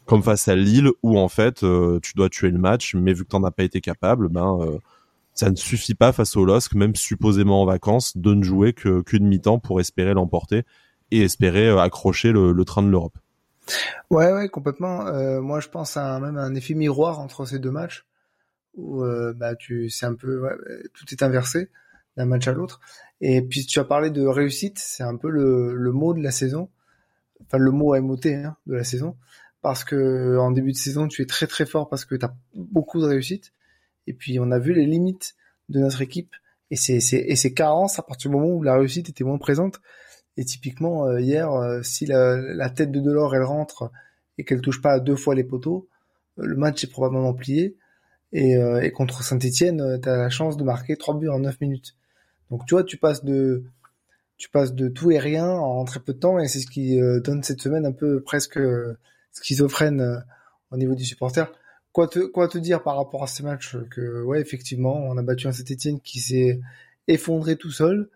comme 0.05 0.21
face 0.21 0.47
à 0.47 0.55
Lille, 0.55 0.89
où 1.01 1.17
en 1.17 1.29
fait, 1.29 1.63
euh, 1.63 1.99
tu 2.01 2.13
dois 2.15 2.29
tuer 2.29 2.49
le 2.49 2.57
match, 2.57 2.93
mais 2.93 3.13
vu 3.13 3.23
que 3.23 3.29
t'en 3.29 3.43
as 3.43 3.51
pas 3.51 3.63
été 3.63 3.79
capable, 3.79 4.27
ben 4.27 4.60
euh, 4.62 4.77
ça 5.33 5.49
ne 5.49 5.55
suffit 5.55 5.95
pas 5.95 6.12
face 6.12 6.36
au 6.36 6.45
LOSC, 6.45 6.73
même 6.75 6.95
supposément 6.95 7.62
en 7.62 7.65
vacances, 7.65 8.17
de 8.17 8.33
ne 8.33 8.43
jouer 8.43 8.73
qu'une 8.73 9.27
mi-temps 9.27 9.60
pour 9.60 9.79
espérer 9.79 10.13
l'emporter 10.13 10.63
et 11.12 11.22
espérer 11.22 11.67
euh, 11.67 11.80
accrocher 11.80 12.32
le, 12.32 12.65
train 12.65 12.84
de 12.84 12.89
l'Europe. 12.89 13.17
Ouais, 14.10 14.32
ouais, 14.32 14.50
complètement. 14.50 15.08
Euh, 15.08 15.41
moi, 15.41 15.60
je 15.60 15.70
pense 15.70 15.98
à 15.98 16.15
un, 16.15 16.20
même 16.20 16.38
un 16.38 16.56
effet 16.56 16.74
miroir 16.74 17.20
entre 17.20 17.46
ces 17.46 17.60
deux 17.60 17.72
matchs 17.72 18.06
où 18.76 19.04
euh, 19.04 19.34
bah 19.34 19.56
tu 19.56 19.89
c'est 19.89 20.06
un 20.06 20.13
peu 20.13 20.43
tout 20.93 21.06
est 21.12 21.24
inversé 21.24 21.70
d'un 22.15 22.26
match 22.26 22.48
à 22.48 22.54
l'autre. 22.54 22.80
Et 23.22 23.41
puis 23.41 23.65
tu 23.65 23.80
as 23.80 23.84
parlé 23.84 24.12
de 24.12 24.26
réussite, 24.26 24.80
c'est 24.80 25.04
un 25.04 25.17
peu 25.17 25.30
le, 25.30 25.91
mot 25.91 26.13
de 26.13 26.22
la 26.22 26.32
saison, 26.32 26.70
enfin 27.41 27.58
le 27.58 27.72
mot 27.72 28.00
MOT 28.00 28.28
hein, 28.28 28.56
de 28.67 28.76
la 28.76 28.84
saison, 28.84 29.17
parce 29.62 29.84
que 29.84 30.38
en 30.38 30.52
début 30.52 30.72
de 30.72 30.78
saison 30.78 31.08
tu 31.08 31.24
es 31.24 31.26
très 31.26 31.48
très 31.48 31.65
fort 31.65 31.89
parce 31.89 32.06
que 32.06 32.15
tu 32.15 32.26
as 32.26 32.36
beaucoup 32.54 33.02
de 33.02 33.06
réussite. 33.06 33.52
Et 34.06 34.13
puis 34.13 34.39
on 34.39 34.52
a 34.52 34.60
vu 34.60 34.74
les 34.74 34.86
limites 34.86 35.36
de 35.70 35.80
notre 35.80 36.02
équipe 36.02 36.34
Et 36.70 36.76
c'est 36.76 36.98
et 36.98 37.36
c'est 37.36 37.54
carence 37.54 38.00
à 38.00 38.04
partir 38.04 38.30
du 38.30 38.38
moment 38.38 38.54
où 38.54 38.63
la 38.63 38.78
réussite 38.78 39.10
était 39.10 39.24
moins 39.24 39.38
présente. 39.38 39.82
Et 40.38 40.45
typiquement 40.45 41.17
hier, 41.17 41.50
si 41.84 42.06
la, 42.06 42.38
la, 42.38 42.69
tête 42.69 42.91
de 42.91 43.00
Delors 43.00 43.36
elle 43.36 43.43
rentre 43.43 43.91
et 44.38 44.43
qu'elle 44.43 44.62
touche 44.62 44.82
pas 44.82 45.00
deux 45.00 45.15
fois 45.15 45.34
les 45.34 45.43
poteaux, 45.43 45.89
le 46.38 46.56
match 46.56 46.84
est 46.84 46.91
probablement 46.91 47.34
plié. 47.34 47.76
Et, 48.34 48.54
et 48.54 48.91
contre 48.91 49.23
Saint-Etienne, 49.23 50.00
tu 50.00 50.08
as 50.08 50.15
la 50.15 50.30
chance 50.30 50.56
de 50.56 50.63
marquer 50.63 50.95
trois 50.95 51.17
buts 51.17 51.30
en 51.30 51.39
neuf 51.39 51.60
minutes. 51.60 51.95
Donc 52.52 52.65
tu 52.67 52.76
vois, 52.76 52.84
tu 52.84 52.97
passes 52.97 53.23
de 53.23 53.63
tu 54.38 54.50
passes 54.50 54.73
de 54.73 54.88
tout 54.88 55.12
et 55.12 55.19
rien 55.19 55.50
en 55.50 55.84
très 55.84 56.00
peu 56.00 56.13
de 56.13 56.19
temps 56.19 56.39
et 56.39 56.47
c'est 56.47 56.60
ce 56.60 56.67
qui 56.67 57.02
euh, 57.02 57.19
donne 57.19 57.43
cette 57.43 57.62
semaine 57.62 57.86
un 57.86 57.91
peu 57.91 58.21
presque 58.21 58.58
euh, 58.58 58.97
schizophrène 59.32 60.02
euh, 60.02 60.19
au 60.71 60.78
niveau 60.78 60.95
du 60.95 61.04
supporter. 61.04 61.52
Quoi 61.91 62.08
te, 62.08 62.19
quoi 62.19 62.47
te 62.47 62.60
dire 62.60 62.84
par 62.84 62.97
rapport 62.97 63.23
à 63.23 63.28
ces 63.28 63.41
matchs 63.41 63.76
que 63.89 64.23
ouais 64.23 64.39
effectivement 64.39 64.95
on 64.95 65.17
a 65.17 65.23
battu 65.23 65.47
un 65.47 65.52
Saint-Etienne 65.52 66.00
qui 66.02 66.19
s'est 66.19 66.60
effondré 67.08 67.56
tout 67.56 67.71
seul 67.71 68.10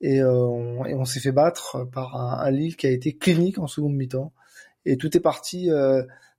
et, 0.00 0.22
on, 0.22 0.84
et 0.86 0.94
on 0.94 1.04
s'est 1.04 1.20
fait 1.20 1.32
battre 1.32 1.84
par 1.92 2.16
un, 2.16 2.50
Lille 2.50 2.76
qui 2.76 2.86
a 2.86 2.90
été 2.90 3.16
clinique 3.16 3.58
en 3.58 3.66
seconde 3.66 3.94
mi-temps 3.94 4.32
et 4.84 4.96
tout 4.96 5.16
est 5.16 5.20
parti 5.20 5.70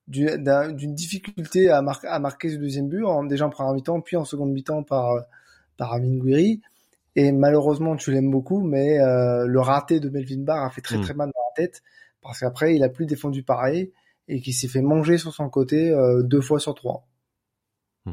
d'une 0.08 0.96
difficulté 0.96 1.70
à, 1.70 1.80
à, 1.80 2.20
marquer 2.20 2.50
ce 2.50 2.58
deuxième 2.58 2.88
but 2.88 3.04
en, 3.04 3.24
déjà 3.24 3.46
en 3.46 3.50
première 3.50 3.74
mi-temps 3.74 4.02
puis 4.02 4.18
en 4.18 4.26
seconde 4.26 4.52
mi-temps 4.52 4.84
par 4.84 5.12
par 5.78 5.94
Amin 5.94 6.18
Gouiri 6.18 6.62
et 7.16 7.34
malheureusement, 7.34 7.98
tu 7.98 8.12
l'aimes 8.12 8.32
beaucoup, 8.32 8.62
mais 8.62 9.00
euh, 9.00 9.46
le 9.46 9.60
raté 9.60 10.00
de 10.00 10.08
Melvin 10.08 10.42
Barr 10.42 10.64
a 10.64 10.70
fait 10.70 10.80
très 10.80 10.98
hmm. 10.98 11.02
très 11.02 11.14
mal 11.14 11.28
dans 11.28 11.42
la 11.50 11.66
tête 11.66 11.82
parce 12.22 12.40
qu'après, 12.40 12.76
il 12.76 12.84
a 12.84 12.88
plus 12.88 13.06
défendu 13.06 13.44
pareil 13.44 13.92
et 14.30 14.40
qu'il 14.40 14.54
s'est 14.54 14.70
fait 14.70 14.82
manger 14.82 15.18
sur 15.18 15.34
son 15.34 15.50
côté 15.50 15.92
euh, 15.92 16.22
deux 16.24 16.40
fois 16.40 16.62
sur 16.62 16.76
trois. 16.76 17.08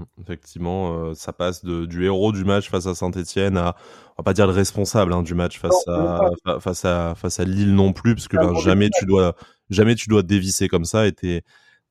Hmm. 0.00 0.22
Effectivement, 0.22 0.92
euh, 0.92 1.14
ça 1.14 1.32
passe 1.32 1.64
de, 1.64 1.86
du 1.86 2.04
héros 2.04 2.32
du 2.32 2.44
match 2.44 2.68
face 2.68 2.86
à 2.86 2.94
Saint-Etienne 2.94 3.56
à, 3.56 3.76
on 4.16 4.22
va 4.22 4.24
pas 4.24 4.32
dire 4.32 4.46
le 4.46 4.52
responsable 4.52 5.12
hein, 5.12 5.22
du 5.22 5.34
match 5.34 5.58
face 5.58 5.86
à 5.88 6.30
face 6.60 6.84
à 6.84 7.14
face 7.14 7.40
à 7.40 7.44
Lille 7.44 7.74
non 7.74 7.92
plus, 7.92 8.14
parce 8.14 8.28
que 8.28 8.36
ben, 8.36 8.54
jamais 8.60 8.88
tu 8.98 9.06
dois 9.06 9.34
jamais 9.70 9.94
tu 9.94 10.08
dois 10.08 10.22
dévisser 10.22 10.68
comme 10.68 10.84
ça 10.84 11.06
et 11.06 11.12
t'es 11.12 11.42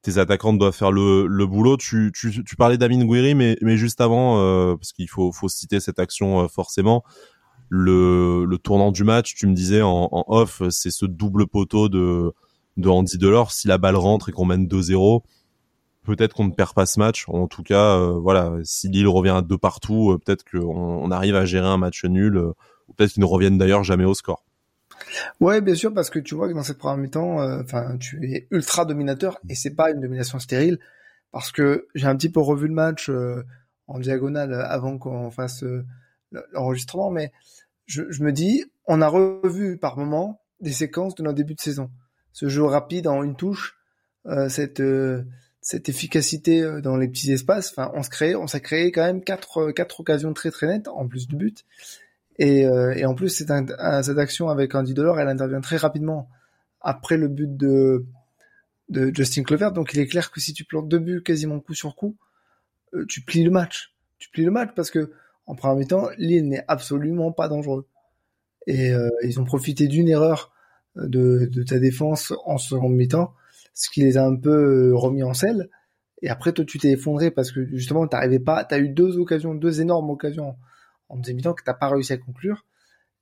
tes 0.06 0.20
attaquants 0.20 0.54
doivent 0.54 0.76
faire 0.76 0.92
le, 0.92 1.26
le 1.26 1.48
boulot. 1.48 1.78
Tu, 1.78 2.12
tu, 2.16 2.44
tu 2.44 2.56
parlais 2.56 2.78
d'Amin 2.78 3.04
Gouiri, 3.06 3.34
mais, 3.34 3.58
mais 3.62 3.76
juste 3.76 4.02
avant, 4.02 4.40
euh, 4.40 4.76
parce 4.76 4.94
qu'il 4.94 5.10
faut, 5.10 5.32
faut 5.32 5.50
citer 5.50 5.80
cette 5.80 5.98
action 5.98 6.44
euh, 6.44 6.48
forcément, 6.48 7.04
le, 7.70 8.46
le 8.46 8.58
tournant 8.60 8.92
du 8.92 9.04
match, 9.04 9.34
tu 9.34 9.48
me 9.48 9.56
disais 9.56 9.82
en, 9.82 10.08
en 10.12 10.24
off, 10.28 10.62
c'est 10.70 10.92
ce 10.92 11.08
double 11.08 11.48
poteau 11.48 11.90
de, 11.90 12.34
de 12.78 12.90
Andy 12.90 13.18
Delors. 13.18 13.52
Si 13.52 13.68
la 13.68 13.80
balle 13.80 13.96
rentre 13.96 14.30
et 14.30 14.32
qu'on 14.32 14.46
mène 14.46 14.68
2-0, 14.68 15.24
peut-être 16.06 16.34
qu'on 16.34 16.46
ne 16.46 16.54
perd 16.54 16.74
pas 16.74 16.86
ce 16.86 17.00
match. 17.00 17.26
En 17.28 17.48
tout 17.48 17.64
cas, 17.64 17.98
euh, 17.98 18.12
voilà, 18.20 18.54
si 18.64 18.88
Lille 18.90 19.08
revient 19.08 19.36
à 19.38 19.42
deux 19.42 19.58
partout, 19.58 20.18
peut-être 20.26 20.44
qu'on 20.50 20.68
on 20.68 21.12
arrive 21.12 21.36
à 21.36 21.46
gérer 21.46 21.68
un 21.68 21.78
match 21.78 22.06
nul, 22.06 22.38
ou 22.38 22.94
peut-être 22.96 23.14
qu'ils 23.14 23.22
ne 23.22 23.28
reviennent 23.28 23.58
d'ailleurs 23.58 23.84
jamais 23.84 24.06
au 24.06 24.14
score. 24.14 24.44
Ouais, 25.40 25.62
bien 25.62 25.76
sûr, 25.76 25.94
parce 25.94 26.10
que 26.10 26.20
tu 26.20 26.36
vois 26.36 26.48
que 26.48 26.54
dans 26.54 26.64
cette 26.64 26.78
première 26.78 26.98
mi-temps, 26.98 27.42
euh, 27.42 27.62
enfin, 27.62 27.98
tu 27.98 28.32
es 28.32 28.48
ultra 28.52 28.86
dominateur 28.86 29.40
et 29.50 29.56
c'est 29.56 29.76
pas 29.76 29.92
une 29.92 30.02
domination 30.02 30.40
stérile, 30.40 30.80
parce 31.32 31.52
que 31.52 31.88
j'ai 31.96 32.08
un 32.08 32.16
petit 32.16 32.30
peu 32.30 32.40
revu 32.40 32.68
le 32.68 32.74
match 32.74 33.10
euh, 33.10 33.44
en 33.88 34.00
diagonale 34.00 34.54
avant 34.54 34.98
qu'on 34.98 35.32
fasse 35.32 35.64
euh, 35.64 35.86
l'enregistrement, 36.54 37.12
mais 37.12 37.32
je, 37.86 38.02
me 38.24 38.32
dis, 38.32 38.66
on 38.88 39.02
a 39.02 39.08
revu 39.08 39.78
par 39.78 39.98
moment 39.98 40.42
des 40.60 40.72
séquences 40.72 41.16
de 41.16 41.24
notre 41.24 41.36
début 41.36 41.56
de 41.56 41.62
saison, 41.62 41.92
ce 42.34 42.50
jeu 42.50 42.64
rapide 42.64 43.08
en 43.08 43.24
une 43.24 43.36
touche, 43.36 43.78
cette 44.50 44.82
cette 45.66 45.90
efficacité 45.90 46.80
dans 46.84 46.96
les 46.96 47.08
petits 47.08 47.32
espaces. 47.32 47.72
Enfin, 47.72 47.92
on 47.96 48.04
se 48.04 48.12
crée, 48.12 48.36
on 48.36 48.46
s'est 48.46 48.62
créé 48.62 48.92
quand 48.92 49.04
même 49.04 49.24
quatre 49.24 49.72
quatre 49.72 50.00
occasions 50.00 50.32
très 50.32 50.52
très 50.52 50.68
nettes 50.68 50.88
en 50.88 51.08
plus 51.08 51.28
du 51.28 51.36
but. 51.36 51.66
Et, 52.38 52.68
euh, 52.68 52.94
et 52.94 53.04
en 53.06 53.16
plus, 53.16 53.30
c'est 53.30 53.50
un, 53.50 53.66
cette 54.04 54.20
action 54.20 54.50
avec 54.50 54.76
Andy 54.76 54.94
Delors, 54.94 55.20
elle 55.20 55.28
intervient 55.28 55.62
très 55.62 55.78
rapidement 55.78 56.30
après 56.82 57.18
le 57.18 57.28
but 57.28 57.58
de, 57.58 58.06
de 58.90 59.12
Justin 59.12 59.42
Clover. 59.42 59.70
Donc 59.74 59.94
il 59.94 60.00
est 60.00 60.06
clair 60.06 60.30
que 60.30 60.40
si 60.40 60.54
tu 60.54 60.66
plantes 60.66 60.88
deux 60.88 61.00
buts 61.00 61.24
quasiment 61.24 61.60
coup 61.60 61.74
sur 61.74 61.96
coup, 61.96 62.16
euh, 62.94 63.06
tu 63.08 63.22
plies 63.22 63.44
le 63.44 63.50
match. 63.50 63.96
Tu 64.20 64.30
plies 64.30 64.46
le 64.46 64.52
match 64.52 64.70
parce 64.76 64.92
que 64.92 65.12
en 65.48 65.56
première 65.56 65.78
mi-temps, 65.78 66.10
Lille 66.20 66.48
n'est 66.48 66.64
absolument 66.68 67.32
pas 67.32 67.48
dangereux. 67.48 67.88
Et 68.68 68.94
euh, 68.94 69.10
ils 69.24 69.40
ont 69.40 69.46
profité 69.46 69.88
d'une 69.88 70.10
erreur 70.10 70.52
de, 70.96 71.50
de, 71.52 71.64
ta 71.64 71.80
défense 71.80 72.34
en 72.46 72.58
seconde 72.58 72.94
mi-temps, 72.94 73.34
ce 73.76 73.90
qui 73.92 74.02
les 74.02 74.18
a 74.18 74.26
un 74.26 74.36
peu 74.36 74.96
remis 74.96 75.22
en 75.22 75.36
selle. 75.36 75.70
Et 76.24 76.30
après, 76.30 76.54
toi, 76.54 76.66
tu 76.66 76.80
t'es 76.80 76.92
effondré 76.92 77.30
parce 77.30 77.52
que 77.52 77.64
justement, 77.66 78.08
t'arrivais 78.08 78.40
pas. 78.40 78.64
T'as 78.64 78.80
eu 78.80 78.90
deux 78.90 79.18
occasions, 79.20 79.54
deux 79.54 79.82
énormes 79.82 80.10
occasions 80.10 80.56
en 81.10 81.18
deuxième 81.18 81.38
mi-temps 81.38 81.54
que 81.54 81.64
t'as 81.64 81.74
pas 81.74 81.90
réussi 81.90 82.14
à 82.14 82.18
conclure. 82.18 82.66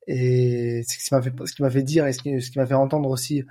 Et 0.07 0.83
c'est 0.87 0.99
ce 0.99 1.07
qui 1.07 1.13
m'a 1.13 1.21
fait, 1.21 1.33
ce 1.45 1.53
qui 1.53 1.61
m'a 1.61 1.69
fait 1.69 1.83
dire 1.83 2.07
et 2.07 2.13
ce 2.13 2.19
qui, 2.21 2.41
ce 2.41 2.51
qui 2.51 2.59
m'a 2.59 2.65
fait 2.65 2.73
entendre 2.73 3.09
aussi 3.09 3.43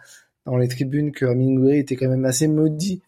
dans 0.46 0.56
les 0.56 0.68
tribunes 0.68 1.12
que 1.12 1.24
Mingwei 1.24 1.78
était 1.78 1.96
quand 1.96 2.08
même 2.08 2.24
assez 2.24 2.48
maudit 2.48 3.02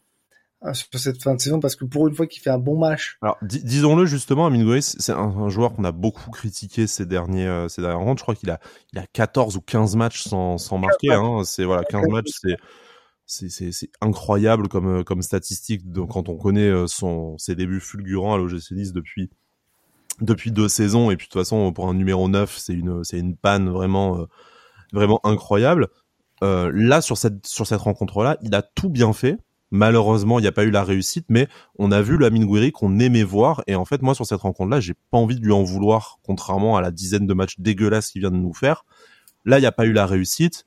hein, 0.63 0.73
sur 0.73 0.89
cette 0.95 1.23
fin 1.23 1.35
de 1.35 1.41
saison 1.41 1.61
parce 1.61 1.77
que 1.77 1.85
pour 1.85 2.09
une 2.09 2.15
fois 2.15 2.27
qu'il 2.27 2.43
fait 2.43 2.51
un 2.51 2.59
bon 2.59 2.79
match. 2.79 3.19
Alors 3.21 3.39
disons-le 3.43 4.07
justement, 4.07 4.49
Mingwei 4.51 4.81
c'est 4.81 5.13
un, 5.13 5.49
joueur 5.51 5.75
qu'on 5.75 5.85
a 5.85 5.93
beaucoup 5.93 6.31
critiqué 6.31 6.87
ces 6.87 7.05
derniers 7.05 7.47
euh, 7.47 7.69
ces 7.69 7.83
dernières 7.83 8.01
rondes. 8.01 8.19
Je 8.19 8.23
crois 8.23 8.35
qu'il 8.35 8.51
a 8.51 8.61
il 8.93 8.99
a 8.99 9.07
14 9.13 9.57
ou 9.57 9.61
15 9.61 9.97
matchs 9.97 10.23
sans 10.23 10.57
sans 10.57 10.79
marquer. 10.79 11.13
Hein. 11.13 11.43
C'est 11.45 11.65
voilà 11.65 11.85
15 11.85 12.09
matchs, 12.09 12.31
c'est 12.41 12.57
c'est 13.27 13.91
incroyable 14.01 14.69
comme 14.69 15.03
comme 15.05 15.23
statistique. 15.23 15.83
Quand 16.11 16.29
on 16.29 16.37
connaît 16.37 16.69
euh, 16.69 16.87
ses 17.39 17.55
débuts 17.55 17.81
fulgurants 17.81 18.35
à 18.35 18.39
l'OGC 18.39 18.75
10 18.75 18.93
depuis 18.93 19.31
depuis 20.21 20.53
deux 20.53 20.69
saisons 20.69 21.11
et 21.11 21.17
puis 21.17 21.27
de 21.27 21.33
toute 21.33 21.41
façon 21.41 21.73
pour 21.73 21.89
un 21.89 21.95
numéro 21.95 22.29
9 22.29 22.57
c'est 22.59 22.75
une 22.75 23.37
panne 23.37 23.69
vraiment 23.71 24.27
euh, 24.95 25.17
incroyable. 25.25 25.89
Euh, 26.43 26.71
là 26.75 27.01
sur 27.01 27.17
cette 27.17 27.47
sur 27.47 27.67
cette 27.67 27.81
rencontre 27.81 28.23
là 28.23 28.37
il 28.43 28.55
a 28.55 28.63
tout 28.63 28.91
bien 28.91 29.13
fait. 29.13 29.39
Malheureusement 29.71 30.39
il 30.39 30.43
n'y 30.43 30.49
a 30.49 30.53
pas 30.53 30.65
eu 30.65 30.71
la 30.71 30.85
réussite 30.85 31.25
mais 31.31 31.49
on 31.79 31.93
a 31.93 32.03
vu 32.03 32.19
Lamine 32.19 32.45
Gouiri 32.45 32.73
qu'on 32.73 32.99
aimait 32.99 33.25
voir. 33.25 33.65
Et 33.67 33.75
en 33.75 33.87
fait 33.87 34.03
moi 34.03 34.15
sur 34.15 34.27
cette 34.27 34.41
rencontre 34.41 34.71
là 34.71 34.81
j'ai 34.81 34.95
pas 35.11 35.19
envie 35.19 35.41
de 35.41 35.45
lui 35.45 35.53
en 35.53 35.63
vouloir 35.63 36.19
contrairement 36.23 36.77
à 36.77 36.83
la 36.83 36.91
dizaine 36.91 37.27
de 37.27 37.35
matchs 37.35 37.59
dégueulasses 37.59 38.11
qu'il 38.11 38.21
vient 38.21 38.31
de 38.31 38.37
nous 38.37 38.53
faire. 38.55 38.85
Là 39.47 39.59
il 39.59 39.63
n'y 39.63 39.67
a 39.67 39.73
pas 39.73 39.87
eu 39.87 39.93
la 39.93 40.07
réussite 40.07 40.67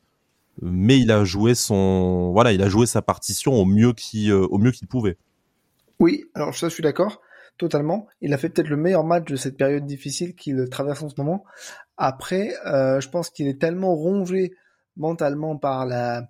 mais 0.61 0.99
il 0.99 1.11
a 1.11 1.23
joué 1.23 1.55
son 1.55 2.31
voilà 2.31 2.51
il 2.51 2.61
a 2.61 2.69
joué 2.69 2.85
sa 2.85 3.01
partition 3.01 3.53
au 3.53 3.65
mieux 3.65 3.93
qui 3.93 4.31
euh, 4.31 4.45
au 4.49 4.57
mieux 4.57 4.71
qu'il 4.71 4.87
pouvait 4.87 5.17
oui 5.99 6.25
alors 6.33 6.55
ça 6.55 6.69
je 6.69 6.73
suis 6.73 6.83
d'accord 6.83 7.21
totalement. 7.57 8.07
Il 8.21 8.33
a 8.33 8.37
fait 8.37 8.49
peut-être 8.49 8.69
le 8.69 8.77
meilleur 8.77 9.03
match 9.03 9.25
de 9.25 9.35
cette 9.35 9.57
période 9.57 9.85
difficile 9.85 10.35
qu'il 10.35 10.69
traverse 10.69 11.01
en 11.03 11.09
ce 11.09 11.15
moment. 11.17 11.43
Après, 11.97 12.53
euh, 12.65 12.99
je 13.01 13.09
pense 13.09 13.29
qu'il 13.29 13.47
est 13.47 13.59
tellement 13.59 13.95
rongé 13.95 14.53
mentalement 14.95 15.57
par 15.57 15.85
la 15.85 16.27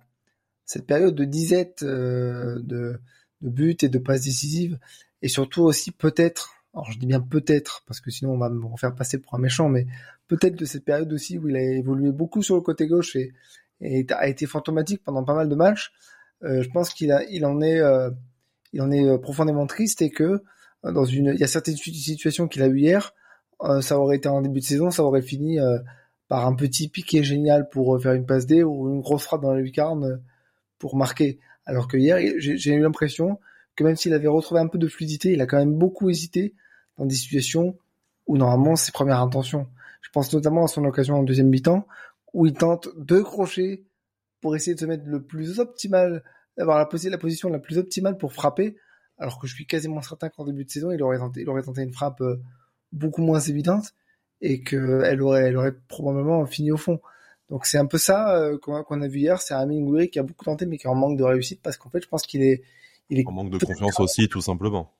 cette 0.64 0.86
période 0.86 1.14
de 1.14 1.24
disette 1.24 1.82
euh, 1.82 2.58
de, 2.60 3.00
de 3.40 3.48
buts 3.48 3.76
et 3.80 3.88
de 3.88 3.98
passes 3.98 4.22
décisives, 4.24 4.78
et 5.22 5.28
surtout 5.28 5.62
aussi 5.62 5.92
peut-être, 5.92 6.52
alors 6.74 6.90
je 6.90 6.98
dis 6.98 7.06
bien 7.06 7.20
peut-être, 7.20 7.84
parce 7.86 8.02
que 8.02 8.10
sinon 8.10 8.32
on 8.32 8.38
va 8.38 8.50
me 8.50 8.76
faire 8.76 8.94
passer 8.94 9.16
pour 9.16 9.34
un 9.34 9.38
méchant, 9.38 9.70
mais 9.70 9.86
peut-être 10.26 10.56
de 10.56 10.66
cette 10.66 10.84
période 10.84 11.10
aussi 11.10 11.38
où 11.38 11.48
il 11.48 11.56
a 11.56 11.62
évolué 11.62 12.12
beaucoup 12.12 12.42
sur 12.42 12.54
le 12.54 12.60
côté 12.60 12.86
gauche 12.86 13.16
et, 13.16 13.32
a 13.80 14.28
été 14.28 14.46
fantomatique 14.46 15.02
pendant 15.04 15.24
pas 15.24 15.34
mal 15.34 15.48
de 15.48 15.54
matchs. 15.54 15.92
Euh, 16.42 16.62
je 16.62 16.68
pense 16.70 16.92
qu'il 16.94 17.12
en 17.12 17.60
est, 17.60 17.80
euh, 17.80 18.10
est 18.72 19.18
profondément 19.20 19.66
triste 19.66 20.02
et 20.02 20.10
que 20.10 20.42
dans 20.84 21.04
une, 21.04 21.32
il 21.34 21.40
y 21.40 21.44
a 21.44 21.48
certaines 21.48 21.76
situations 21.76 22.48
qu'il 22.48 22.62
a 22.62 22.66
eu 22.66 22.78
hier, 22.78 23.14
euh, 23.62 23.80
ça 23.80 23.98
aurait 23.98 24.16
été 24.16 24.28
en 24.28 24.40
début 24.42 24.60
de 24.60 24.64
saison, 24.64 24.90
ça 24.90 25.02
aurait 25.02 25.22
fini 25.22 25.58
euh, 25.58 25.78
par 26.28 26.46
un 26.46 26.54
petit 26.54 26.88
piqué 26.88 27.24
génial 27.24 27.68
pour 27.68 27.96
euh, 27.96 27.98
faire 27.98 28.12
une 28.12 28.26
passe 28.26 28.46
D 28.46 28.62
ou 28.62 28.88
une 28.88 29.00
grosse 29.00 29.24
frappe 29.24 29.42
dans 29.42 29.52
la 29.52 29.60
lucarne 29.60 30.20
pour 30.78 30.96
marquer. 30.96 31.40
Alors 31.66 31.88
que 31.88 31.96
hier, 31.96 32.18
j'ai 32.38 32.72
eu 32.72 32.80
l'impression 32.80 33.38
que 33.74 33.84
même 33.84 33.96
s'il 33.96 34.14
avait 34.14 34.28
retrouvé 34.28 34.60
un 34.60 34.68
peu 34.68 34.78
de 34.78 34.88
fluidité, 34.88 35.32
il 35.32 35.40
a 35.40 35.46
quand 35.46 35.58
même 35.58 35.74
beaucoup 35.74 36.08
hésité 36.08 36.54
dans 36.96 37.06
des 37.06 37.14
situations 37.14 37.76
où 38.26 38.36
normalement 38.36 38.76
ses 38.76 38.92
premières 38.92 39.20
intentions. 39.20 39.66
Je 40.00 40.10
pense 40.10 40.32
notamment 40.32 40.64
à 40.64 40.68
son 40.68 40.84
occasion 40.84 41.16
en 41.16 41.22
deuxième 41.22 41.48
mi-temps 41.48 41.86
où 42.34 42.46
il 42.46 42.54
tente 42.54 42.88
deux 42.96 43.22
crochets 43.22 43.84
pour 44.40 44.54
essayer 44.54 44.74
de 44.74 44.80
se 44.80 44.86
mettre 44.86 45.04
le 45.06 45.22
plus 45.22 45.60
optimal, 45.60 46.22
d'avoir 46.56 46.78
la, 46.78 46.88
la 47.10 47.18
position 47.18 47.48
la 47.48 47.58
plus 47.58 47.78
optimale 47.78 48.16
pour 48.16 48.32
frapper 48.32 48.76
alors 49.18 49.38
que 49.38 49.46
je 49.46 49.54
suis 49.54 49.66
quasiment 49.66 50.00
certain 50.00 50.28
qu'en 50.28 50.44
début 50.44 50.64
de 50.64 50.70
saison, 50.70 50.90
il 50.92 51.02
aurait 51.02 51.18
tenté, 51.18 51.42
il 51.42 51.48
aurait 51.48 51.62
tenté 51.62 51.82
une 51.82 51.92
frappe 51.92 52.20
euh, 52.20 52.40
beaucoup 52.92 53.22
moins 53.22 53.40
évidente 53.40 53.92
et 54.40 54.62
qu'elle 54.62 55.20
aurait, 55.20 55.42
elle 55.42 55.56
aurait 55.56 55.74
probablement 55.88 56.46
fini 56.46 56.70
au 56.70 56.76
fond. 56.76 57.00
Donc 57.50 57.66
c'est 57.66 57.78
un 57.78 57.86
peu 57.86 57.98
ça 57.98 58.36
euh, 58.36 58.58
qu'on 58.58 59.02
a 59.02 59.08
vu 59.08 59.20
hier. 59.20 59.40
C'est 59.40 59.54
un 59.54 59.66
Gouiri 59.66 60.10
qui 60.10 60.18
a 60.18 60.22
beaucoup 60.22 60.44
tenté 60.44 60.66
mais 60.66 60.78
qui 60.78 60.86
est 60.86 60.90
en 60.90 60.94
manque 60.94 61.18
de 61.18 61.24
réussite 61.24 61.60
parce 61.62 61.76
qu'en 61.76 61.90
fait, 61.90 62.02
je 62.02 62.08
pense 62.08 62.22
qu'il 62.22 62.42
est, 62.42 62.62
il 63.10 63.18
est 63.18 63.26
en 63.26 63.32
manque 63.32 63.50
de 63.50 63.58
confiance 63.58 63.98
aussi, 63.98 64.28
tout 64.28 64.40
simplement. 64.40 64.94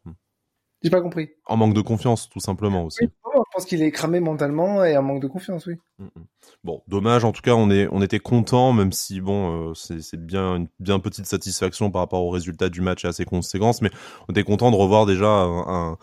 J'ai 0.83 0.91
pas 0.91 1.01
compris. 1.01 1.31
En 1.47 1.57
manque 1.57 1.75
de 1.75 1.81
confiance, 1.81 2.29
tout 2.29 2.41
simplement 2.41 2.85
aussi. 2.85 3.09
Je 3.47 3.57
pense 3.57 3.65
qu'il 3.65 3.83
est 3.83 3.91
cramé 3.91 4.21
mentalement 4.21 4.85
et 4.85 4.97
en 4.97 5.03
manque 5.03 5.23
de 5.23 5.27
confiance, 5.27 5.67
oui. 5.67 5.75
Mm, 5.99 6.05
mm. 6.05 6.25
Bon, 6.65 6.83
dommage. 6.89 7.25
En 7.25 7.33
tout 7.33 7.43
cas, 7.43 7.55
on 7.55 7.71
est, 7.71 7.89
on 7.93 8.03
était 8.03 8.19
content, 8.19 8.73
même 8.73 8.93
si 8.93 9.21
bon, 9.21 9.71
euh, 9.71 9.75
c'est 9.75 10.17
bien 10.17 10.57
une 10.57 10.69
bien 10.81 10.99
petite 10.99 11.27
satisfaction 11.27 11.91
par 11.91 12.03
rapport 12.03 12.25
au 12.25 12.31
résultat 12.31 12.69
du 12.69 12.81
match 12.81 13.05
et 13.05 13.09
à 13.09 13.13
ses 13.13 13.25
conséquences, 13.25 13.81
mais 13.81 13.91
on 14.29 14.33
était 14.33 14.43
content 14.43 14.71
de 14.71 14.77
revoir 14.77 15.07
déjà 15.07 15.29
un, 15.29 15.97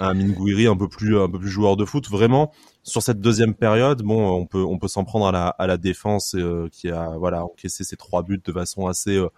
un 0.00 0.14
Minguiri 0.14 0.66
un 0.66 0.76
peu 0.76 0.88
plus 0.88 1.18
un 1.18 1.28
peu 1.28 1.38
plus 1.38 1.48
joueur 1.48 1.76
de 1.76 1.84
foot. 1.84 2.08
Vraiment, 2.10 2.52
sur 2.82 3.02
cette 3.02 3.20
deuxième 3.20 3.54
période, 3.54 4.02
bon, 4.02 4.30
on 4.30 4.46
peut 4.46 4.62
on 4.62 4.78
peut 4.78 4.88
s'en 4.88 5.04
prendre 5.04 5.26
à 5.26 5.66
la 5.66 5.76
défense 5.76 6.34
euh, 6.34 6.68
qui 6.70 6.90
a 6.90 7.16
voilà 7.18 7.44
encaissé 7.44 7.84
ses 7.84 7.96
trois 7.96 8.22
buts 8.22 8.42
de 8.44 8.52
façon 8.52 8.86
assez 8.86 9.16
euh, 9.16 9.28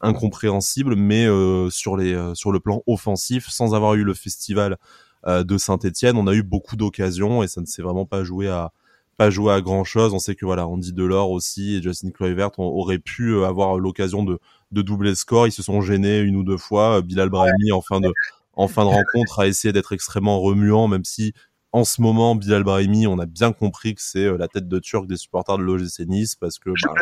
incompréhensible, 0.00 0.96
mais 0.96 1.26
sur 1.70 1.96
les 1.96 2.34
sur 2.34 2.52
le 2.52 2.60
plan 2.60 2.82
offensif, 2.86 3.48
sans 3.48 3.74
avoir 3.74 3.94
eu 3.94 4.04
le 4.04 4.14
festival 4.14 4.78
de 5.26 5.58
Saint-Étienne, 5.58 6.16
on 6.16 6.26
a 6.26 6.34
eu 6.34 6.42
beaucoup 6.42 6.76
d'occasions 6.76 7.42
et 7.42 7.48
ça 7.48 7.60
ne 7.60 7.66
s'est 7.66 7.82
vraiment 7.82 8.06
pas 8.06 8.24
joué 8.24 8.48
à 8.48 8.72
pas 9.16 9.30
joué 9.30 9.52
à 9.52 9.60
grand 9.60 9.84
chose. 9.84 10.12
On 10.12 10.18
sait 10.18 10.34
que 10.34 10.44
voilà, 10.44 10.66
on 10.66 10.76
dit 10.76 10.92
Delors 10.92 11.30
aussi 11.30 11.76
et 11.76 11.82
Justin 11.82 12.10
Kluivert 12.10 12.50
aurait 12.58 12.98
pu 12.98 13.44
avoir 13.44 13.78
l'occasion 13.78 14.24
de 14.24 14.38
de 14.72 14.82
doubler 14.82 15.10
le 15.10 15.14
score. 15.14 15.46
Ils 15.46 15.52
se 15.52 15.62
sont 15.62 15.80
gênés 15.80 16.18
une 16.18 16.36
ou 16.36 16.42
deux 16.42 16.58
fois. 16.58 17.00
Bilal 17.00 17.30
Brahimi 17.30 17.72
en 17.72 17.80
fin 17.80 18.00
de 18.00 18.12
en 18.54 18.68
fin 18.68 18.84
de 18.84 18.90
rencontre 18.90 19.40
a 19.40 19.46
essayé 19.46 19.72
d'être 19.72 19.92
extrêmement 19.92 20.40
remuant, 20.40 20.88
même 20.88 21.04
si 21.04 21.32
en 21.74 21.82
ce 21.82 22.00
moment, 22.00 22.36
Bilal 22.36 22.62
Brahimi, 22.62 23.08
on 23.08 23.18
a 23.18 23.26
bien 23.26 23.52
compris 23.52 23.96
que 23.96 24.00
c'est 24.00 24.26
euh, 24.26 24.36
la 24.38 24.46
tête 24.46 24.68
de 24.68 24.78
Turc 24.78 25.08
des 25.08 25.16
supporters 25.16 25.58
de 25.58 25.64
l'OGC 25.64 26.06
Nice 26.06 26.36
parce 26.36 26.60
que. 26.60 26.70
Bah, 26.70 26.92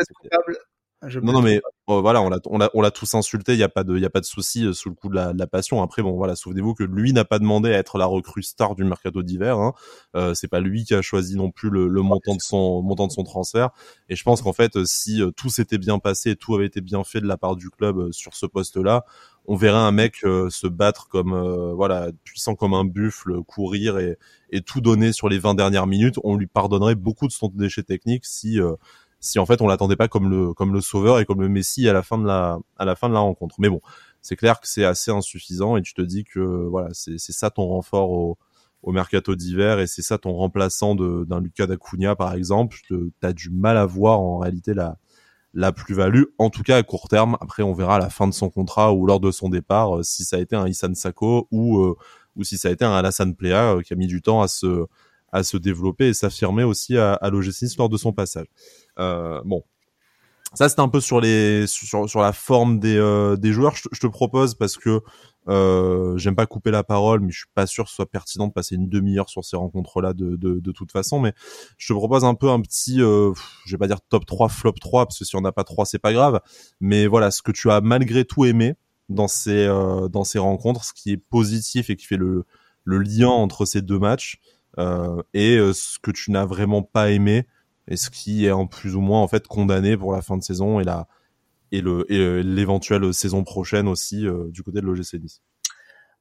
non, 1.21 1.33
non, 1.33 1.41
mais 1.41 1.61
oh, 1.87 2.01
voilà, 2.01 2.21
on 2.21 2.29
l'a, 2.29 2.39
on 2.45 2.57
l'a, 2.57 2.69
on 2.73 2.81
l'a 2.81 2.91
tous 2.91 3.13
insulté. 3.15 3.53
Il 3.53 3.59
y 3.59 3.63
a 3.63 3.69
pas 3.69 3.83
de, 3.83 3.95
il 3.95 4.01
y 4.01 4.05
a 4.05 4.09
pas 4.09 4.19
de 4.19 4.25
souci 4.25 4.65
euh, 4.65 4.73
sous 4.73 4.89
le 4.89 4.95
coup 4.95 5.09
de 5.09 5.15
la, 5.15 5.33
de 5.33 5.39
la 5.39 5.47
passion. 5.47 5.81
Après, 5.81 6.01
bon, 6.01 6.13
voilà, 6.13 6.35
souvenez-vous 6.35 6.73
que 6.73 6.83
lui 6.83 7.13
n'a 7.13 7.25
pas 7.25 7.39
demandé 7.39 7.73
à 7.73 7.77
être 7.77 7.97
la 7.97 8.05
recrue 8.05 8.43
star 8.43 8.75
du 8.75 8.83
mercato 8.83 9.21
d'hiver. 9.23 9.57
Hein. 9.57 9.73
Euh, 10.15 10.33
c'est 10.33 10.47
pas 10.47 10.59
lui 10.59 10.85
qui 10.85 10.93
a 10.93 11.01
choisi 11.01 11.35
non 11.35 11.51
plus 11.51 11.69
le, 11.69 11.87
le 11.87 12.01
montant 12.01 12.35
de 12.35 12.41
son 12.41 12.81
montant 12.81 13.07
de 13.07 13.11
son 13.11 13.23
transfert. 13.23 13.69
Et 14.09 14.15
je 14.15 14.23
pense 14.23 14.41
qu'en 14.41 14.53
fait, 14.53 14.77
euh, 14.77 14.85
si 14.85 15.21
tout 15.35 15.49
s'était 15.49 15.77
bien 15.77 15.99
passé, 15.99 16.35
tout 16.35 16.55
avait 16.55 16.65
été 16.67 16.81
bien 16.81 17.03
fait 17.03 17.21
de 17.21 17.27
la 17.27 17.37
part 17.37 17.55
du 17.55 17.69
club 17.69 18.11
sur 18.11 18.35
ce 18.35 18.45
poste-là, 18.45 19.05
on 19.45 19.55
verrait 19.55 19.77
un 19.77 19.91
mec 19.91 20.19
se 20.19 20.67
battre 20.67 21.09
comme 21.09 21.37
voilà 21.73 22.11
puissant 22.23 22.55
comme 22.55 22.73
un 22.73 22.85
buffle, 22.85 23.43
courir 23.43 23.99
et, 23.99 24.17
et 24.51 24.61
tout 24.61 24.79
donner 24.79 25.11
sur 25.11 25.27
les 25.27 25.37
20 25.37 25.55
dernières 25.55 25.85
minutes. 25.85 26.15
On 26.23 26.37
lui 26.37 26.47
pardonnerait 26.47 26.95
beaucoup 26.95 27.27
de 27.27 27.33
son 27.33 27.49
déchet 27.49 27.83
technique 27.83 28.25
si 28.25 28.57
si 29.23 29.39
en 29.39 29.45
fait 29.45 29.61
on 29.61 29.67
l'attendait 29.67 29.95
pas 29.95 30.09
comme 30.09 30.29
le 30.29 30.53
comme 30.53 30.73
le 30.73 30.81
sauveur 30.81 31.19
et 31.19 31.25
comme 31.25 31.41
le 31.41 31.49
Messi 31.49 31.87
à 31.87 31.93
la 31.93 32.03
fin 32.03 32.17
de 32.17 32.27
la 32.27 32.59
à 32.77 32.85
la 32.85 32.95
fin 32.95 33.07
de 33.09 33.13
la 33.13 33.21
rencontre. 33.21 33.55
Mais 33.59 33.69
bon, 33.69 33.81
c'est 34.21 34.35
clair 34.35 34.59
que 34.59 34.67
c'est 34.67 34.85
assez 34.85 35.11
insuffisant 35.11 35.77
et 35.77 35.81
tu 35.81 35.93
te 35.93 36.01
dis 36.01 36.25
que 36.25 36.39
voilà, 36.39 36.89
c'est 36.91 37.17
c'est 37.17 37.31
ça 37.31 37.49
ton 37.49 37.67
renfort 37.67 38.11
au 38.11 38.37
au 38.83 38.91
mercato 38.91 39.35
d'hiver 39.35 39.79
et 39.79 39.87
c'est 39.87 40.01
ça 40.01 40.17
ton 40.17 40.33
remplaçant 40.33 40.93
d'un 40.93 41.39
Lucas 41.39 41.67
D'Acunha 41.67 42.15
par 42.17 42.33
exemple, 42.33 42.77
tu 42.85 43.13
as 43.21 43.33
du 43.33 43.49
mal 43.49 43.77
à 43.77 43.85
voir 43.85 44.19
en 44.19 44.39
réalité 44.39 44.73
la 44.73 44.97
la 45.53 45.71
plus-value, 45.71 46.23
en 46.39 46.49
tout 46.49 46.63
cas 46.63 46.77
à 46.77 46.83
court 46.83 47.07
terme. 47.07 47.37
Après, 47.39 47.61
on 47.61 47.73
verra 47.73 47.97
à 47.97 47.99
la 47.99 48.09
fin 48.09 48.27
de 48.27 48.33
son 48.33 48.49
contrat 48.49 48.91
ou 48.93 49.05
lors 49.05 49.19
de 49.19 49.31
son 49.31 49.49
départ 49.49 49.97
euh, 49.97 50.03
si 50.03 50.25
ça 50.25 50.37
a 50.37 50.39
été 50.39 50.55
un 50.55 50.67
Issan 50.67 50.95
Sako 50.95 51.47
ou 51.51 51.79
euh, 51.79 51.95
ou 52.35 52.43
si 52.43 52.57
ça 52.57 52.69
a 52.69 52.71
été 52.71 52.83
un 52.83 52.93
Alassane 52.93 53.35
Plea 53.35 53.75
euh, 53.75 53.81
qui 53.81 53.93
a 53.93 53.95
mis 53.95 54.07
du 54.07 54.21
temps 54.21 54.41
à 54.41 54.47
se 54.47 54.85
à 55.31 55.43
se 55.43 55.57
développer 55.57 56.07
et 56.07 56.13
s'affirmer 56.13 56.63
aussi 56.63 56.97
à, 56.97 57.13
à 57.13 57.29
l'OGC 57.29 57.77
lors 57.77 57.89
de 57.89 57.97
son 57.97 58.13
passage. 58.13 58.47
Euh, 58.99 59.41
bon, 59.45 59.63
ça 60.53 60.69
c'était 60.69 60.81
un 60.81 60.89
peu 60.89 61.01
sur 61.01 61.19
les 61.19 61.65
sur, 61.67 62.07
sur 62.09 62.21
la 62.21 62.33
forme 62.33 62.79
des, 62.79 62.97
euh, 62.97 63.35
des 63.35 63.51
joueurs. 63.53 63.75
Je, 63.75 63.99
te 63.99 64.07
propose 64.07 64.55
parce 64.55 64.77
que 64.77 65.01
euh, 65.49 66.17
j'aime 66.17 66.35
pas 66.35 66.45
couper 66.45 66.71
la 66.71 66.83
parole, 66.83 67.19
mais 67.21 67.31
je 67.31 67.39
suis 67.39 67.47
pas 67.53 67.65
sûr 67.65 67.85
que 67.85 67.89
ce 67.89 67.95
soit 67.95 68.09
pertinent 68.09 68.47
de 68.47 68.53
passer 68.53 68.75
une 68.75 68.87
demi-heure 68.87 69.29
sur 69.29 69.43
ces 69.43 69.57
rencontres-là 69.57 70.13
de, 70.13 70.35
de, 70.35 70.59
de, 70.59 70.71
toute 70.71 70.91
façon. 70.91 71.19
Mais 71.19 71.33
je 71.77 71.87
te 71.87 71.93
propose 71.93 72.23
un 72.23 72.35
peu 72.35 72.49
un 72.49 72.61
petit, 72.61 73.01
euh, 73.01 73.33
je 73.65 73.71
vais 73.71 73.79
pas 73.79 73.87
dire 73.87 73.99
top 74.09 74.25
3, 74.25 74.47
flop 74.49 74.73
3, 74.73 75.05
parce 75.07 75.19
que 75.19 75.25
si 75.25 75.35
on 75.35 75.41
n'a 75.41 75.51
pas 75.51 75.63
3, 75.63 75.85
c'est 75.85 75.99
pas 75.99 76.13
grave. 76.13 76.39
Mais 76.79 77.07
voilà, 77.07 77.31
ce 77.31 77.41
que 77.41 77.51
tu 77.51 77.71
as 77.71 77.81
malgré 77.81 78.23
tout 78.23 78.45
aimé 78.45 78.75
dans 79.09 79.27
ces, 79.27 79.65
euh, 79.65 80.07
dans 80.07 80.23
ces 80.23 80.39
rencontres, 80.39 80.85
ce 80.85 80.93
qui 80.93 81.11
est 81.11 81.17
positif 81.17 81.89
et 81.89 81.95
qui 81.95 82.05
fait 82.05 82.17
le, 82.17 82.45
le 82.83 82.99
lien 82.99 83.29
entre 83.29 83.65
ces 83.65 83.81
deux 83.81 83.99
matchs, 83.99 84.39
euh, 84.79 85.21
et 85.33 85.57
euh, 85.57 85.73
ce 85.73 85.99
que 85.99 86.11
tu 86.11 86.31
n'as 86.31 86.45
vraiment 86.45 86.81
pas 86.81 87.11
aimé, 87.11 87.45
et 87.87 87.97
ce 87.97 88.09
qui 88.09 88.45
est 88.45 88.51
en 88.51 88.67
plus 88.67 88.95
ou 88.95 89.01
moins 89.01 89.21
en 89.21 89.27
fait 89.27 89.47
condamné 89.47 89.97
pour 89.97 90.13
la 90.13 90.21
fin 90.21 90.37
de 90.37 90.43
saison 90.43 90.79
et 90.79 90.83
la 90.83 91.07
et 91.71 91.81
le 91.81 92.05
et 92.11 92.19
euh, 92.19 92.41
l'éventuelle 92.41 93.13
saison 93.13 93.43
prochaine 93.43 93.87
aussi 93.87 94.25
euh, 94.25 94.49
du 94.49 94.63
côté 94.63 94.79
de 94.79 94.85
l'OGC 94.85 95.15
Nice. 95.15 95.41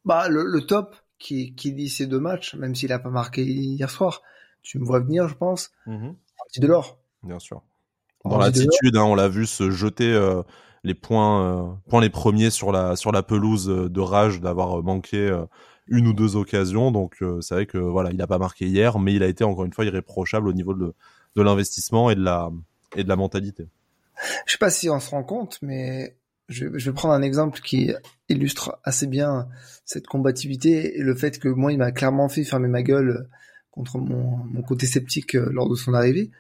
Bah 0.05 0.29
le, 0.29 0.45
le, 0.45 0.67
top 0.67 0.97
qui 1.19 1.55
qui 1.55 1.73
dit 1.73 1.89
ces 1.89 2.07
deux 2.07 2.19
matchs, 2.19 2.55
même 2.55 2.75
s'il 2.75 2.93
a 2.93 2.99
pas 2.99 3.11
marqué 3.11 3.45
hier 3.45 3.91
soir, 3.91 4.23
tu 4.63 4.79
me 4.79 4.85
vois 4.85 5.01
venir, 5.01 5.29
je 5.29 5.35
pense. 5.35 5.71
Mm 5.87 6.11
de 6.59 6.67
l'or. 6.67 6.99
Bien 7.23 7.39
sûr. 7.39 7.63
Dans 8.27 8.37
l'attitude, 8.37 8.95
hein, 8.97 9.05
on 9.05 9.15
l'a 9.15 9.29
vu 9.29 9.47
se 9.47 9.71
jeter 9.71 10.13
euh, 10.13 10.43
les 10.85 10.93
points 10.93 11.81
points 11.89 12.03
les 12.03 12.11
premiers 12.11 12.51
sur 12.51 12.73
la 12.73 12.95
sur 12.95 13.11
la 13.11 13.23
pelouse 13.23 13.67
de 13.67 14.01
rage 14.01 14.43
d'avoir 14.43 14.83
manqué 14.83 15.35
une 15.87 16.09
ou 16.09 16.13
deux 16.13 16.37
occasions. 16.37 16.91
Donc 16.91 17.25
c'est 17.41 17.55
vrai 17.55 17.67
que 17.67 17.79
voilà, 17.79 18.11
il 18.11 18.21
a 18.21 18.27
pas 18.27 18.37
marqué 18.37 18.67
hier, 18.67 18.99
mais 18.99 19.15
il 19.15 19.23
a 19.23 19.29
été 19.29 19.45
encore 19.45 19.65
une 19.65 19.73
fois 19.73 19.87
irréprochable 19.87 20.49
au 20.49 20.53
niveau 20.53 20.75
de 20.75 20.95
de 21.37 21.43
l'investissement 21.43 22.11
et 22.11 22.15
de 22.15 22.23
la 22.23 22.51
et 22.97 23.05
de 23.05 23.09
la 23.09 23.17
mentalité. 23.17 23.69
Je 24.47 24.53
sais 24.53 24.59
pas 24.59 24.71
si 24.71 24.91
on 24.91 25.01
se 25.01 25.11
rend 25.11 25.25
compte, 25.25 25.59
mais 25.63 26.17
je, 26.49 26.67
je, 26.75 26.91
vais 26.91 26.95
prendre 26.95 27.15
un 27.15 27.23
exemple 27.23 27.61
qui 27.61 27.93
illustre 28.29 28.79
assez 28.85 29.07
bien 29.07 29.49
cette 29.85 30.07
combativité 30.07 30.99
et 30.99 31.03
le 31.03 31.15
fait 31.15 31.39
que 31.39 31.49
moi, 31.49 31.73
il 31.73 31.79
m'a 31.79 31.93
clairement 31.93 32.29
fait 32.29 32.45
fermer 32.45 32.69
ma 32.69 32.83
gueule 32.83 33.29
contre 33.71 33.99
mon, 33.99 34.37
mon 34.37 34.63
côté 34.63 34.87
sceptique 34.87 35.35
euh, 35.35 35.49
lors 35.51 35.69
de 35.69 35.75
son 35.75 35.95
arrivée. 35.95 36.31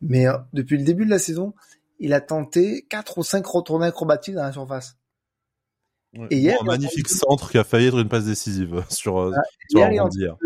Mais 0.00 0.26
euh, 0.26 0.38
depuis 0.52 0.78
le 0.78 0.84
début 0.84 1.04
de 1.04 1.10
la 1.10 1.18
saison, 1.18 1.54
il 2.00 2.12
a 2.12 2.20
tenté 2.20 2.86
quatre 2.88 3.18
ou 3.18 3.22
cinq 3.22 3.46
retournées 3.46 3.86
acrobatiques 3.86 4.34
dans 4.34 4.42
la 4.42 4.52
surface. 4.52 4.96
Et 6.30 6.38
hier, 6.38 6.58
un 6.62 6.64
magnifique 6.64 7.08
centre 7.08 7.50
qui 7.50 7.58
a 7.58 7.64
failli 7.64 7.88
être 7.88 7.98
une 7.98 8.08
passe 8.08 8.24
décisive 8.24 8.82
sur, 8.88 9.18
euh, 9.18 9.32
ah, 9.36 9.42
sur 9.68 9.80
hier, 9.90 10.36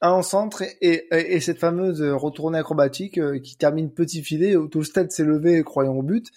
un 0.00 0.10
en 0.10 0.22
centre 0.22 0.62
et, 0.62 1.08
et, 1.10 1.40
cette 1.40 1.58
fameuse 1.58 2.02
retournée 2.02 2.58
acrobatique 2.58 3.18
euh, 3.18 3.40
qui 3.40 3.56
termine 3.56 3.90
petit 3.92 4.22
filet 4.22 4.54
où 4.56 4.68
tout 4.68 4.78
le 4.78 4.84
stade 4.84 5.10
s'est 5.10 5.24
levé 5.24 5.62
croyant 5.64 5.94
au 5.94 6.02
but. 6.02 6.28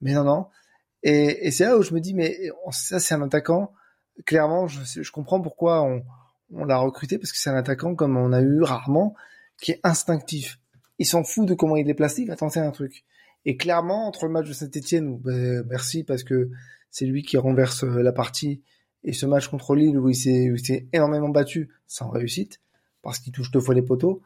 Mais 0.00 0.12
non, 0.12 0.24
non. 0.24 0.46
Et, 1.02 1.46
et 1.46 1.50
c'est 1.50 1.64
là 1.64 1.78
où 1.78 1.82
je 1.82 1.94
me 1.94 2.00
dis, 2.00 2.14
mais 2.14 2.36
ça 2.70 2.98
c'est 2.98 3.14
un 3.14 3.22
attaquant. 3.22 3.72
Clairement, 4.24 4.66
je, 4.66 5.02
je 5.02 5.12
comprends 5.12 5.40
pourquoi 5.40 5.82
on, 5.82 6.02
on 6.52 6.64
l'a 6.64 6.78
recruté 6.78 7.18
parce 7.18 7.32
que 7.32 7.38
c'est 7.38 7.50
un 7.50 7.56
attaquant 7.56 7.94
comme 7.94 8.16
on 8.16 8.32
a 8.32 8.40
eu 8.40 8.62
rarement, 8.62 9.14
qui 9.60 9.72
est 9.72 9.80
instinctif. 9.84 10.58
Il 10.98 11.06
s'en 11.06 11.24
fout 11.24 11.46
de 11.46 11.54
comment 11.54 11.76
il 11.76 11.88
est 11.88 11.94
placé, 11.94 12.22
il 12.22 12.28
va 12.28 12.36
tenter 12.36 12.60
un 12.60 12.70
truc. 12.70 13.04
Et 13.44 13.56
clairement, 13.56 14.08
entre 14.08 14.26
le 14.26 14.32
match 14.32 14.48
de 14.48 14.52
Saint-Etienne, 14.52 15.08
où 15.08 15.18
ben, 15.18 15.64
merci 15.68 16.04
parce 16.04 16.24
que 16.24 16.50
c'est 16.90 17.06
lui 17.06 17.22
qui 17.22 17.36
renverse 17.36 17.84
euh, 17.84 18.02
la 18.02 18.12
partie, 18.12 18.62
et 19.04 19.12
ce 19.12 19.26
match 19.26 19.48
contre 19.48 19.76
Lille 19.76 19.98
où 19.98 20.08
il 20.08 20.16
s'est 20.16 20.88
énormément 20.92 21.28
battu 21.28 21.70
sans 21.86 22.08
réussite, 22.08 22.60
parce 23.06 23.20
qu'il 23.20 23.32
touche 23.32 23.50
deux 23.52 23.60
fois 23.60 23.74
les 23.74 23.82
poteaux. 23.82 24.20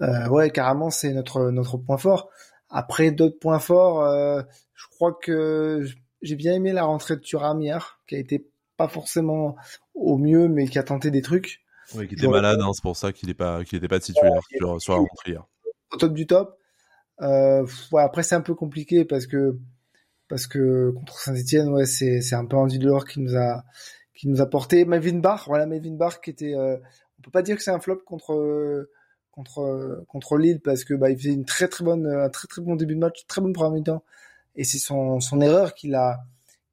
Euh, 0.00 0.26
ouais, 0.28 0.50
carrément, 0.50 0.90
c'est 0.90 1.12
notre 1.12 1.50
notre 1.50 1.76
point 1.76 1.98
fort. 1.98 2.30
Après 2.70 3.10
d'autres 3.10 3.38
points 3.38 3.58
forts, 3.58 4.02
euh, 4.02 4.42
je 4.74 4.86
crois 4.88 5.12
que 5.12 5.86
j'ai 6.22 6.36
bien 6.36 6.54
aimé 6.54 6.72
la 6.72 6.84
rentrée 6.84 7.16
de 7.16 7.20
Thuram 7.20 7.60
hier, 7.60 8.00
qui 8.06 8.14
a 8.14 8.18
été 8.18 8.48
pas 8.78 8.88
forcément 8.88 9.56
au 9.94 10.16
mieux, 10.16 10.48
mais 10.48 10.66
qui 10.66 10.78
a 10.78 10.82
tenté 10.82 11.10
des 11.10 11.20
trucs. 11.20 11.60
Oui, 11.94 12.08
qui 12.08 12.14
était 12.14 12.26
malade, 12.26 12.58
hein, 12.62 12.70
c'est 12.72 12.82
pour 12.82 12.96
ça 12.96 13.12
qu'il 13.12 13.28
n'est 13.28 13.34
pas 13.34 13.64
qu'il 13.64 13.76
était 13.76 13.88
pas 13.88 14.00
titulaire 14.00 14.40
sur, 14.56 14.80
sur 14.80 14.94
la 14.94 15.00
rentrée 15.00 15.32
hier. 15.32 15.44
Au 15.92 15.98
top 15.98 16.14
du 16.14 16.26
top. 16.26 16.58
Euh, 17.20 17.66
ouais, 17.92 18.02
après 18.02 18.22
c'est 18.22 18.34
un 18.34 18.40
peu 18.40 18.54
compliqué 18.54 19.04
parce 19.04 19.26
que 19.26 19.58
parce 20.28 20.46
que 20.46 20.90
contre 20.96 21.18
Saint-Etienne, 21.18 21.68
ouais, 21.68 21.84
c'est 21.84 22.22
c'est 22.22 22.34
un 22.34 22.46
peu 22.46 22.56
Andy 22.56 22.78
Delors 22.78 23.04
qui 23.04 23.20
nous 23.20 23.36
a 23.36 23.62
qui 24.14 24.28
nous 24.28 24.40
a 24.40 24.46
porté 24.46 24.86
Melvin 24.86 25.18
Barr, 25.18 25.44
voilà 25.46 25.66
Melvin 25.66 25.96
Barr 25.96 26.22
qui 26.22 26.30
était 26.30 26.54
euh, 26.54 26.78
on 27.22 27.24
peut 27.24 27.30
pas 27.30 27.42
dire 27.42 27.56
que 27.56 27.62
c'est 27.62 27.70
un 27.70 27.78
flop 27.78 28.00
contre 28.04 28.88
contre 29.30 30.04
contre 30.08 30.36
Lille 30.36 30.60
parce 30.60 30.84
que 30.84 30.94
bah 30.94 31.10
il 31.10 31.16
faisait 31.16 31.32
une 31.32 31.44
très 31.44 31.68
très 31.68 31.84
bonne 31.84 32.06
un 32.06 32.28
très 32.28 32.48
très 32.48 32.60
bon 32.60 32.74
début 32.76 32.94
de 32.94 33.00
match, 33.00 33.24
très 33.26 33.40
bonne 33.40 33.52
première 33.52 33.72
mi-temps 33.72 34.02
et 34.56 34.64
c'est 34.64 34.78
son 34.78 35.20
son 35.20 35.40
erreur 35.40 35.74
qu'il 35.74 35.94
a 35.94 36.24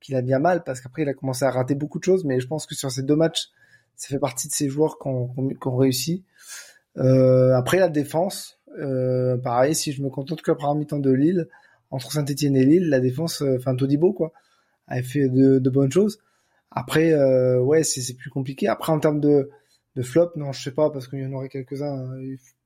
qu'il 0.01 0.15
a 0.15 0.21
bien 0.21 0.39
mal 0.39 0.63
parce 0.63 0.81
qu'après 0.81 1.03
il 1.03 1.09
a 1.09 1.13
commencé 1.13 1.45
à 1.45 1.51
rater 1.51 1.75
beaucoup 1.75 1.99
de 1.99 2.03
choses 2.03 2.25
mais 2.25 2.39
je 2.39 2.47
pense 2.47 2.65
que 2.65 2.75
sur 2.75 2.91
ces 2.91 3.03
deux 3.03 3.15
matchs 3.15 3.49
ça 3.95 4.07
fait 4.07 4.19
partie 4.19 4.47
de 4.47 4.53
ces 4.53 4.69
joueurs 4.69 4.97
qu'on 4.97 5.27
qu'on 5.59 5.75
réussit. 5.75 6.25
Euh, 6.97 7.53
après 7.53 7.77
la 7.77 7.89
défense, 7.89 8.59
euh, 8.79 9.37
pareil 9.37 9.75
si 9.75 9.91
je 9.91 10.01
me 10.01 10.09
contente 10.09 10.41
que 10.41 10.51
la 10.51 10.55
première 10.55 10.75
mi-temps 10.75 10.99
de 10.99 11.11
Lille 11.11 11.47
entre 11.91 12.11
Saint-Etienne 12.11 12.55
et 12.55 12.65
Lille, 12.65 12.89
la 12.89 12.99
défense, 12.99 13.41
euh, 13.41 13.57
enfin 13.57 13.75
Todibo 13.75 14.13
quoi, 14.13 14.31
a 14.87 15.01
fait 15.01 15.29
de, 15.29 15.59
de 15.59 15.69
bonnes 15.69 15.91
choses. 15.91 16.19
Après, 16.71 17.13
euh, 17.13 17.59
ouais, 17.59 17.83
c'est 17.83 18.13
plus 18.13 18.29
compliqué. 18.29 18.67
Après, 18.67 18.91
en 18.91 18.99
termes 18.99 19.19
de, 19.19 19.49
de 19.95 20.01
flop, 20.03 20.31
non, 20.35 20.51
je 20.51 20.61
sais 20.61 20.73
pas, 20.73 20.89
parce 20.89 21.07
qu'il 21.07 21.19
y 21.19 21.25
en 21.25 21.33
aurait 21.33 21.49
quelques-uns. 21.49 22.17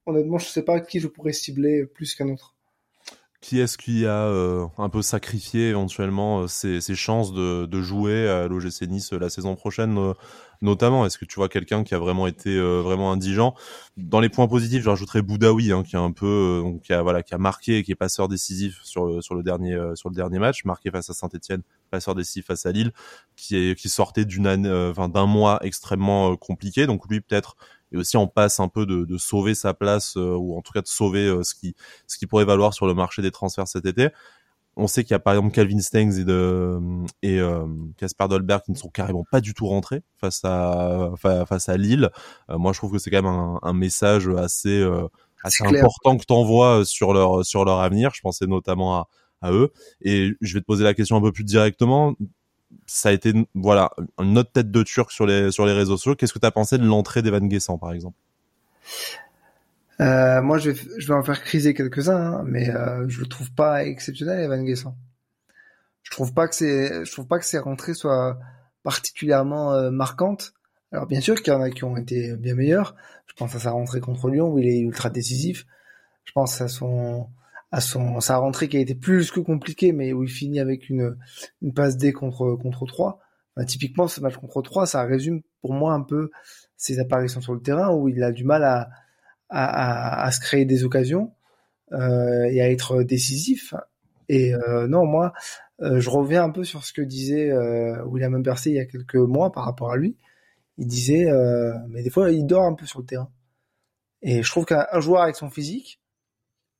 Honnêtement, 0.06 0.38
je 0.38 0.48
sais 0.48 0.64
pas 0.64 0.80
qui 0.82 1.00
je 1.00 1.08
pourrais 1.08 1.34
cibler 1.34 1.86
plus 1.86 2.16
qu'un 2.16 2.30
autre. 2.30 2.53
Qui 3.44 3.60
est-ce 3.60 3.78
qui 3.78 4.06
a 4.06 4.24
euh, 4.24 4.66
un 4.78 4.88
peu 4.88 5.02
sacrifié 5.02 5.68
éventuellement 5.68 6.44
euh, 6.44 6.48
ses, 6.48 6.80
ses 6.80 6.96
chances 6.96 7.34
de, 7.34 7.66
de, 7.66 7.82
jouer 7.82 8.30
à 8.30 8.48
l'OGC 8.48 8.84
Nice 8.88 9.12
euh, 9.12 9.20
la 9.20 9.30
saison 9.30 9.58
prochaine 9.58 10.14
notamment? 10.62 11.06
Est-ce 11.06 11.18
que 11.18 11.26
tu 11.26 11.36
vois 11.36 11.50
quelqu'un 11.50 11.84
qui 11.84 11.94
a 11.94 12.00
vraiment 12.00 12.26
été 12.26 12.58
vraiment 12.58 13.12
indigent? 13.12 13.54
Dans 13.98 14.22
les 14.22 14.30
points 14.30 14.48
positifs, 14.48 14.82
je 14.82 14.90
rajouterais 14.90 15.22
Boudaoui, 15.22 15.74
hein, 15.74 15.84
qui 15.84 15.98
a 15.98 16.00
un 16.00 16.14
peu, 16.14 16.64
qui 16.86 16.94
a 16.94 17.02
voilà, 17.02 17.22
qui 17.22 17.34
a 17.34 17.38
marqué, 17.38 17.84
qui 17.84 17.92
est 17.92 17.96
passeur 17.96 18.30
décisif 18.30 18.80
sur 18.84 19.22
sur 19.22 19.36
le 19.36 19.44
dernier 19.44 19.78
sur 19.96 20.08
le 20.08 20.16
dernier 20.16 20.40
match, 20.40 20.64
marqué 20.64 20.90
face 20.90 21.10
à 21.10 21.14
Saint-Etienne, 21.14 21.64
passeur 21.92 22.16
décisif 22.16 22.46
face 22.46 22.66
à 22.66 22.72
Lille, 22.72 22.94
qui 23.36 23.58
est 23.58 23.78
qui 23.78 23.90
sortait 23.90 24.24
d'une 24.24 24.48
année, 24.48 24.72
enfin 24.72 25.10
d'un 25.10 25.26
mois 25.26 25.60
extrêmement 25.64 26.38
compliqué. 26.38 26.88
Donc 26.88 27.10
lui 27.10 27.20
peut-être 27.20 27.58
et 27.94 27.98
aussi 27.98 28.18
en 28.18 28.28
passe 28.28 28.60
un 28.60 28.68
peu 28.68 28.86
de, 28.86 29.06
de 29.06 29.18
sauver 29.18 29.56
sa 29.56 29.74
place 29.74 30.16
ou 30.16 30.58
en 30.58 30.62
tout 30.62 30.74
cas 30.74 30.82
de 30.82 30.88
sauver 30.88 31.34
ce 31.44 31.56
qui 31.56 31.76
ce 32.08 32.18
qui 32.18 32.28
pourrait 32.28 32.46
valoir 32.46 32.74
sur 32.74 32.88
le 32.88 32.94
marché 32.94 33.22
des 33.22 33.32
transferts 33.32 33.68
cet 33.68 33.86
été. 33.86 34.10
On 34.76 34.88
sait 34.88 35.04
qu'il 35.04 35.12
y 35.12 35.14
a 35.14 35.20
par 35.20 35.36
exemple 35.36 35.54
Calvin 35.54 35.80
Stengs 35.80 36.20
et 36.20 36.24
de 36.24 36.80
et 37.22 37.40
Casper 37.98 38.28
Dolberg 38.28 38.64
qui 38.64 38.72
ne 38.72 38.78
sont 38.78 38.90
carrément 38.90 39.24
pas 39.32 39.40
du 39.40 39.54
tout 39.54 39.68
rentrés 39.68 40.02
face 40.18 40.42
à 40.44 41.12
face 41.20 41.70
à 41.70 41.78
Lille. 41.78 42.10
Euh, 42.50 42.58
moi, 42.58 42.74
je 42.74 42.80
trouve 42.80 42.92
que 42.92 42.98
c'est 42.98 43.12
quand 43.12 43.22
même 43.22 43.32
un, 43.32 43.60
un 43.62 43.74
message 43.74 44.28
assez 44.30 44.82
euh, 44.82 45.08
assez 45.44 45.64
important 45.64 46.18
que 46.18 46.26
t'envoies 46.26 46.86
sur 46.86 47.14
leur 47.14 47.46
sur 47.46 47.66
leur 47.66 47.82
avenir. 47.82 48.12
Je 48.16 48.22
pensais 48.22 48.48
notamment 48.48 48.96
à 48.98 49.08
à 49.44 49.52
eux. 49.52 49.72
Et 50.02 50.32
je 50.42 50.54
vais 50.56 50.62
te 50.62 50.66
poser 50.66 50.84
la 50.84 50.94
question 50.96 51.18
un 51.18 51.22
peu 51.22 51.32
plus 51.32 51.44
directement. 51.44 52.16
Ça 52.94 53.10
a 53.10 53.12
été 53.12 53.34
voilà 53.56 53.90
une 54.20 54.38
autre 54.38 54.52
tête 54.52 54.70
de 54.70 54.84
turc 54.84 55.12
sur 55.12 55.26
les 55.26 55.52
sur 55.52 55.66
les 55.66 55.74
réseaux 55.74 55.98
sociaux. 55.98 56.16
Qu'est-ce 56.16 56.32
que 56.32 56.38
tu 56.38 56.46
as 56.46 56.52
pensé 56.52 56.78
de 56.78 56.86
l'entrée 56.86 57.24
d'Evan 57.24 57.48
Guessant 57.48 57.80
par 57.80 57.92
exemple? 57.92 58.16
Euh, 60.00 60.42
moi, 60.44 60.60
je 60.60 60.70
vais, 60.72 60.82
je 60.98 61.08
vais 61.08 61.14
en 61.14 61.24
faire 61.24 61.42
criser 61.42 61.74
quelques-uns, 61.74 62.34
hein, 62.34 62.44
mais 62.46 62.70
euh, 62.70 63.08
je 63.08 63.20
le 63.20 63.26
trouve 63.26 63.52
pas 63.52 63.84
exceptionnel, 63.86 64.40
Evan 64.42 64.64
Guessant. 64.64 64.96
Je 66.04 66.12
trouve 66.12 66.34
pas 66.36 66.48
que 66.48 66.56
c'est, 66.56 67.04
je 67.04 67.12
trouve 67.12 67.26
pas 67.28 67.40
que 67.40 67.46
ses 67.46 67.58
rentrées 67.58 67.96
soient 67.96 68.38
particulièrement 68.84 69.74
euh, 69.74 69.90
marquantes. 69.90 70.54
Alors 70.92 71.08
bien 71.08 71.22
sûr 71.22 71.42
qu'il 71.42 71.52
y 71.52 71.56
en 71.56 71.62
a 71.62 71.72
qui 71.72 71.84
ont 71.86 71.98
été 71.98 72.36
bien 72.36 72.54
meilleurs. 72.54 72.96
Je 73.26 73.34
pense 73.34 73.56
à 73.56 73.60
sa 73.60 73.72
rentrée 73.72 74.02
contre 74.02 74.30
Lyon 74.30 74.50
où 74.50 74.60
il 74.60 74.68
est 74.68 74.80
ultra 74.80 75.10
décisif. 75.10 75.66
Je 76.26 76.32
pense 76.34 76.62
à 76.62 76.68
son, 76.68 77.28
à 77.74 77.82
son, 77.82 78.20
sa 78.20 78.38
rentrée 78.38 78.70
qui 78.70 78.78
a 78.78 78.80
été 78.80 78.96
plus 78.96 79.32
que 79.32 79.40
compliquée, 79.40 79.92
mais 79.92 80.14
où 80.14 80.24
il 80.24 80.30
finit 80.30 80.60
avec 80.60 80.90
une, 80.90 81.18
une 81.62 81.74
passe 81.74 81.98
D 81.98 82.14
contre 82.14 82.56
contre 82.56 82.86
3. 82.86 83.20
typiquement, 83.68 84.08
ce 84.08 84.22
match 84.22 84.36
contre 84.38 84.62
3, 84.62 84.86
ça 84.86 85.04
résume 85.04 85.42
pour 85.62 85.74
moi 85.74 85.94
un 85.94 86.02
peu 86.02 86.30
ses 86.78 87.00
apparitions 87.00 87.42
sur 87.42 87.54
le 87.54 87.62
terrain 87.62 87.94
où 87.94 88.08
il 88.10 88.24
a 88.24 88.32
du 88.32 88.44
mal 88.44 88.64
à 88.64 88.90
à, 89.50 90.24
à, 90.26 90.32
se 90.32 90.40
créer 90.40 90.66
des 90.66 90.84
occasions 90.84 91.32
euh, 91.92 92.44
et 92.46 92.62
à 92.62 92.72
être 92.72 93.04
décisif. 93.04 93.74
Et 94.30 94.56
euh, 94.56 94.88
non, 94.88 95.06
moi, 95.06 95.34
euh, 95.82 96.00
je 96.00 96.10
reviens 96.10 96.44
un 96.44 96.50
peu 96.50 96.64
sur 96.64 96.84
ce 96.84 96.94
que 96.94 97.02
disait 97.02 97.52
euh, 97.52 98.04
William 98.06 98.42
Percy 98.42 98.72
il 98.72 98.76
y 98.76 98.80
a 98.80 98.86
quelques 98.86 99.16
mois 99.16 99.52
par 99.52 99.66
rapport 99.66 99.92
à 99.92 99.98
lui. 99.98 100.18
Il 100.78 100.88
disait, 100.88 101.30
euh, 101.30 101.74
mais 101.90 102.02
des 102.02 102.10
fois, 102.10 102.32
il 102.32 102.46
dort 102.46 102.64
un 102.64 102.74
peu 102.74 102.86
sur 102.86 103.00
le 103.00 103.06
terrain. 103.06 103.30
Et 104.24 104.42
je 104.42 104.50
trouve 104.50 104.66
qu'un 104.66 105.00
joueur 105.00 105.22
avec 105.22 105.36
son 105.36 105.50
physique, 105.50 106.02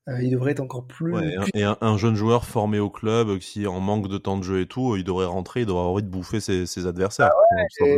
il 0.08 0.32
devrait 0.32 0.52
être 0.52 0.60
encore 0.60 0.86
plus. 0.86 1.14
Ouais, 1.14 1.36
et 1.54 1.64
un, 1.64 1.98
jeune 1.98 2.16
joueur 2.16 2.46
formé 2.46 2.80
au 2.80 2.90
club 2.90 3.40
qui 3.40 3.68
en 3.68 3.80
manque 3.80 4.10
de 4.10 4.18
temps 4.18 4.38
de 4.38 4.44
jeu 4.44 4.62
et 4.62 4.66
tout, 4.66 4.98
il 4.98 5.04
devrait 5.04 5.26
rentrer, 5.26 5.62
il 5.62 5.66
devrait 5.66 5.80
avoir 5.80 5.94
envie 5.94 6.04
de 6.04 6.10
bouffer 6.10 6.40
ses, 6.40 6.66
ses 6.66 6.88
adversaires. 6.88 7.30
Ah 7.32 7.56
ouais, 7.56 7.98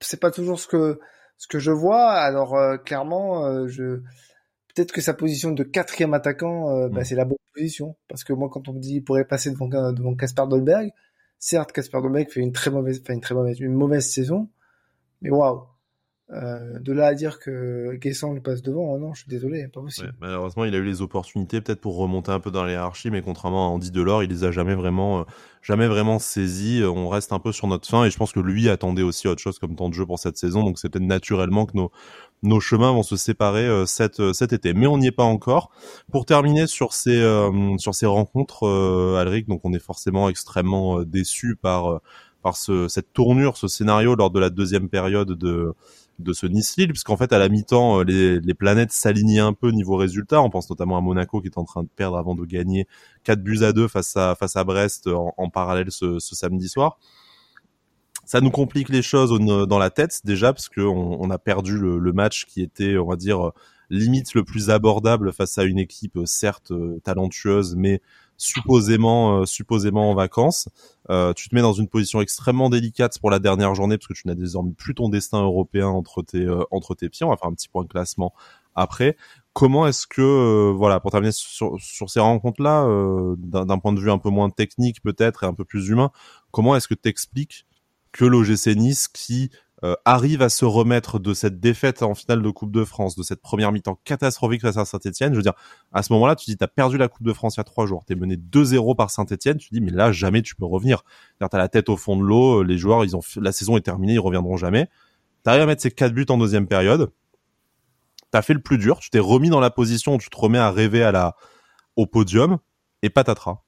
c'est 0.00 0.20
pas 0.20 0.30
toujours 0.30 0.60
ce 0.60 0.66
que 0.66 1.00
ce 1.36 1.46
que 1.46 1.58
je 1.58 1.70
vois, 1.70 2.10
alors 2.10 2.56
euh, 2.56 2.76
clairement, 2.76 3.46
euh, 3.46 3.68
je 3.68 4.00
peut-être 4.74 4.92
que 4.92 5.00
sa 5.00 5.14
position 5.14 5.52
de 5.52 5.62
quatrième 5.62 6.14
attaquant, 6.14 6.70
euh, 6.70 6.88
bah, 6.88 7.00
mm. 7.00 7.04
c'est 7.04 7.14
la 7.14 7.24
bonne 7.24 7.38
position. 7.54 7.96
Parce 8.08 8.24
que 8.24 8.32
moi, 8.32 8.48
quand 8.50 8.68
on 8.68 8.72
me 8.72 8.80
dit 8.80 8.94
qu'il 8.94 9.04
pourrait 9.04 9.24
passer 9.24 9.50
devant 9.50 9.68
devant 9.68 10.14
Casper 10.14 10.44
Dolberg, 10.48 10.90
certes, 11.38 11.72
Casper 11.72 12.00
Dolberg 12.02 12.28
fait 12.30 12.40
une 12.40 12.52
très 12.52 12.70
mauvaise, 12.70 13.00
enfin 13.02 13.14
une 13.14 13.20
très 13.20 13.34
mauvaise, 13.34 13.60
une 13.60 13.74
mauvaise 13.74 14.08
saison, 14.08 14.48
mais 15.22 15.30
waouh, 15.30 15.62
euh, 16.30 16.78
de 16.78 16.92
là 16.92 17.06
à 17.06 17.14
dire 17.14 17.38
que 17.38 17.94
Guessant 17.94 18.34
lui 18.34 18.40
passe 18.40 18.60
devant, 18.60 18.92
oh 18.92 18.98
non, 18.98 19.14
je 19.14 19.20
suis 19.20 19.30
désolé, 19.30 19.66
pas 19.68 19.80
possible. 19.80 20.12
malheureusement, 20.20 20.66
il 20.66 20.74
a 20.74 20.78
eu 20.78 20.84
les 20.84 21.00
opportunités 21.00 21.62
peut-être 21.62 21.80
pour 21.80 21.96
remonter 21.96 22.30
un 22.30 22.38
peu 22.38 22.50
dans 22.50 22.64
la 22.64 22.72
hiérarchie, 22.72 23.10
mais 23.10 23.22
contrairement 23.22 23.68
à 23.68 23.70
Andy 23.70 23.90
Delors, 23.90 24.22
il 24.22 24.28
les 24.28 24.44
a 24.44 24.50
jamais 24.50 24.74
vraiment, 24.74 25.20
euh, 25.20 25.22
jamais 25.62 25.88
vraiment 25.88 26.18
saisis. 26.18 26.82
On 26.84 27.08
reste 27.08 27.32
un 27.32 27.38
peu 27.38 27.50
sur 27.50 27.66
notre 27.66 27.88
fin, 27.88 28.04
et 28.04 28.10
je 28.10 28.18
pense 28.18 28.32
que 28.32 28.40
lui 28.40 28.68
attendait 28.68 29.02
aussi 29.02 29.26
autre 29.26 29.40
chose 29.40 29.58
comme 29.58 29.74
temps 29.74 29.88
de 29.88 29.94
jeu 29.94 30.04
pour 30.04 30.18
cette 30.18 30.36
saison, 30.36 30.64
donc 30.64 30.78
c'est 30.78 30.90
peut-être 30.90 31.06
naturellement 31.06 31.64
que 31.64 31.76
nos 31.76 31.90
nos 32.44 32.60
chemins 32.60 32.92
vont 32.92 33.02
se 33.02 33.16
séparer 33.16 33.66
euh, 33.66 33.84
cet, 33.84 34.32
cet 34.32 34.52
été, 34.52 34.72
mais 34.74 34.86
on 34.86 34.98
n'y 34.98 35.08
est 35.08 35.12
pas 35.12 35.24
encore. 35.24 35.70
Pour 36.12 36.26
terminer 36.26 36.66
sur 36.66 36.92
ces 36.92 37.18
sur 37.78 37.94
ces 37.94 38.06
rencontres, 38.06 38.68
Alric, 39.18 39.48
donc 39.48 39.62
on 39.64 39.72
est 39.72 39.78
forcément 39.78 40.28
extrêmement 40.28 41.02
déçu 41.02 41.56
par 41.56 42.00
par 42.42 42.56
ce, 42.56 42.86
cette 42.88 43.12
tournure, 43.12 43.56
ce 43.56 43.66
scénario 43.66 44.14
lors 44.14 44.30
de 44.30 44.38
la 44.38 44.50
deuxième 44.50 44.88
période 44.88 45.32
de 45.32 45.74
de 46.18 46.32
ce 46.32 46.46
Nice-Lille, 46.46 46.88
puisqu'en 46.88 47.16
fait 47.16 47.32
à 47.32 47.38
la 47.38 47.48
mi-temps 47.48 48.00
euh, 48.00 48.04
les, 48.04 48.40
les 48.40 48.54
planètes 48.54 48.92
s'alignaient 48.92 49.38
un 49.40 49.52
peu 49.52 49.70
niveau 49.70 49.96
résultat. 49.96 50.42
On 50.42 50.50
pense 50.50 50.68
notamment 50.68 50.96
à 50.96 51.00
Monaco 51.00 51.40
qui 51.40 51.48
est 51.48 51.58
en 51.58 51.64
train 51.64 51.82
de 51.82 51.88
perdre 51.88 52.16
avant 52.16 52.34
de 52.34 52.44
gagner 52.44 52.86
4 53.24 53.42
buts 53.42 53.62
à 53.62 53.72
2 53.72 53.88
face 53.88 54.16
à 54.16 54.34
face 54.34 54.56
à 54.56 54.64
Brest 54.64 55.08
en, 55.08 55.50
parallèle 55.50 55.90
ce, 55.90 56.18
ce, 56.18 56.34
samedi 56.34 56.68
soir. 56.68 56.98
Ça 58.24 58.40
nous 58.40 58.50
complique 58.50 58.90
les 58.90 59.02
choses 59.02 59.30
dans 59.40 59.78
la 59.78 59.90
tête 59.90 60.20
déjà 60.24 60.52
parce 60.52 60.68
que 60.68 60.82
on, 60.82 61.30
a 61.30 61.38
perdu 61.38 61.78
le, 61.78 61.98
le, 61.98 62.12
match 62.12 62.44
qui 62.44 62.60
était, 62.60 62.98
on 62.98 63.06
va 63.06 63.16
dire, 63.16 63.52
limite 63.88 64.34
le 64.34 64.44
plus 64.44 64.68
abordable 64.68 65.32
face 65.32 65.56
à 65.56 65.64
une 65.64 65.78
équipe 65.78 66.18
certes 66.26 66.72
talentueuse, 67.04 67.74
mais 67.74 68.02
supposément 68.38 69.40
euh, 69.40 69.44
supposément 69.44 70.10
en 70.10 70.14
vacances. 70.14 70.68
Euh, 71.10 71.34
tu 71.34 71.48
te 71.48 71.54
mets 71.54 71.60
dans 71.60 71.72
une 71.72 71.88
position 71.88 72.20
extrêmement 72.20 72.70
délicate 72.70 73.18
pour 73.18 73.30
la 73.30 73.40
dernière 73.40 73.74
journée 73.74 73.98
parce 73.98 74.06
que 74.06 74.14
tu 74.14 74.26
n'as 74.28 74.34
désormais 74.34 74.72
plus 74.72 74.94
ton 74.94 75.08
destin 75.08 75.42
européen 75.42 75.88
entre 75.88 76.22
tes 76.22 76.44
euh, 76.44 76.62
entre 76.70 76.94
tes 76.94 77.08
pieds. 77.08 77.26
On 77.26 77.30
va 77.30 77.36
faire 77.36 77.48
un 77.48 77.54
petit 77.54 77.68
point 77.68 77.82
de 77.82 77.88
classement 77.88 78.32
après. 78.74 79.16
Comment 79.52 79.88
est-ce 79.88 80.06
que 80.06 80.70
voilà 80.70 81.00
pour 81.00 81.10
terminer 81.10 81.32
sur, 81.32 81.76
sur 81.80 82.08
ces 82.08 82.20
rencontres 82.20 82.62
là 82.62 82.86
d'un 83.38 83.78
point 83.80 83.92
de 83.92 83.98
vue 83.98 84.10
un 84.10 84.18
peu 84.18 84.30
moins 84.30 84.50
technique 84.50 85.02
peut-être 85.02 85.42
et 85.42 85.46
un 85.48 85.52
peu 85.54 85.64
plus 85.64 85.88
humain, 85.88 86.12
comment 86.52 86.76
est-ce 86.76 86.86
que 86.86 86.94
tu 86.94 87.08
expliques 87.08 87.66
que 88.12 88.24
l'OGC 88.24 88.76
Nice 88.76 89.08
qui 89.08 89.50
euh, 89.84 89.94
arrive 90.04 90.42
à 90.42 90.48
se 90.48 90.64
remettre 90.64 91.18
de 91.18 91.32
cette 91.34 91.60
défaite 91.60 92.02
en 92.02 92.14
finale 92.14 92.42
de 92.42 92.50
Coupe 92.50 92.72
de 92.72 92.84
France, 92.84 93.14
de 93.14 93.22
cette 93.22 93.40
première 93.40 93.70
mi-temps 93.70 93.98
catastrophique 94.04 94.62
face 94.62 94.76
à 94.76 94.84
Saint-Etienne, 94.84 95.32
je 95.32 95.36
veux 95.36 95.42
dire, 95.42 95.54
à 95.92 96.02
ce 96.02 96.12
moment-là, 96.14 96.34
tu 96.34 96.46
dis, 96.46 96.56
t'as 96.56 96.66
perdu 96.66 96.98
la 96.98 97.08
Coupe 97.08 97.24
de 97.24 97.32
France 97.32 97.56
il 97.56 97.58
y 97.58 97.60
a 97.60 97.64
trois 97.64 97.86
jours, 97.86 98.04
t'es 98.04 98.14
mené 98.14 98.36
2-0 98.36 98.96
par 98.96 99.10
Saint-Etienne, 99.10 99.58
tu 99.58 99.68
dis, 99.70 99.80
mais 99.80 99.92
là, 99.92 100.10
jamais 100.10 100.42
tu 100.42 100.56
peux 100.56 100.64
revenir. 100.64 101.04
T'as 101.38 101.58
la 101.58 101.68
tête 101.68 101.88
au 101.88 101.96
fond 101.96 102.16
de 102.16 102.22
l'eau, 102.22 102.60
euh, 102.60 102.64
les 102.64 102.76
joueurs, 102.76 103.04
ils 103.04 103.16
ont, 103.16 103.20
la 103.36 103.52
saison 103.52 103.76
est 103.76 103.82
terminée, 103.82 104.14
ils 104.14 104.20
reviendront 104.20 104.56
jamais. 104.56 104.88
T'arrives 105.44 105.62
à 105.62 105.66
mettre 105.66 105.82
ces 105.82 105.90
quatre 105.90 106.12
buts 106.12 106.26
en 106.28 106.38
deuxième 106.38 106.66
période. 106.66 107.12
T'as 108.30 108.42
fait 108.42 108.54
le 108.54 108.60
plus 108.60 108.78
dur, 108.78 108.98
tu 108.98 109.10
t'es 109.10 109.20
remis 109.20 109.48
dans 109.48 109.60
la 109.60 109.70
position 109.70 110.16
où 110.16 110.18
tu 110.18 110.28
te 110.28 110.36
remets 110.36 110.58
à 110.58 110.70
rêver 110.70 111.02
à 111.02 111.12
la, 111.12 111.36
au 111.96 112.06
podium, 112.06 112.58
et 113.02 113.10
patatras. 113.10 113.62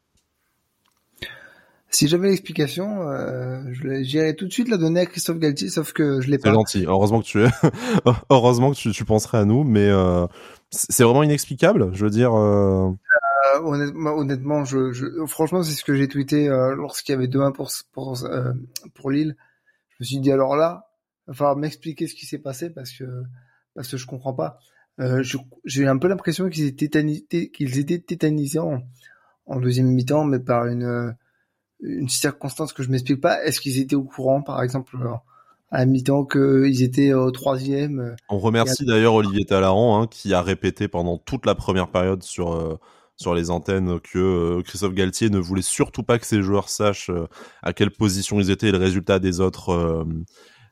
Si 1.93 2.07
j'avais 2.07 2.29
l'explication, 2.29 3.03
euh, 3.03 3.63
j'irais 4.03 4.35
tout 4.35 4.47
de 4.47 4.53
suite 4.53 4.69
la 4.69 4.77
donner 4.77 5.01
à 5.01 5.07
Christophe 5.07 5.39
Galtier, 5.39 5.69
sauf 5.69 5.93
que 5.93 6.21
je 6.21 6.31
l'ai 6.31 6.39
pas. 6.39 6.51
C'est 6.51 6.55
gentil. 6.55 6.85
Heureusement 6.87 7.21
que 7.21 7.27
tu, 7.27 7.39
heureusement 8.31 8.71
que 8.71 8.77
tu, 8.77 8.93
tu 8.93 9.05
penserais 9.05 9.39
à 9.39 9.45
nous, 9.45 9.65
mais 9.65 9.89
euh, 9.89 10.27
c'est 10.71 11.03
vraiment 11.03 11.25
inexplicable. 11.25 11.91
Je 11.93 12.05
veux 12.05 12.11
dire. 12.11 12.33
Euh... 12.33 12.91
euh 13.57 13.61
honnêtement, 13.63 14.13
honnêtement, 14.13 14.65
je, 14.65 14.93
je 14.93 15.07
franchement, 15.27 15.65
c'est 15.65 15.73
ce 15.73 15.83
que 15.83 15.95
j'ai 15.95 16.07
tweeté 16.07 16.49
euh, 16.49 16.77
lorsqu'il 16.77 17.13
y 17.13 17.17
avait 17.17 17.27
demain 17.27 17.51
pour 17.51 17.71
pour 17.93 18.25
euh, 18.25 18.53
pour 18.95 19.11
Lille. 19.11 19.37
Je 19.89 19.97
me 19.99 20.05
suis 20.05 20.21
dit 20.21 20.31
alors 20.31 20.55
là, 20.55 20.91
il 21.27 21.33
va 21.33 21.35
falloir 21.35 21.57
m'expliquer 21.57 22.07
ce 22.07 22.15
qui 22.15 22.25
s'est 22.25 22.39
passé 22.39 22.71
parce 22.71 22.93
que 22.93 23.05
parce 23.75 23.91
que 23.91 23.97
je 23.97 24.07
comprends 24.07 24.35
pas. 24.35 24.59
j'ai 25.65 25.89
un 25.89 25.99
peu 25.99 26.07
l'impression 26.07 26.49
qu'ils 26.49 26.67
étaient 26.67 26.87
tétanisés, 26.87 27.51
qu'ils 27.51 27.81
étaient 27.81 27.99
tétanisés 27.99 28.61
en, 28.61 28.81
en 29.47 29.59
deuxième 29.59 29.89
mi-temps, 29.89 30.25
mais 30.25 30.39
par 30.39 30.67
une 30.67 31.17
une 31.83 32.09
circonstance 32.09 32.73
que 32.73 32.83
je 32.83 32.91
m'explique 32.91 33.21
pas. 33.21 33.43
Est-ce 33.45 33.61
qu'ils 33.61 33.79
étaient 33.79 33.97
au 33.97 34.03
courant, 34.03 34.43
par 34.43 34.63
exemple, 34.63 34.97
euh, 34.97 35.15
à 35.71 35.85
mi-temps 35.87 36.25
qu'ils 36.25 36.83
étaient 36.83 37.13
au 37.13 37.31
troisième 37.31 38.01
euh, 38.01 38.17
On 38.29 38.39
remercie 38.39 38.85
d'ailleurs 38.85 39.15
Olivier 39.15 39.45
Talaran 39.45 40.03
hein, 40.03 40.07
qui 40.07 40.35
a 40.35 40.43
répété 40.43 40.89
pendant 40.89 41.17
toute 41.19 41.47
la 41.47 41.55
première 41.55 41.89
période 41.89 42.23
sur 42.23 42.55
euh, 42.55 42.79
sur 43.17 43.35
les 43.35 43.51
antennes 43.51 44.01
que 44.01 44.63
Christophe 44.63 44.95
Galtier 44.95 45.29
ne 45.29 45.39
voulait 45.39 45.61
surtout 45.61 46.03
pas 46.03 46.19
que 46.19 46.25
ses 46.25 46.41
joueurs 46.41 46.71
sachent 46.71 47.11
à 47.63 47.75
quelle 47.75 47.91
position 47.91 48.41
ils 48.41 48.51
étaient 48.51 48.69
et 48.69 48.73
le 48.73 48.79
résultat 48.79 49.19
des 49.19 49.41
autres 49.41 50.07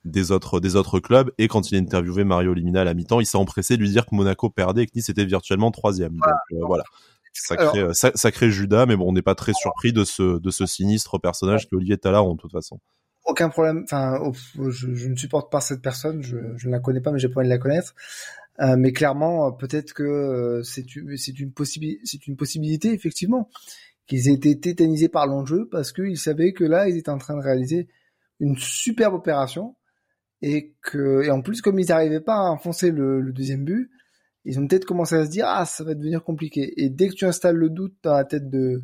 des 0.06 0.32
autres 0.32 0.58
des 0.58 0.74
autres 0.74 0.98
clubs. 0.98 1.30
Et 1.36 1.46
quand 1.46 1.70
il 1.70 1.76
a 1.76 1.78
interviewé 1.78 2.24
Mario 2.24 2.54
Limina 2.54 2.80
à 2.80 2.84
la 2.84 2.94
mi-temps 2.94 3.20
il 3.20 3.26
s'est 3.26 3.36
empressé 3.36 3.76
de 3.76 3.82
lui 3.82 3.90
dire 3.90 4.06
que 4.06 4.14
Monaco 4.14 4.48
perdait 4.48 4.84
et 4.84 4.86
que 4.86 4.92
Nice 4.94 5.10
était 5.10 5.26
virtuellement 5.26 5.70
troisième. 5.70 6.14
Donc 6.14 6.66
voilà 6.66 6.84
Sacré, 7.32 7.80
euh, 7.80 7.92
sacré 7.92 8.50
Judas, 8.50 8.86
mais 8.86 8.96
bon, 8.96 9.08
on 9.08 9.12
n'est 9.12 9.22
pas 9.22 9.34
très 9.34 9.52
surpris 9.52 9.92
de 9.92 10.04
ce, 10.04 10.38
de 10.38 10.50
ce 10.50 10.66
sinistre 10.66 11.18
personnage 11.18 11.68
que 11.68 11.76
Olivier 11.76 11.98
Talard, 11.98 12.26
de 12.26 12.36
toute 12.36 12.52
façon. 12.52 12.80
Aucun 13.24 13.48
problème. 13.48 13.82
Enfin, 13.84 14.18
je, 14.56 14.94
je, 14.94 15.08
ne 15.08 15.16
supporte 15.16 15.52
pas 15.52 15.60
cette 15.60 15.82
personne. 15.82 16.22
Je, 16.22 16.38
je 16.56 16.66
ne 16.66 16.72
la 16.72 16.80
connais 16.80 17.00
pas, 17.00 17.12
mais 17.12 17.18
j'ai 17.18 17.28
pas 17.28 17.40
envie 17.40 17.48
de 17.48 17.52
la 17.52 17.58
connaître. 17.58 17.94
Euh, 18.60 18.76
mais 18.76 18.92
clairement, 18.92 19.52
peut-être 19.52 19.92
que 19.92 20.02
euh, 20.02 20.62
c'est 20.64 20.96
une 20.96 21.16
une 22.26 22.36
possibilité 22.36 22.92
effectivement 22.92 23.48
qu'ils 24.06 24.28
aient 24.28 24.34
été 24.34 24.58
tétanisés 24.58 25.08
par 25.08 25.26
l'enjeu 25.26 25.68
parce 25.70 25.92
qu'ils 25.92 26.18
savaient 26.18 26.52
que 26.52 26.64
là, 26.64 26.88
ils 26.88 26.96
étaient 26.96 27.10
en 27.10 27.18
train 27.18 27.36
de 27.36 27.42
réaliser 27.42 27.88
une 28.40 28.56
superbe 28.56 29.14
opération 29.14 29.76
et 30.42 30.74
que 30.82 31.22
et 31.22 31.30
en 31.30 31.42
plus 31.42 31.60
comme 31.62 31.78
ils 31.78 31.88
n'arrivaient 31.88 32.20
pas 32.20 32.36
à 32.36 32.50
enfoncer 32.50 32.90
le, 32.90 33.20
le 33.20 33.32
deuxième 33.32 33.64
but, 33.64 33.90
ils 34.48 34.58
ont 34.58 34.66
peut-être 34.66 34.86
commencé 34.86 35.14
à 35.14 35.26
se 35.26 35.30
dire 35.30 35.44
ah 35.46 35.66
ça 35.66 35.84
va 35.84 35.94
devenir 35.94 36.24
compliqué. 36.24 36.72
Et 36.82 36.88
dès 36.88 37.08
que 37.08 37.14
tu 37.14 37.26
installes 37.26 37.56
le 37.56 37.68
doute 37.68 37.94
dans 38.02 38.14
la 38.14 38.24
tête 38.24 38.48
de 38.48 38.82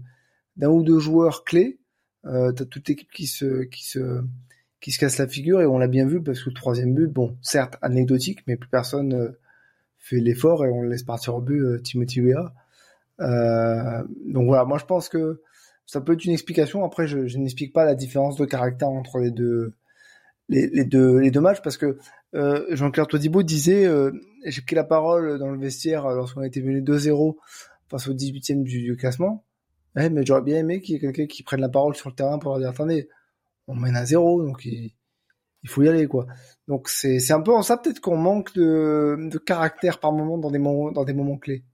d'un 0.56 0.68
ou 0.68 0.82
deux 0.82 0.98
joueurs 0.98 1.42
clés, 1.42 1.78
euh, 2.26 2.52
t'as 2.52 2.66
toute 2.66 2.86
l'équipe 2.86 3.10
qui 3.10 3.26
se 3.26 3.64
qui 3.64 3.84
se 3.84 4.22
qui 4.80 4.92
se 4.92 4.98
casse 4.98 5.16
la 5.16 5.26
figure 5.26 5.62
et 5.62 5.66
on 5.66 5.78
l'a 5.78 5.88
bien 5.88 6.06
vu 6.06 6.22
parce 6.22 6.42
que 6.42 6.50
le 6.50 6.54
troisième 6.54 6.94
but, 6.94 7.08
bon 7.08 7.38
certes 7.40 7.76
anecdotique, 7.80 8.40
mais 8.46 8.56
plus 8.56 8.68
personne 8.68 9.14
euh, 9.14 9.40
fait 9.98 10.20
l'effort 10.20 10.66
et 10.66 10.70
on 10.70 10.82
laisse 10.82 11.02
partir 11.02 11.34
au 11.34 11.40
but 11.40 11.60
euh, 11.60 11.80
Timothy 11.80 12.20
Weah. 12.20 12.52
Euh, 13.20 14.04
donc 14.26 14.46
voilà, 14.46 14.66
moi 14.66 14.76
je 14.76 14.84
pense 14.84 15.08
que 15.08 15.40
ça 15.86 16.02
peut 16.02 16.12
être 16.12 16.26
une 16.26 16.32
explication. 16.32 16.84
Après, 16.84 17.06
je, 17.06 17.38
n'explique 17.38 17.72
pas 17.72 17.86
la 17.86 17.94
différence 17.94 18.36
de 18.36 18.44
caractère 18.44 18.90
entre 18.90 19.18
les 19.18 19.30
deux 19.30 19.72
les 20.50 20.84
deux 20.84 21.20
les 21.20 21.30
deux 21.30 21.40
matchs 21.40 21.62
parce 21.62 21.78
que 21.78 21.96
euh, 22.34 22.66
Jean-Claire 22.70 23.06
Todibo 23.06 23.42
disait 23.42 23.86
euh, 23.86 24.10
j'ai 24.44 24.62
pris 24.62 24.74
la 24.74 24.84
parole 24.84 25.38
dans 25.38 25.50
le 25.50 25.58
vestiaire 25.58 26.08
lorsqu'on 26.08 26.42
était 26.42 26.60
venu 26.60 26.80
2-0 26.82 27.36
face 27.88 28.08
au 28.08 28.14
18e 28.14 28.62
du, 28.62 28.96
classement. 28.96 29.44
Ouais, 29.94 30.10
mais 30.10 30.26
j'aurais 30.26 30.42
bien 30.42 30.58
aimé 30.58 30.80
qu'il 30.80 30.94
y 30.94 30.96
ait 30.96 31.00
quelqu'un 31.00 31.26
qui 31.26 31.42
prenne 31.42 31.60
la 31.60 31.68
parole 31.68 31.94
sur 31.94 32.08
le 32.08 32.14
terrain 32.14 32.38
pour 32.38 32.50
leur 32.50 32.58
dire 32.58 32.68
attendez, 32.70 33.08
on 33.68 33.76
mène 33.76 33.96
à 33.96 34.04
zéro, 34.04 34.42
donc 34.42 34.64
il, 34.64 34.92
il 35.62 35.68
faut 35.68 35.82
y 35.82 35.88
aller 35.88 36.06
quoi. 36.06 36.26
Donc 36.68 36.88
c'est 36.88 37.20
c'est 37.20 37.32
un 37.32 37.40
peu 37.40 37.52
en 37.52 37.62
ça 37.62 37.76
peut-être 37.76 38.00
qu'on 38.00 38.16
manque 38.16 38.54
de, 38.54 39.16
de 39.30 39.38
caractère 39.38 40.00
par 40.00 40.12
moment 40.12 40.38
dans 40.38 40.50
des 40.50 40.58
moments 40.58 40.92
dans 40.92 41.04
des 41.04 41.14
moments 41.14 41.38
clés. 41.38 41.64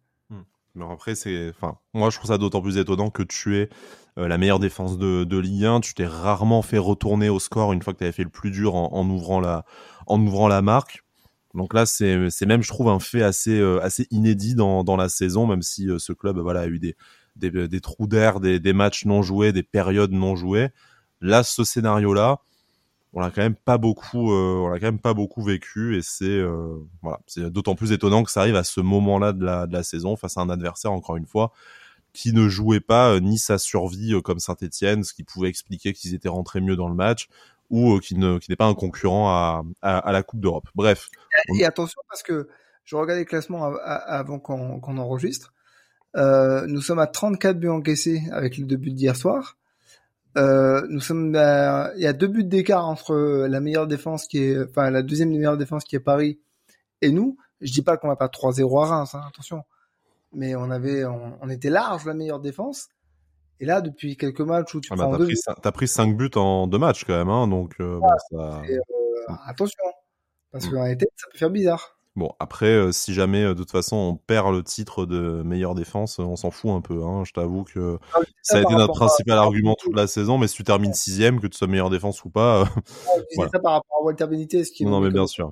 Mais 0.74 0.84
après, 0.90 1.14
c'est, 1.14 1.50
enfin, 1.50 1.78
moi 1.94 2.10
je 2.10 2.16
trouve 2.16 2.28
ça 2.28 2.38
d'autant 2.38 2.60
plus 2.62 2.78
étonnant 2.78 3.10
que 3.10 3.22
tu 3.22 3.56
es 3.56 3.68
euh, 4.18 4.28
la 4.28 4.38
meilleure 4.38 4.60
défense 4.60 4.98
de, 4.98 5.24
de 5.24 5.38
Ligue 5.38 5.64
1. 5.64 5.80
Tu 5.80 5.94
t'es 5.94 6.06
rarement 6.06 6.62
fait 6.62 6.78
retourner 6.78 7.28
au 7.28 7.38
score 7.38 7.72
une 7.72 7.82
fois 7.82 7.92
que 7.92 7.98
tu 7.98 8.04
avais 8.04 8.12
fait 8.12 8.24
le 8.24 8.30
plus 8.30 8.50
dur 8.50 8.74
en, 8.74 9.08
ouvrant 9.08 9.40
la, 9.40 9.64
en 10.06 10.20
ouvrant 10.20 10.48
la 10.48 10.62
marque. 10.62 11.04
Donc 11.54 11.74
là, 11.74 11.86
c'est, 11.86 12.30
c'est 12.30 12.46
même, 12.46 12.62
je 12.62 12.68
trouve, 12.68 12.88
un 12.88 13.00
fait 13.00 13.22
assez, 13.22 13.58
euh, 13.58 13.82
assez 13.82 14.06
inédit 14.10 14.54
dans, 14.54 14.84
dans 14.84 14.96
la 14.96 15.08
saison, 15.08 15.46
même 15.46 15.62
si 15.62 15.88
euh, 15.88 15.98
ce 15.98 16.12
club, 16.12 16.38
voilà, 16.38 16.60
a 16.60 16.66
eu 16.68 16.78
des, 16.78 16.96
des, 17.34 17.50
des 17.50 17.80
trous 17.80 18.06
d'air, 18.06 18.38
des, 18.38 18.60
des 18.60 18.72
matchs 18.72 19.04
non 19.04 19.22
joués, 19.22 19.52
des 19.52 19.64
périodes 19.64 20.12
non 20.12 20.36
jouées. 20.36 20.68
Là, 21.20 21.42
ce 21.42 21.64
scénario-là, 21.64 22.40
on 23.12 23.20
l'a 23.20 23.30
quand 23.30 23.42
même 23.42 23.56
pas 23.56 23.78
beaucoup, 23.78 24.32
euh, 24.32 24.62
on 24.64 24.68
l'a 24.68 24.78
quand 24.78 24.86
même 24.86 24.98
pas 24.98 25.14
beaucoup 25.14 25.42
vécu 25.42 25.96
et 25.96 26.02
c'est 26.02 26.26
euh, 26.26 26.76
voilà, 27.02 27.20
c'est 27.26 27.50
d'autant 27.50 27.74
plus 27.74 27.92
étonnant 27.92 28.22
que 28.22 28.30
ça 28.30 28.40
arrive 28.40 28.56
à 28.56 28.64
ce 28.64 28.80
moment-là 28.80 29.32
de 29.32 29.44
la, 29.44 29.66
de 29.66 29.72
la 29.72 29.82
saison 29.82 30.16
face 30.16 30.36
à 30.36 30.42
un 30.42 30.50
adversaire 30.50 30.92
encore 30.92 31.16
une 31.16 31.26
fois 31.26 31.52
qui 32.12 32.32
ne 32.32 32.48
jouait 32.48 32.80
pas 32.80 33.12
euh, 33.12 33.20
ni 33.20 33.38
sa 33.38 33.58
survie 33.58 34.14
euh, 34.14 34.20
comme 34.20 34.38
Saint-Etienne, 34.38 35.04
ce 35.04 35.12
qui 35.12 35.24
pouvait 35.24 35.48
expliquer 35.48 35.92
qu'ils 35.92 36.14
étaient 36.14 36.28
rentrés 36.28 36.60
mieux 36.60 36.76
dans 36.76 36.88
le 36.88 36.94
match 36.94 37.28
ou 37.70 37.94
euh, 37.94 38.00
qui 38.00 38.16
ne 38.16 38.38
qui 38.38 38.50
n'est 38.50 38.56
pas 38.56 38.66
un 38.66 38.74
concurrent 38.74 39.28
à, 39.28 39.62
à, 39.82 39.98
à 39.98 40.12
la 40.12 40.22
Coupe 40.22 40.40
d'Europe. 40.40 40.68
Bref. 40.74 41.08
Et, 41.56 41.64
attention 41.64 42.00
parce 42.08 42.22
que 42.22 42.48
je 42.84 42.96
regardais 42.96 43.20
les 43.20 43.26
classements 43.26 43.72
avant 43.82 44.40
qu'on 44.40 44.80
qu'on 44.80 44.98
enregistre. 44.98 45.52
nous 46.16 46.80
sommes 46.80 46.98
à 46.98 47.06
34 47.06 47.58
buts 47.58 47.68
encaissés 47.68 48.22
avec 48.32 48.58
le 48.58 48.64
début 48.64 48.90
d'hier 48.90 49.14
soir. 49.14 49.56
Euh, 50.36 50.86
nous 50.88 51.00
sommes, 51.00 51.34
il 51.96 52.02
y 52.02 52.06
a 52.06 52.12
deux 52.12 52.28
buts 52.28 52.44
d'écart 52.44 52.86
entre 52.86 53.46
la 53.48 53.60
meilleure 53.60 53.86
défense 53.86 54.26
qui 54.26 54.38
est, 54.38 54.62
enfin 54.62 54.90
la 54.90 55.02
deuxième 55.02 55.30
meilleure 55.30 55.56
défense 55.56 55.84
qui 55.84 55.96
est 55.96 56.00
Paris 56.00 56.40
et 57.02 57.10
nous. 57.10 57.36
Je 57.60 57.72
dis 57.72 57.82
pas 57.82 57.96
qu'on 57.96 58.08
va 58.08 58.16
pas 58.16 58.28
3-0 58.28 58.82
à 58.82 58.86
Reims, 58.86 59.14
hein, 59.14 59.22
attention. 59.28 59.62
Mais 60.32 60.54
on 60.54 60.70
avait, 60.70 61.04
on, 61.04 61.36
on, 61.40 61.50
était 61.50 61.70
large 61.70 62.04
la 62.06 62.14
meilleure 62.14 62.40
défense. 62.40 62.88
Et 63.58 63.66
là, 63.66 63.80
depuis 63.80 64.16
quelques 64.16 64.40
matchs 64.40 64.74
où 64.74 64.80
tu 64.80 64.88
ah 64.92 64.96
prends 64.96 65.10
bah, 65.10 65.18
deux, 65.18 65.26
pris, 65.26 65.36
t'as 65.60 65.72
pris 65.72 65.88
5 65.88 66.16
buts 66.16 66.30
en 66.36 66.66
deux 66.66 66.78
matchs 66.78 67.04
quand 67.04 67.16
même, 67.16 67.28
hein, 67.28 67.46
donc 67.46 67.74
euh, 67.80 67.98
bon, 67.98 68.08
ça... 68.30 68.62
euh, 68.70 69.34
attention, 69.44 69.84
parce 70.50 70.66
que 70.66 70.76
en 70.76 70.86
été, 70.86 71.06
ça 71.16 71.26
peut 71.30 71.38
faire 71.38 71.50
bizarre. 71.50 71.99
Bon, 72.20 72.32
après, 72.38 72.66
euh, 72.66 72.92
si 72.92 73.14
jamais, 73.14 73.42
euh, 73.44 73.54
de 73.54 73.60
toute 73.60 73.70
façon, 73.70 73.96
on 73.96 74.14
perd 74.14 74.52
le 74.52 74.62
titre 74.62 75.06
de 75.06 75.42
meilleure 75.42 75.74
défense, 75.74 76.18
on 76.18 76.36
s'en 76.36 76.50
fout 76.50 76.70
un 76.70 76.82
peu. 76.82 77.02
Hein. 77.02 77.24
Je 77.24 77.32
t'avoue 77.32 77.64
que 77.64 77.98
Ah, 78.12 78.18
ça 78.42 78.58
a 78.58 78.60
été 78.60 78.74
notre 78.74 78.92
principal 78.92 79.38
à... 79.38 79.40
argument 79.40 79.74
toute 79.74 79.96
la 79.96 80.06
saison, 80.06 80.36
mais 80.36 80.46
si 80.46 80.54
tu 80.56 80.62
termines 80.62 80.92
sixième, 80.92 81.40
que 81.40 81.46
tu 81.46 81.56
sois 81.56 81.66
meilleure 81.66 81.88
défense 81.88 82.22
ou 82.26 82.28
pas... 82.28 82.58
euh, 82.60 82.64
Ouais, 82.64 82.66
je 82.74 83.20
disais 83.22 83.24
Voilà. 83.36 83.50
ça 83.54 83.58
par 83.60 83.72
rapport 83.72 83.96
à 84.02 84.04
Walter 84.04 84.26
Benitez, 84.26 84.64
qui 84.64 84.84
non, 84.84 85.00
mais 85.00 85.08
bien 85.10 85.26
sûr. 85.26 85.50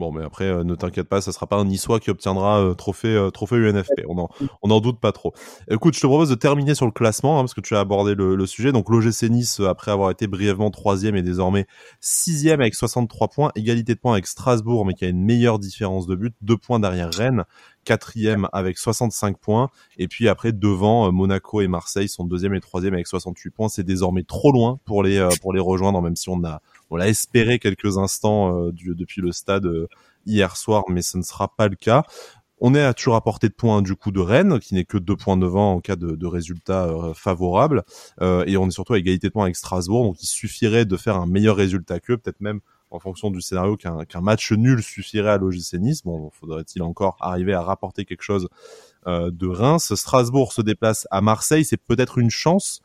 Bon, 0.00 0.12
mais 0.12 0.24
après, 0.24 0.46
euh, 0.46 0.64
ne 0.64 0.74
t'inquiète 0.74 1.10
pas, 1.10 1.20
ça 1.20 1.30
sera 1.30 1.46
pas 1.46 1.56
un 1.56 1.66
Niçois 1.66 2.00
qui 2.00 2.08
obtiendra 2.08 2.58
euh, 2.58 2.72
trophée, 2.72 3.14
euh, 3.14 3.28
trophée 3.28 3.56
UNFP. 3.56 4.06
On 4.08 4.16
en, 4.16 4.30
on 4.62 4.70
en 4.70 4.80
doute 4.80 4.98
pas 4.98 5.12
trop. 5.12 5.34
Écoute, 5.70 5.94
je 5.94 6.00
te 6.00 6.06
propose 6.06 6.30
de 6.30 6.34
terminer 6.36 6.74
sur 6.74 6.86
le 6.86 6.90
classement, 6.90 7.38
hein, 7.38 7.42
parce 7.42 7.52
que 7.52 7.60
tu 7.60 7.76
as 7.76 7.80
abordé 7.80 8.14
le, 8.14 8.34
le 8.34 8.46
sujet. 8.46 8.72
Donc, 8.72 8.88
l'OGC 8.88 9.24
Nice, 9.24 9.60
après 9.60 9.90
avoir 9.90 10.10
été 10.10 10.26
brièvement 10.26 10.70
troisième, 10.70 11.16
est 11.16 11.22
désormais 11.22 11.66
sixième 12.00 12.62
avec 12.62 12.74
63 12.74 13.28
points, 13.28 13.52
égalité 13.56 13.94
de 13.94 14.00
points 14.00 14.12
avec 14.12 14.26
Strasbourg, 14.26 14.86
mais 14.86 14.94
qui 14.94 15.04
a 15.04 15.08
une 15.08 15.22
meilleure 15.22 15.58
différence 15.58 16.06
de 16.06 16.14
but, 16.14 16.34
deux 16.40 16.56
points 16.56 16.80
derrière 16.80 17.10
Rennes, 17.12 17.44
quatrième 17.84 18.48
avec 18.52 18.78
65 18.78 19.38
points, 19.38 19.70
et 19.98 20.08
puis 20.08 20.28
après 20.28 20.52
devant 20.52 21.06
euh, 21.06 21.10
Monaco 21.10 21.60
et 21.60 21.68
Marseille 21.68 22.08
sont 22.08 22.24
deuxième 22.24 22.54
et 22.54 22.60
troisième 22.60 22.94
avec 22.94 23.06
68 23.06 23.50
points. 23.50 23.68
C'est 23.68 23.84
désormais 23.84 24.22
trop 24.22 24.52
loin 24.52 24.78
pour 24.84 25.02
les 25.02 25.18
euh, 25.18 25.30
pour 25.40 25.52
les 25.52 25.60
rejoindre, 25.60 26.00
même 26.02 26.16
si 26.16 26.28
on 26.28 26.44
a 26.44 26.60
on 26.90 26.96
l'a 26.96 27.08
espéré 27.08 27.58
quelques 27.58 27.98
instants 27.98 28.56
euh, 28.56 28.72
depuis 28.72 29.20
le 29.20 29.32
stade 29.32 29.68
hier 30.26 30.56
soir, 30.56 30.84
mais 30.88 31.02
ce 31.02 31.18
ne 31.18 31.22
sera 31.22 31.48
pas 31.48 31.68
le 31.68 31.76
cas. 31.76 32.02
On 32.62 32.74
est 32.74 32.82
à 32.82 32.92
toujours 32.92 33.16
à 33.16 33.22
portée 33.22 33.48
de 33.48 33.54
points 33.54 33.80
du 33.80 33.96
coup 33.96 34.10
de 34.10 34.20
Rennes, 34.20 34.58
qui 34.60 34.74
n'est 34.74 34.84
que 34.84 34.98
deux 34.98 35.16
points 35.16 35.38
devant 35.38 35.72
en 35.72 35.80
cas 35.80 35.96
de, 35.96 36.14
de 36.14 36.26
résultat 36.26 36.94
favorable, 37.14 37.84
et 38.20 38.58
on 38.58 38.68
est 38.68 38.70
surtout 38.70 38.92
à 38.92 38.98
égalité 38.98 39.28
de 39.28 39.32
points 39.32 39.44
avec 39.44 39.56
Strasbourg, 39.56 40.04
donc 40.04 40.22
il 40.22 40.26
suffirait 40.26 40.84
de 40.84 40.96
faire 40.98 41.16
un 41.16 41.24
meilleur 41.24 41.56
résultat 41.56 42.00
qu'eux, 42.00 42.18
peut-être 42.18 42.42
même 42.42 42.60
en 42.90 42.98
fonction 42.98 43.30
du 43.30 43.40
scénario 43.40 43.76
qu'un 43.76 44.20
match 44.20 44.52
nul 44.52 44.82
suffirait 44.82 45.30
à 45.30 45.38
l'OGC 45.38 45.74
Nice. 45.74 46.02
Bon, 46.04 46.30
faudrait-il 46.30 46.82
encore 46.82 47.16
arriver 47.20 47.54
à 47.54 47.62
rapporter 47.62 48.04
quelque 48.04 48.22
chose 48.22 48.48
euh, 49.06 49.30
de 49.30 49.46
Reims? 49.46 49.94
Strasbourg 49.94 50.52
se 50.52 50.62
déplace 50.62 51.06
à 51.10 51.20
Marseille, 51.20 51.64
c'est 51.64 51.76
peut-être 51.76 52.18
une 52.18 52.30
chance 52.30 52.80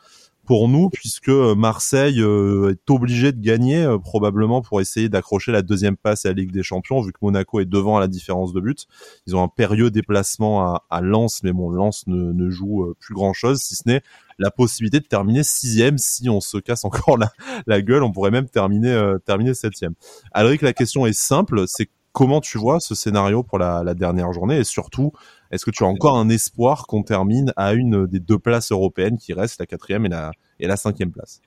pour 0.46 0.70
nous 0.70 0.90
puisque 0.90 1.30
Marseille 1.30 2.22
euh, 2.22 2.72
est 2.72 2.90
obligé 2.90 3.32
de 3.32 3.42
gagner 3.42 3.84
euh, 3.84 3.98
probablement 3.98 4.62
pour 4.62 4.80
essayer 4.80 5.10
d'accrocher 5.10 5.52
la 5.52 5.62
deuxième 5.62 5.98
passe 5.98 6.26
à 6.26 6.30
la 6.30 6.36
Ligue 6.36 6.52
des 6.52 6.64
Champions 6.64 7.02
vu 7.02 7.12
que 7.12 7.18
Monaco 7.22 7.60
est 7.60 7.66
devant 7.66 7.98
à 7.98 8.00
la 8.00 8.08
différence 8.08 8.54
de 8.54 8.62
but. 8.62 8.86
Ils 9.28 9.36
ont 9.36 9.44
un 9.44 9.48
périlleux 9.48 9.92
déplacement 9.92 10.62
à, 10.62 10.86
à 10.90 11.02
Lens 11.02 11.42
mais 11.44 11.52
bon 11.52 11.70
Lens 11.70 12.06
ne, 12.08 12.32
ne 12.32 12.50
joue 12.50 12.84
euh, 12.84 12.96
plus 13.00 13.14
grand 13.16 13.34
chose 13.34 13.60
si 13.60 13.76
ce 13.76 13.84
n'est 13.86 14.02
la 14.38 14.52
possibilité 14.52 15.00
de 15.00 15.06
terminer 15.06 15.44
sixième 15.44 15.98
si 15.98 16.30
on 16.30 16.40
se 16.40 16.58
casse 16.58 16.86
encore 16.86 17.18
la, 17.18 17.32
la 17.68 17.82
gueule 17.82 18.04
on 18.04 18.12
pourrait 18.12 18.32
même 18.32 18.48
terminer 18.48 18.92
euh, 18.92 19.18
terminer 19.18 19.54
septième. 19.54 19.96
Alric 20.32 20.62
la 20.62 20.74
question 20.74 21.06
est 21.06 21.18
simple 21.18 21.64
c'est 21.68 21.90
comment 22.12 22.40
tu 22.40 22.58
vois 22.58 22.80
ce 22.80 22.96
scénario 22.96 23.44
pour 23.44 23.60
la, 23.60 23.84
la 23.84 23.94
dernière 23.94 24.32
journée 24.32 24.58
et 24.58 24.64
surtout 24.64 25.12
est-ce 25.56 25.66
que 25.66 25.72
tu 25.72 25.84
as 25.84 25.88
encore 25.88 26.18
un 26.18 26.30
espoir 26.30 26.88
qu'on 26.88 27.04
termine 27.04 27.54
à 27.56 27.74
une 27.74 28.08
des 28.08 28.20
deux 28.20 28.40
places 28.40 28.72
européennes 28.72 29.18
qui 29.18 29.34
restent, 29.34 29.60
la 29.60 29.66
quatrième 29.66 30.06
et 30.06 30.68
la, 30.68 30.78
cinquième 30.78 31.12
place? 31.12 31.42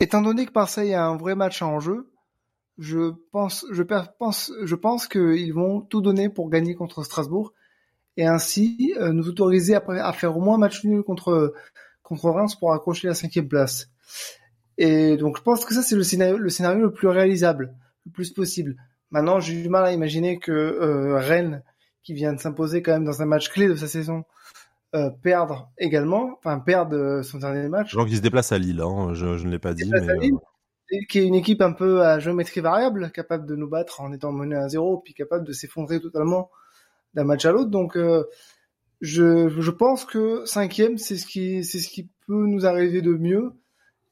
Étant 0.00 0.22
donné 0.22 0.46
que 0.46 0.52
Marseille 0.54 0.94
a 0.94 1.06
un 1.06 1.16
vrai 1.16 1.34
match 1.34 1.62
en 1.62 1.80
jeu, 1.80 2.10
je 2.78 3.12
pense, 3.32 3.64
qu'ils 5.08 5.54
vont 5.54 5.80
tout 5.80 6.00
donner 6.00 6.28
pour 6.28 6.50
gagner 6.50 6.74
contre 6.74 7.02
Strasbourg 7.02 7.52
et 8.18 8.26
ainsi 8.26 8.94
euh, 8.98 9.12
nous 9.12 9.28
autoriser 9.28 9.74
à, 9.74 10.12
faire 10.12 10.36
au 10.36 10.40
moins 10.40 10.54
un 10.54 10.58
match 10.58 10.84
nul 10.84 11.02
contre 11.02 11.54
Reims 12.04 12.54
pour 12.54 12.72
accrocher 12.72 13.08
la 13.08 13.14
cinquième 13.14 13.48
place. 13.48 13.88
Et 14.78 15.16
donc 15.16 15.38
je 15.38 15.42
pense 15.42 15.64
que 15.64 15.74
ça 15.74 15.82
c'est 15.82 15.96
le 15.96 16.02
scénario, 16.02 16.36
le 16.36 16.50
scénario 16.50 16.82
le 16.82 16.92
plus 16.92 17.08
réalisable, 17.08 17.74
le 18.04 18.12
plus 18.12 18.30
possible. 18.30 18.76
Maintenant, 19.10 19.40
j'ai 19.40 19.62
du 19.62 19.68
mal 19.68 19.84
à 19.84 19.92
imaginer 19.92 20.38
que 20.38 20.52
euh, 20.52 21.18
Rennes, 21.18 21.62
qui 22.06 22.14
vient 22.14 22.32
de 22.32 22.38
s'imposer 22.38 22.82
quand 22.82 22.92
même 22.92 23.04
dans 23.04 23.20
un 23.20 23.26
match 23.26 23.50
clé 23.50 23.66
de 23.66 23.74
sa 23.74 23.88
saison, 23.88 24.24
euh, 24.94 25.10
perdre 25.10 25.72
également, 25.76 26.38
enfin 26.38 26.60
perdre 26.60 27.20
son 27.22 27.38
dernier 27.38 27.68
match. 27.68 27.90
Genre 27.90 28.06
qui 28.06 28.16
se 28.16 28.22
déplace 28.22 28.52
à 28.52 28.58
Lille, 28.58 28.80
hein, 28.80 29.12
je, 29.12 29.36
je 29.36 29.44
ne 29.44 29.50
l'ai 29.50 29.58
pas 29.58 29.74
dit. 29.74 29.90
Mais... 29.90 30.00
Lille, 30.20 30.38
qui 31.08 31.18
est 31.18 31.26
une 31.26 31.34
équipe 31.34 31.60
un 31.62 31.72
peu 31.72 32.04
à 32.04 32.20
géométrie 32.20 32.60
variable, 32.60 33.10
capable 33.10 33.44
de 33.44 33.56
nous 33.56 33.68
battre 33.68 34.00
en 34.00 34.12
étant 34.12 34.30
mené 34.30 34.54
à 34.54 34.68
zéro, 34.68 34.98
puis 34.98 35.14
capable 35.14 35.44
de 35.44 35.52
s'effondrer 35.52 36.00
totalement 36.00 36.48
d'un 37.14 37.24
match 37.24 37.44
à 37.44 37.50
l'autre. 37.50 37.70
Donc, 37.70 37.96
euh, 37.96 38.22
je, 39.00 39.48
je 39.48 39.70
pense 39.72 40.04
que 40.04 40.44
cinquième, 40.44 40.98
c'est 40.98 41.16
ce 41.16 41.26
qui, 41.26 41.64
c'est 41.64 41.80
ce 41.80 41.88
qui 41.88 42.08
peut 42.28 42.46
nous 42.46 42.66
arriver 42.66 43.02
de 43.02 43.10
mieux. 43.16 43.50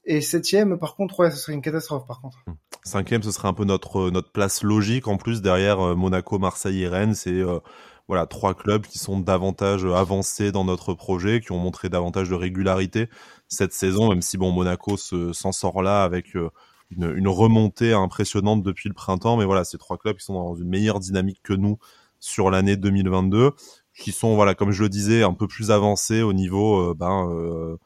Et 0.03 0.19
septième, 0.19 0.77
par 0.77 0.97
contre, 0.97 1.17
ouais, 1.21 1.31
ce 1.31 1.37
serait 1.37 1.53
une 1.53 1.61
catastrophe, 1.61 2.05
par 2.05 2.19
contre. 2.19 2.43
Cinquième, 2.85 3.23
ce 3.23 3.31
serait 3.31 3.47
un 3.47 3.53
peu 3.53 3.65
notre 3.65 4.11
notre 4.11 4.31
place 4.31 4.61
logique. 4.61 5.07
En 5.07 5.17
plus, 5.17 5.41
derrière 5.41 5.79
euh, 5.79 5.95
Monaco, 5.95 6.37
Marseille 6.37 6.83
et 6.83 6.87
Rennes, 6.87 7.15
c'est 7.15 7.31
euh, 7.31 7.59
voilà 8.07 8.27
trois 8.27 8.53
clubs 8.53 8.85
qui 8.85 8.99
sont 8.99 9.19
davantage 9.19 9.85
avancés 9.85 10.51
dans 10.51 10.65
notre 10.65 10.93
projet, 10.93 11.41
qui 11.41 11.51
ont 11.51 11.57
montré 11.57 11.89
davantage 11.89 12.29
de 12.29 12.35
régularité 12.35 13.09
cette 13.47 13.73
saison. 13.73 14.09
Même 14.09 14.21
si 14.21 14.37
bon, 14.37 14.51
Monaco 14.51 14.97
se, 14.97 15.33
s'en 15.33 15.51
sort 15.51 15.81
là 15.81 16.03
avec 16.03 16.35
euh, 16.35 16.51
une, 16.91 17.11
une, 17.17 17.27
remontée 17.27 17.93
impressionnante 17.93 18.61
depuis 18.61 18.87
le 18.87 18.93
printemps, 18.93 19.37
mais 19.37 19.45
voilà, 19.45 19.63
ces 19.63 19.79
trois 19.79 19.97
clubs 19.97 20.17
qui 20.17 20.25
sont 20.25 20.35
dans 20.35 20.55
une 20.55 20.69
meilleure 20.69 20.99
dynamique 20.99 21.41
que 21.41 21.53
nous 21.53 21.79
sur 22.19 22.51
l'année 22.51 22.77
2022, 22.77 23.53
qui 23.97 24.11
sont 24.11 24.35
voilà, 24.35 24.53
comme 24.53 24.71
je 24.71 24.83
le 24.83 24.89
disais, 24.89 25.23
un 25.23 25.33
peu 25.33 25.47
plus 25.47 25.71
avancés 25.71 26.21
au 26.21 26.33
niveau 26.33 26.93
ben 26.93 27.77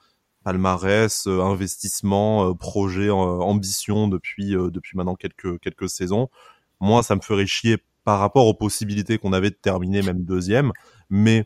palmarès, 0.50 1.28
investissement, 1.28 2.56
projet, 2.56 3.10
ambition 3.10 4.08
depuis 4.08 4.52
depuis 4.52 4.98
maintenant 4.98 5.16
quelques 5.16 5.60
quelques 5.60 5.90
saisons. 5.90 6.30
Moi, 6.80 7.04
ça 7.04 7.16
me 7.16 7.22
ferait 7.22 7.46
chier 7.46 7.78
par 8.04 8.20
rapport 8.20 8.48
aux 8.48 8.56
possibilités 8.56 9.20
qu'on 9.20 9.34
avait 9.34 9.52
de 9.52 9.56
terminer 9.62 10.02
même 10.02 10.24
deuxième, 10.24 10.72
mais 11.12 11.46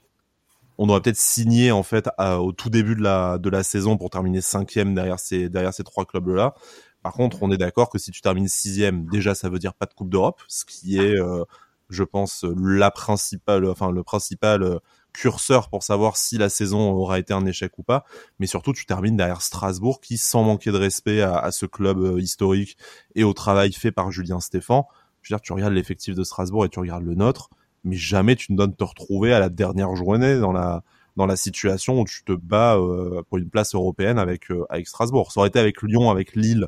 on 0.77 0.87
aurait 0.87 1.01
peut-être 1.01 1.17
signé 1.17 1.71
en 1.71 1.83
fait 1.83 2.09
au 2.17 2.53
tout 2.53 2.69
début 2.69 2.95
de 2.95 3.01
la 3.01 3.37
de 3.37 3.49
la 3.49 3.63
saison 3.63 3.97
pour 3.97 4.09
terminer 4.09 4.39
cinquième 4.39 4.95
derrière 4.95 5.19
ces 5.19 5.49
derrière 5.49 5.73
ces 5.73 5.83
trois 5.83 6.05
clubs 6.05 6.29
là. 6.29 6.53
Par 7.01 7.11
contre, 7.11 7.43
on 7.43 7.51
est 7.51 7.57
d'accord 7.57 7.89
que 7.89 7.99
si 7.99 8.11
tu 8.11 8.21
termines 8.21 8.47
sixième, 8.47 9.05
déjà 9.07 9.35
ça 9.35 9.49
veut 9.49 9.59
dire 9.59 9.73
pas 9.73 9.85
de 9.85 9.93
Coupe 9.93 10.09
d'Europe, 10.09 10.41
ce 10.47 10.63
qui 10.63 10.97
est, 10.97 11.19
euh, 11.19 11.43
je 11.89 12.03
pense, 12.03 12.45
la 12.57 12.91
principale, 12.91 13.65
enfin 13.69 13.91
le 13.91 14.03
principal 14.03 14.63
euh, 14.63 14.79
curseur 15.13 15.69
pour 15.69 15.83
savoir 15.83 16.17
si 16.17 16.37
la 16.37 16.49
saison 16.49 16.91
aura 16.91 17.19
été 17.19 17.33
un 17.33 17.45
échec 17.45 17.77
ou 17.77 17.83
pas. 17.83 18.05
Mais 18.39 18.47
surtout, 18.47 18.73
tu 18.73 18.85
termines 18.85 19.15
derrière 19.15 19.41
Strasbourg, 19.41 20.01
qui, 20.01 20.17
sans 20.17 20.43
manquer 20.43 20.71
de 20.71 20.77
respect 20.77 21.21
à, 21.21 21.51
ce 21.51 21.65
club 21.65 21.99
euh, 21.99 22.19
historique 22.19 22.77
et 23.15 23.23
au 23.23 23.33
travail 23.33 23.71
fait 23.71 23.91
par 23.91 24.11
Julien 24.11 24.39
Stéphan, 24.39 24.87
je 25.21 25.29
veux 25.33 25.37
dire, 25.37 25.41
tu 25.41 25.53
regardes 25.53 25.73
l'effectif 25.73 26.15
de 26.15 26.23
Strasbourg 26.23 26.65
et 26.65 26.69
tu 26.69 26.79
regardes 26.79 27.05
le 27.05 27.15
nôtre 27.15 27.49
mais 27.83 27.95
jamais 27.95 28.35
tu 28.35 28.51
ne 28.51 28.57
donnes 28.57 28.75
te 28.75 28.83
retrouver 28.83 29.33
à 29.33 29.39
la 29.39 29.49
dernière 29.49 29.95
journée 29.95 30.39
dans 30.39 30.51
la 30.51 30.83
dans 31.15 31.25
la 31.27 31.35
situation 31.35 31.99
où 31.99 32.05
tu 32.05 32.23
te 32.23 32.31
bats 32.31 32.75
euh, 32.75 33.21
pour 33.29 33.37
une 33.37 33.49
place 33.49 33.75
européenne 33.75 34.17
avec 34.17 34.49
euh, 34.49 34.65
avec 34.69 34.87
Strasbourg. 34.87 35.31
Ça 35.31 35.41
aurait 35.41 35.49
été 35.49 35.59
avec 35.59 35.81
Lyon, 35.83 36.09
avec 36.09 36.35
Lille, 36.35 36.67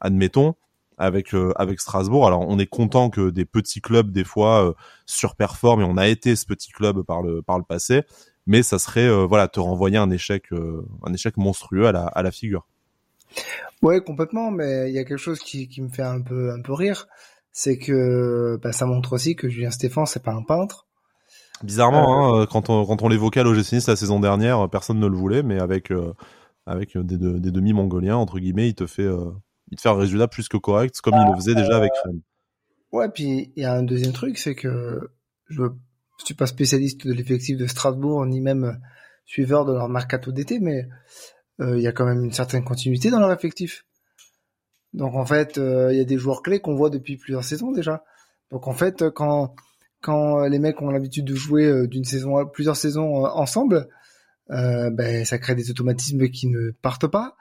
admettons, 0.00 0.54
avec 1.02 1.34
euh, 1.34 1.52
avec 1.56 1.80
Strasbourg. 1.80 2.26
Alors 2.26 2.40
on 2.48 2.58
est 2.58 2.66
content 2.66 3.10
que 3.10 3.30
des 3.30 3.44
petits 3.44 3.80
clubs 3.80 4.10
des 4.12 4.24
fois 4.24 4.74
surperforment 5.06 5.82
et 5.82 5.84
on 5.84 5.96
a 5.96 6.08
été 6.08 6.36
ce 6.36 6.46
petit 6.46 6.70
club 6.70 7.02
par 7.02 7.22
le 7.22 7.42
par 7.42 7.58
le 7.58 7.64
passé, 7.64 8.02
mais 8.46 8.62
ça 8.62 8.78
serait 8.78 9.26
voilà 9.26 9.48
te 9.48 9.60
renvoyer 9.60 9.96
un 9.96 10.10
échec 10.10 10.50
un 11.04 11.12
échec 11.12 11.36
monstrueux 11.36 11.86
à 11.86 11.92
la 11.92 12.06
à 12.06 12.22
la 12.22 12.30
figure. 12.30 12.66
Ouais, 13.80 14.00
complètement, 14.00 14.50
mais 14.50 14.90
il 14.90 14.94
y 14.94 14.98
a 14.98 15.04
quelque 15.04 15.16
chose 15.16 15.40
qui 15.40 15.68
qui 15.68 15.82
me 15.82 15.88
fait 15.88 16.02
un 16.02 16.20
peu 16.20 16.52
un 16.52 16.62
peu 16.62 16.72
rire 16.72 17.08
c'est 17.52 17.78
que 17.78 18.58
bah, 18.62 18.72
ça 18.72 18.86
montre 18.86 19.12
aussi 19.12 19.36
que 19.36 19.48
Julien 19.48 19.70
Stéphane 19.70 20.06
c'est 20.06 20.22
pas 20.22 20.32
un 20.32 20.42
peintre. 20.42 20.86
Bizarrement, 21.62 22.36
euh, 22.36 22.42
hein, 22.42 22.46
quand 22.50 22.70
on 22.70 22.84
quand 22.86 23.02
on 23.02 23.08
l'évoquait 23.08 23.40
à 23.40 23.42
l'OGC 23.44 23.86
la 23.86 23.96
saison 23.96 24.18
dernière, 24.18 24.68
personne 24.68 24.98
ne 24.98 25.06
le 25.06 25.16
voulait, 25.16 25.42
mais 25.42 25.60
avec 25.60 25.92
euh, 25.92 26.12
avec 26.66 26.96
des, 26.96 27.16
des 27.16 27.50
demi 27.50 27.72
mongoliens 27.72 28.16
entre 28.16 28.38
guillemets, 28.38 28.68
il 28.68 28.74
te 28.74 28.86
fait 28.86 29.02
euh, 29.02 29.30
il 29.72 29.76
te 29.76 29.80
fait 29.80 29.88
un 29.88 29.96
résultat 29.98 30.28
plus 30.28 30.48
que 30.48 30.56
correct, 30.56 31.00
comme 31.00 31.14
il 31.16 31.28
le 31.28 31.36
faisait 31.36 31.56
déjà 31.56 31.76
avec 31.76 31.90
Rennes. 32.04 32.20
Ouais, 32.92 33.08
puis 33.08 33.52
il 33.56 33.62
y 33.62 33.64
a 33.64 33.72
un 33.72 33.82
deuxième 33.82 34.12
truc, 34.12 34.38
c'est 34.38 34.54
que 34.54 35.00
je 35.48 35.64
suis 36.24 36.34
pas 36.34 36.46
spécialiste 36.46 37.04
de 37.06 37.12
l'effectif 37.12 37.56
de 37.56 37.66
Strasbourg 37.66 38.24
ni 38.26 38.40
même 38.40 38.78
suiveur 39.24 39.64
de 39.64 39.72
leur 39.72 39.88
mercato 39.88 40.30
d'été, 40.30 40.60
mais 40.60 40.86
il 41.58 41.80
y 41.80 41.88
a 41.88 41.92
quand 41.92 42.04
même 42.04 42.24
une 42.24 42.32
certaine 42.32 42.62
continuité 42.64 43.10
dans 43.10 43.18
leur 43.18 43.32
effectif. 43.32 43.84
Donc 44.94 45.14
en 45.14 45.24
fait, 45.24 45.58
euh, 45.58 45.92
il 45.92 45.98
y 45.98 46.00
a 46.00 46.04
des 46.04 46.18
joueurs 46.18 46.42
clés 46.42 46.60
qu'on 46.60 46.74
voit 46.74 46.90
depuis 46.90 47.16
plusieurs 47.16 47.44
saisons 47.44 47.72
déjà. 47.72 48.04
Donc 48.50 48.68
en 48.68 48.72
fait, 48.72 49.08
quand 49.10 49.54
quand 50.00 50.46
les 50.46 50.58
mecs 50.58 50.82
ont 50.82 50.90
l'habitude 50.90 51.24
de 51.24 51.34
jouer 51.34 51.66
euh, 51.66 51.86
d'une 51.86 52.04
saison 52.04 52.46
plusieurs 52.46 52.76
saisons 52.76 53.24
euh, 53.24 53.28
ensemble, 53.30 53.88
ben 54.48 55.24
ça 55.24 55.38
crée 55.38 55.54
des 55.54 55.70
automatismes 55.70 56.28
qui 56.28 56.46
ne 56.48 56.72
partent 56.82 57.06
pas. 57.06 57.36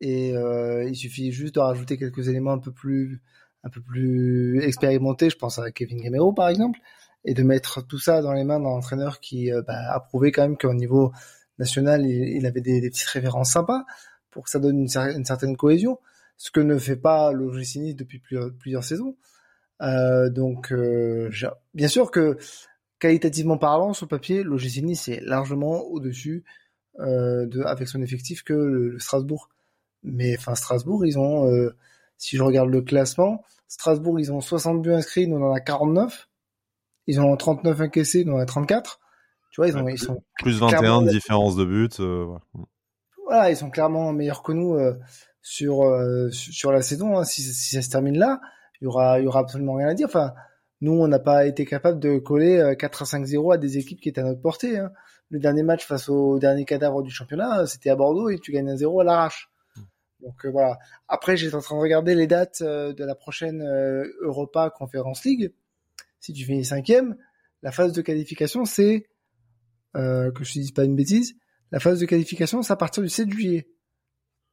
Et 0.00 0.30
il 0.30 0.96
suffit 0.96 1.30
juste 1.32 1.56
de 1.56 1.60
rajouter 1.60 1.98
quelques 1.98 2.28
éléments 2.28 2.52
un 2.52 2.58
peu 2.58 2.72
plus 2.72 3.20
un 3.64 3.68
peu 3.68 3.82
plus 3.82 4.62
expérimentés. 4.62 5.28
Je 5.28 5.36
pense 5.36 5.58
à 5.58 5.70
Kevin 5.70 6.00
Gamero 6.00 6.32
par 6.32 6.48
exemple, 6.48 6.78
et 7.24 7.34
de 7.34 7.42
mettre 7.42 7.86
tout 7.86 7.98
ça 7.98 8.22
dans 8.22 8.32
les 8.32 8.44
mains 8.44 8.58
d'un 8.58 8.66
entraîneur 8.66 9.20
qui 9.20 9.50
ben, 9.50 9.74
a 9.90 10.00
prouvé 10.00 10.32
quand 10.32 10.42
même 10.42 10.56
qu'au 10.56 10.72
niveau 10.72 11.12
national, 11.58 12.06
il, 12.06 12.46
avait 12.46 12.62
des, 12.62 12.80
des, 12.80 12.88
petites 12.88 13.08
références 13.08 13.52
sympas 13.52 13.84
pour 14.30 14.44
que 14.44 14.50
ça 14.50 14.58
donne 14.58 14.78
une, 14.78 14.88
certaine 14.88 15.56
cohésion 15.56 15.98
ce 16.40 16.50
que 16.50 16.60
ne 16.60 16.78
fait 16.78 16.96
pas 16.96 17.32
l'OGC 17.32 17.94
depuis 17.94 18.18
plusieurs, 18.18 18.82
saisons. 18.82 19.14
Euh, 19.82 20.30
donc, 20.30 20.72
euh, 20.72 21.30
bien 21.74 21.86
sûr 21.86 22.10
que 22.10 22.38
qualitativement 22.98 23.58
parlant, 23.58 23.92
sur 23.92 24.08
papier, 24.08 24.42
l'OGC 24.42 24.80
Nice 24.82 25.08
est 25.08 25.20
largement 25.20 25.82
au-dessus 25.82 26.44
euh, 26.98 27.44
de, 27.44 27.60
avec 27.60 27.88
son 27.88 28.00
effectif 28.00 28.42
que 28.42 28.54
le, 28.54 28.98
Strasbourg. 28.98 29.50
Mais 30.02 30.36
enfin, 30.38 30.54
Strasbourg, 30.54 31.04
ils 31.04 31.18
ont, 31.18 31.46
euh, 31.46 31.76
si 32.16 32.36
je 32.36 32.42
regarde 32.42 32.70
le 32.70 32.82
classement, 32.82 33.42
Strasbourg, 33.68 34.18
ils 34.18 34.32
ont 34.32 34.40
60 34.40 34.82
buts 34.82 34.92
inscrits, 34.92 35.26
nous 35.26 35.36
on 35.36 35.50
en 35.50 35.52
a 35.52 35.60
49. 35.60 36.28
Ils 37.06 37.20
ont 37.20 37.36
39 37.36 37.80
encaissés, 37.80 38.24
nous 38.24 38.32
on 38.32 38.36
en 38.36 38.40
a 38.40 38.46
34. 38.46 39.00
Tu 39.52 39.60
vois, 39.60 39.68
ils, 39.68 39.76
ont, 39.76 39.88
ils 39.88 39.98
sont 39.98 40.22
plus 40.38 40.60
21 40.60 41.02
de 41.02 41.10
différence 41.10 41.56
de 41.56 41.64
but. 41.64 41.98
Euh, 42.00 42.26
voilà. 43.26 43.50
ils 43.50 43.56
sont 43.56 43.70
clairement 43.70 44.12
meilleurs 44.12 44.42
que 44.42 44.52
nous 44.52 44.78
sur 45.42 45.82
euh, 45.82 46.30
sur 46.30 46.72
la 46.72 46.82
saison. 46.82 47.18
Hein. 47.18 47.24
Si, 47.24 47.42
si, 47.42 47.74
ça 47.74 47.82
se 47.82 47.90
termine 47.90 48.18
là, 48.18 48.40
il 48.80 48.84
y 48.84 48.86
aura 48.86 49.20
y 49.20 49.26
aura 49.26 49.40
absolument 49.40 49.74
rien 49.74 49.88
à 49.88 49.94
dire. 49.94 50.06
Enfin, 50.06 50.34
nous 50.80 50.92
on 50.92 51.08
n'a 51.08 51.18
pas 51.18 51.46
été 51.46 51.64
capable 51.64 51.98
de 51.98 52.18
coller 52.18 52.74
4 52.78 53.02
euh, 53.02 53.04
à 53.04 53.20
5-0 53.20 53.54
à 53.54 53.58
des 53.58 53.78
équipes 53.78 54.00
qui 54.00 54.08
étaient 54.08 54.20
à 54.20 54.24
notre 54.24 54.40
portée. 54.40 54.78
Hein. 54.78 54.90
Le 55.30 55.38
dernier 55.38 55.62
match 55.62 55.86
face 55.86 56.08
au 56.08 56.38
dernier 56.38 56.64
cadavre 56.64 57.02
du 57.02 57.10
championnat, 57.10 57.66
c'était 57.66 57.90
à 57.90 57.96
Bordeaux 57.96 58.30
et 58.30 58.38
tu 58.38 58.52
gagnes 58.52 58.70
un 58.70 58.76
0 58.76 59.00
à 59.00 59.04
l'arrache. 59.04 59.49
Donc 60.22 60.44
euh, 60.44 60.50
voilà. 60.50 60.78
Après, 61.08 61.36
j'étais 61.36 61.54
en 61.54 61.60
train 61.60 61.76
de 61.76 61.80
regarder 61.80 62.14
les 62.14 62.26
dates 62.26 62.62
de 62.62 63.04
la 63.04 63.14
prochaine 63.14 63.62
Europa 64.20 64.70
Conference 64.70 65.24
League. 65.24 65.52
Si 66.20 66.32
tu 66.32 66.44
finis 66.44 66.64
cinquième, 66.64 67.16
la 67.62 67.72
phase 67.72 67.92
de 67.92 68.02
qualification, 68.02 68.64
c'est 68.64 69.08
que 69.94 70.32
je 70.40 70.58
ne 70.58 70.62
dise 70.62 70.72
pas 70.72 70.84
une 70.84 70.96
bêtise. 70.96 71.36
La 71.72 71.80
phase 71.80 72.00
de 72.00 72.06
qualification, 72.06 72.62
c'est 72.62 72.72
à 72.72 72.76
partir 72.76 73.02
du 73.02 73.08
7 73.08 73.30
juillet. 73.30 73.68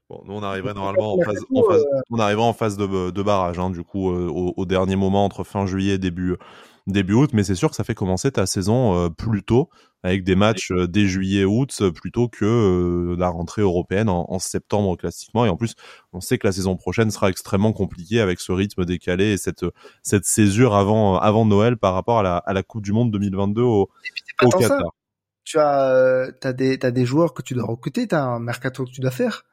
Bon, 0.09 0.21
nous 0.25 0.35
on 0.35 0.43
arriverait 0.43 0.73
normalement 0.73 1.15
en 1.15 1.21
phase, 1.21 1.43
en 1.53 1.63
phase 1.63 1.81
euh, 1.81 2.01
on 2.11 2.19
arriverait 2.19 2.45
en 2.45 2.53
phase 2.53 2.77
de, 2.77 3.11
de 3.11 3.23
barrage, 3.23 3.59
hein, 3.59 3.69
du 3.69 3.83
coup 3.83 4.09
euh, 4.09 4.29
au, 4.29 4.53
au, 4.55 4.65
dernier 4.65 4.95
moment 4.95 5.25
entre 5.25 5.43
fin 5.43 5.65
juillet 5.65 5.95
et 5.95 5.97
début 5.97 6.37
début 6.91 7.13
août, 7.13 7.31
mais 7.33 7.43
c'est 7.43 7.55
sûr 7.55 7.69
que 7.69 7.75
ça 7.75 7.83
fait 7.83 7.95
commencer 7.95 8.31
ta 8.31 8.45
saison 8.45 8.95
euh, 8.95 9.09
plus 9.09 9.43
tôt 9.43 9.69
avec 10.03 10.23
des 10.23 10.35
matchs 10.35 10.71
dès 10.71 11.05
juillet 11.05 11.43
août 11.43 11.89
plutôt 11.91 12.29
que 12.29 13.15
la 13.17 13.29
rentrée 13.29 13.61
européenne 13.61 14.09
en, 14.09 14.25
en, 14.29 14.39
septembre 14.39 14.95
classiquement. 14.95 15.45
Et 15.45 15.49
en 15.49 15.57
plus, 15.57 15.73
on 16.13 16.21
sait 16.21 16.37
que 16.37 16.47
la 16.47 16.53
saison 16.53 16.77
prochaine 16.77 17.11
sera 17.11 17.29
extrêmement 17.29 17.73
compliquée 17.73 18.21
avec 18.21 18.39
ce 18.39 18.51
rythme 18.51 18.85
décalé 18.85 19.31
et 19.31 19.37
cette 19.37 19.65
cette 20.03 20.25
césure 20.25 20.75
avant 20.75 21.17
avant 21.17 21.45
Noël 21.45 21.77
par 21.77 21.93
rapport 21.93 22.19
à 22.19 22.23
la, 22.23 22.37
à 22.37 22.53
la 22.53 22.63
Coupe 22.63 22.83
du 22.83 22.93
Monde 22.93 23.11
2022 23.11 23.61
au, 23.61 23.89
au 24.43 24.49
Qatar. 24.49 24.93
Tu 25.43 25.57
as 25.57 26.29
t'as 26.39 26.53
des 26.53 26.77
t'as 26.77 26.91
des 26.91 27.05
joueurs 27.05 27.33
que 27.33 27.41
tu 27.41 27.53
dois 27.53 27.65
recruter, 27.65 28.07
t'as 28.07 28.21
un 28.21 28.39
mercato 28.39 28.85
que 28.85 28.91
tu 28.91 29.01
dois 29.01 29.11
faire 29.11 29.43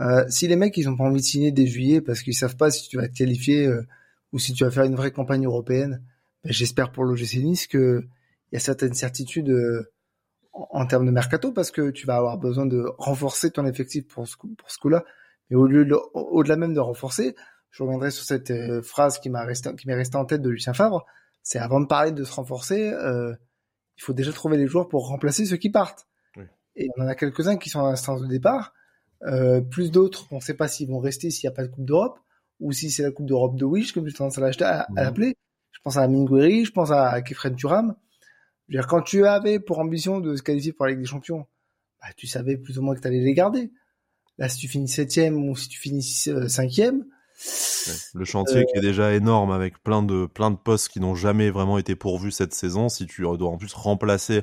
euh, 0.00 0.24
si 0.28 0.48
les 0.48 0.56
mecs 0.56 0.76
ils 0.76 0.88
ont 0.88 0.96
pas 0.96 1.04
envie 1.04 1.20
de 1.20 1.26
signer 1.26 1.52
dès 1.52 1.66
juillet 1.66 2.00
parce 2.00 2.22
qu'ils 2.22 2.34
savent 2.34 2.56
pas 2.56 2.70
si 2.70 2.88
tu 2.88 2.96
vas 2.96 3.08
te 3.08 3.14
qualifier 3.14 3.66
euh, 3.66 3.86
ou 4.32 4.38
si 4.38 4.54
tu 4.54 4.64
vas 4.64 4.70
faire 4.70 4.84
une 4.84 4.94
vraie 4.94 5.10
campagne 5.10 5.44
européenne, 5.44 6.02
j'espère 6.44 6.92
pour 6.92 7.04
l'OGC 7.04 7.36
Nice 7.36 7.66
que 7.66 8.04
il 8.50 8.54
y 8.54 8.56
a 8.56 8.60
certaines 8.60 8.94
certitudes 8.94 9.50
euh, 9.50 9.92
en, 10.52 10.86
termes 10.86 11.06
de 11.06 11.10
mercato 11.10 11.52
parce 11.52 11.70
que 11.70 11.90
tu 11.90 12.06
vas 12.06 12.16
avoir 12.16 12.38
besoin 12.38 12.66
de 12.66 12.84
renforcer 12.98 13.50
ton 13.50 13.64
effectif 13.66 14.06
pour 14.08 14.26
ce 14.26 14.36
pour 14.36 14.70
ce 14.70 14.78
coup-là. 14.78 15.04
Mais 15.48 15.56
au 15.56 15.66
lieu 15.66 15.86
au-delà 16.14 16.56
même 16.56 16.74
de 16.74 16.80
renforcer, 16.80 17.34
je 17.70 17.82
reviendrai 17.82 18.10
sur 18.10 18.24
cette 18.24 18.52
phrase 18.82 19.18
qui 19.18 19.30
m'a 19.30 19.44
resté 19.44 19.74
qui 19.76 19.86
m'est 19.86 19.94
restée 19.94 20.16
en 20.16 20.24
tête 20.24 20.42
de 20.42 20.50
Lucien 20.50 20.74
Favre. 20.74 21.04
C'est 21.42 21.58
avant 21.58 21.80
de 21.80 21.86
parler 21.86 22.12
de 22.12 22.24
se 22.24 22.32
renforcer, 22.32 22.92
il 23.96 24.02
faut 24.02 24.12
déjà 24.12 24.32
trouver 24.32 24.56
les 24.56 24.66
joueurs 24.66 24.88
pour 24.88 25.08
remplacer 25.08 25.46
ceux 25.46 25.56
qui 25.56 25.70
partent. 25.70 26.06
Et 26.76 26.88
on 26.96 27.02
en 27.02 27.08
a 27.08 27.14
quelques-uns 27.14 27.56
qui 27.56 27.68
sont 27.68 27.84
à 27.84 27.90
l'instance 27.90 28.20
de 28.22 28.26
départ 28.26 28.72
euh, 29.24 29.60
plus 29.60 29.90
d'autres, 29.90 30.26
on 30.30 30.36
ne 30.36 30.40
sait 30.40 30.54
pas 30.54 30.68
s'ils 30.68 30.88
vont 30.88 30.98
rester 30.98 31.30
s'il 31.30 31.48
n'y 31.48 31.52
a 31.52 31.56
pas 31.56 31.62
de 31.62 31.68
Coupe 31.68 31.84
d'Europe, 31.84 32.18
ou 32.58 32.72
si 32.72 32.90
c'est 32.90 33.02
la 33.02 33.10
Coupe 33.10 33.26
d'Europe 33.26 33.56
de 33.56 33.64
Wish, 33.64 33.92
comme 33.92 34.08
je 34.08 34.14
tendance 34.14 34.38
à 34.38 34.46
à, 34.66 34.86
l'appeler. 34.94 35.36
Je 35.80 35.84
pense 35.84 35.96
à 35.96 36.06
Mingueri, 36.06 36.66
je 36.66 36.72
pense 36.72 36.90
à 36.90 37.22
Kefren 37.22 37.56
Turam. 37.56 37.94
Je 38.68 38.76
veux 38.76 38.80
dire, 38.82 38.86
quand 38.86 39.00
tu 39.00 39.26
avais 39.26 39.58
pour 39.58 39.78
ambition 39.78 40.20
de 40.20 40.36
se 40.36 40.42
qualifier 40.42 40.74
pour 40.74 40.84
la 40.84 40.92
Ligue 40.92 41.00
des 41.00 41.06
Champions, 41.06 41.46
bah, 42.02 42.08
tu 42.18 42.26
savais 42.26 42.58
plus 42.58 42.78
ou 42.78 42.82
moins 42.82 42.94
que 42.94 43.00
tu 43.00 43.08
allais 43.08 43.20
les 43.20 43.32
garder. 43.32 43.72
Là, 44.36 44.50
si 44.50 44.58
tu 44.58 44.68
finis 44.68 44.88
septième 44.88 45.48
ou 45.48 45.56
si 45.56 45.68
tu 45.68 45.80
finis 45.80 46.24
euh, 46.28 46.48
cinquième, 46.48 47.06
le 48.14 48.24
chantier 48.26 48.66
qui 48.66 48.78
est 48.78 48.82
déjà 48.82 49.14
énorme 49.14 49.50
avec 49.52 49.82
plein 49.82 50.02
de 50.02 50.26
plein 50.26 50.50
de 50.50 50.56
postes 50.56 50.90
qui 50.90 51.00
n'ont 51.00 51.14
jamais 51.14 51.50
vraiment 51.50 51.78
été 51.78 51.96
pourvus 51.96 52.32
cette 52.32 52.52
saison. 52.52 52.90
Si 52.90 53.06
tu 53.06 53.22
dois 53.22 53.48
en 53.48 53.56
plus 53.56 53.72
remplacer 53.72 54.42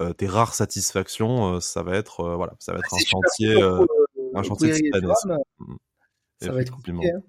euh, 0.00 0.12
tes 0.12 0.26
rares 0.26 0.54
satisfactions, 0.54 1.60
ça 1.60 1.82
va 1.82 1.96
être 1.96 2.36
voilà, 2.36 2.54
ça 2.58 2.72
va 2.72 2.80
être 2.80 2.90
bah, 2.90 2.98
un 3.00 3.04
chantier 3.04 3.62
un 4.34 4.42
chantier 4.42 4.68
de 4.68 5.00
mmh. 5.00 5.76
Ça 6.42 6.52
va 6.52 6.60
être 6.60 6.70
compliqué. 6.70 7.10
Hein. 7.10 7.20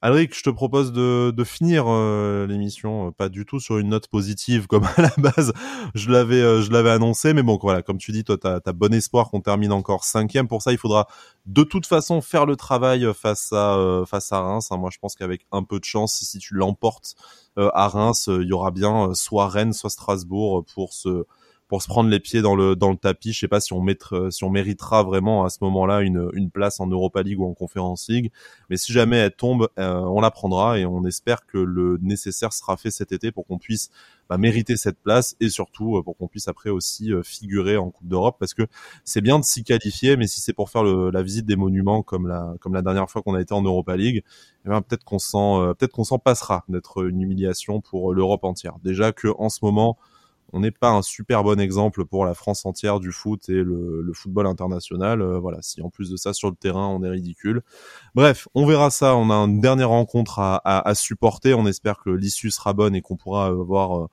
Alric, 0.00 0.32
je 0.32 0.44
te 0.44 0.50
propose 0.50 0.92
de, 0.92 1.32
de 1.32 1.44
finir 1.44 1.86
euh, 1.88 2.46
l'émission, 2.46 3.08
euh, 3.08 3.10
pas 3.10 3.28
du 3.28 3.44
tout 3.44 3.58
sur 3.58 3.78
une 3.78 3.88
note 3.88 4.06
positive 4.06 4.68
comme 4.68 4.84
à 4.96 5.02
la 5.02 5.12
base, 5.18 5.52
je 5.96 6.08
l'avais 6.12 6.40
euh, 6.40 6.62
je 6.62 6.70
l'avais 6.70 6.90
annoncé, 6.90 7.34
mais 7.34 7.42
bon 7.42 7.58
voilà, 7.60 7.82
comme 7.82 7.98
tu 7.98 8.12
dis, 8.12 8.22
toi 8.22 8.38
t'as 8.38 8.60
as 8.64 8.72
bon 8.72 8.94
espoir 8.94 9.28
qu'on 9.28 9.40
termine 9.40 9.72
encore 9.72 10.04
cinquième. 10.04 10.46
Pour 10.46 10.62
ça, 10.62 10.70
il 10.70 10.78
faudra 10.78 11.08
de 11.46 11.64
toute 11.64 11.84
façon 11.84 12.20
faire 12.20 12.46
le 12.46 12.54
travail 12.54 13.08
face 13.12 13.52
à 13.52 14.04
face 14.06 14.30
à 14.30 14.40
Reims. 14.40 14.68
Hein. 14.70 14.76
Moi, 14.76 14.90
je 14.92 14.98
pense 14.98 15.16
qu'avec 15.16 15.44
un 15.50 15.64
peu 15.64 15.80
de 15.80 15.84
chance, 15.84 16.14
si 16.14 16.38
tu 16.38 16.54
l'emportes 16.54 17.16
à 17.56 17.88
Reims, 17.88 18.28
il 18.32 18.46
y 18.46 18.52
aura 18.52 18.70
bien 18.70 19.14
soit 19.14 19.48
Rennes, 19.48 19.72
soit 19.72 19.90
Strasbourg 19.90 20.64
pour 20.74 20.92
se 20.92 21.24
pour 21.68 21.82
se 21.82 21.88
prendre 21.88 22.10
les 22.10 22.20
pieds 22.20 22.42
dans 22.42 22.56
le 22.56 22.74
dans 22.74 22.90
le 22.90 22.96
tapis. 22.96 23.32
Je 23.32 23.40
sais 23.40 23.48
pas 23.48 23.60
si 23.60 23.72
on 23.72 23.80
mettre, 23.80 24.28
si 24.32 24.44
on 24.44 24.50
méritera 24.50 25.02
vraiment 25.02 25.44
à 25.44 25.50
ce 25.50 25.58
moment-là 25.62 26.00
une 26.00 26.30
une 26.32 26.50
place 26.50 26.80
en 26.80 26.86
Europa 26.86 27.22
League 27.22 27.38
ou 27.40 27.46
en 27.46 27.54
Conference 27.54 28.08
League, 28.08 28.32
mais 28.70 28.76
si 28.76 28.92
jamais 28.92 29.18
elle 29.18 29.34
tombe, 29.34 29.68
on 29.76 30.20
la 30.20 30.30
prendra 30.30 30.78
et 30.78 30.86
on 30.86 31.04
espère 31.04 31.46
que 31.46 31.58
le 31.58 31.98
nécessaire 32.02 32.52
sera 32.52 32.76
fait 32.76 32.90
cet 32.90 33.12
été 33.12 33.30
pour 33.32 33.46
qu'on 33.46 33.58
puisse 33.58 33.90
bah, 34.28 34.38
mériter 34.38 34.76
cette 34.76 34.98
place 34.98 35.36
et 35.40 35.48
surtout 35.48 36.02
pour 36.02 36.16
qu'on 36.16 36.28
puisse 36.28 36.48
après 36.48 36.70
aussi 36.70 37.12
figurer 37.22 37.76
en 37.76 37.90
Coupe 37.90 38.08
d'Europe 38.08 38.36
parce 38.38 38.54
que 38.54 38.66
c'est 39.04 39.20
bien 39.20 39.38
de 39.38 39.44
s'y 39.44 39.64
qualifier, 39.64 40.16
mais 40.16 40.26
si 40.26 40.40
c'est 40.40 40.52
pour 40.52 40.70
faire 40.70 40.82
le, 40.82 41.10
la 41.10 41.22
visite 41.22 41.46
des 41.46 41.56
monuments 41.56 42.02
comme 42.02 42.26
la 42.26 42.54
comme 42.60 42.74
la 42.74 42.82
dernière 42.82 43.10
fois 43.10 43.22
qu'on 43.22 43.34
a 43.34 43.40
été 43.40 43.54
en 43.54 43.62
Europa 43.62 43.96
League, 43.96 44.22
eh 44.64 44.68
ben, 44.68 44.82
peut-être 44.82 45.04
qu'on 45.04 45.18
s'en 45.18 45.62
euh, 45.62 45.74
peut-être 45.74 45.92
qu'on 45.92 46.04
s'en 46.04 46.18
passera 46.18 46.64
d'être 46.68 47.06
une 47.06 47.20
humiliation 47.20 47.80
pour 47.80 48.12
l'Europe 48.14 48.44
entière. 48.44 48.76
Déjà 48.82 49.12
que 49.12 49.28
en 49.38 49.48
ce 49.48 49.58
moment 49.62 49.98
on 50.52 50.60
n'est 50.60 50.70
pas 50.70 50.90
un 50.90 51.02
super 51.02 51.44
bon 51.44 51.60
exemple 51.60 52.04
pour 52.04 52.24
la 52.24 52.34
France 52.34 52.64
entière 52.64 53.00
du 53.00 53.12
foot 53.12 53.48
et 53.48 53.62
le, 53.62 54.00
le 54.02 54.12
football 54.12 54.46
international. 54.46 55.20
Euh, 55.20 55.38
voilà, 55.38 55.58
si 55.60 55.82
en 55.82 55.90
plus 55.90 56.10
de 56.10 56.16
ça 56.16 56.32
sur 56.32 56.48
le 56.48 56.56
terrain 56.56 56.86
on 56.88 57.02
est 57.02 57.10
ridicule. 57.10 57.62
Bref, 58.14 58.48
on 58.54 58.66
verra 58.66 58.90
ça. 58.90 59.14
On 59.16 59.30
a 59.30 59.34
une 59.34 59.60
dernière 59.60 59.90
rencontre 59.90 60.38
à, 60.38 60.56
à, 60.56 60.88
à 60.88 60.94
supporter. 60.94 61.54
On 61.54 61.66
espère 61.66 61.98
que 61.98 62.10
l'issue 62.10 62.50
sera 62.50 62.72
bonne 62.72 62.94
et 62.94 63.02
qu'on 63.02 63.16
pourra 63.16 63.46
avoir 63.46 63.98
euh, 63.98 64.06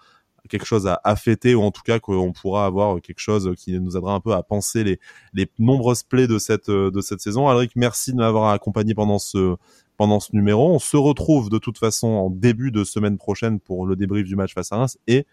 quelque 0.49 0.65
chose 0.65 0.88
à, 0.88 0.99
à, 1.03 1.15
fêter 1.15 1.55
ou 1.55 1.61
en 1.61 1.71
tout 1.71 1.81
cas 1.83 1.99
qu'on 1.99 2.33
pourra 2.33 2.65
avoir 2.65 3.01
quelque 3.01 3.19
chose 3.19 3.53
qui 3.57 3.79
nous 3.79 3.97
aidera 3.97 4.13
un 4.13 4.19
peu 4.19 4.33
à 4.33 4.43
penser 4.43 4.83
les, 4.83 4.99
les 5.33 5.49
nombreuses 5.57 6.03
plays 6.03 6.27
de 6.27 6.38
cette 6.38 6.69
de 6.69 7.01
cette 7.01 7.21
saison. 7.21 7.47
Alric, 7.47 7.71
merci 7.75 8.11
de 8.11 8.17
m'avoir 8.17 8.51
accompagné 8.51 8.93
pendant 8.93 9.19
ce 9.19 9.55
pendant 9.97 10.19
ce 10.19 10.36
numéro. 10.36 10.73
On 10.73 10.79
se 10.79 10.97
retrouve 10.97 11.49
de 11.49 11.57
toute 11.57 11.77
façon 11.77 12.07
en 12.07 12.29
début 12.29 12.71
de 12.71 12.83
semaine 12.83 13.17
prochaine 13.17 13.59
pour 13.59 13.86
le 13.86 13.95
débrief 13.95 14.27
du 14.27 14.36
match 14.36 14.53
face 14.53 14.71
à 14.71 14.77
Reims 14.77 14.97
et 15.07 15.25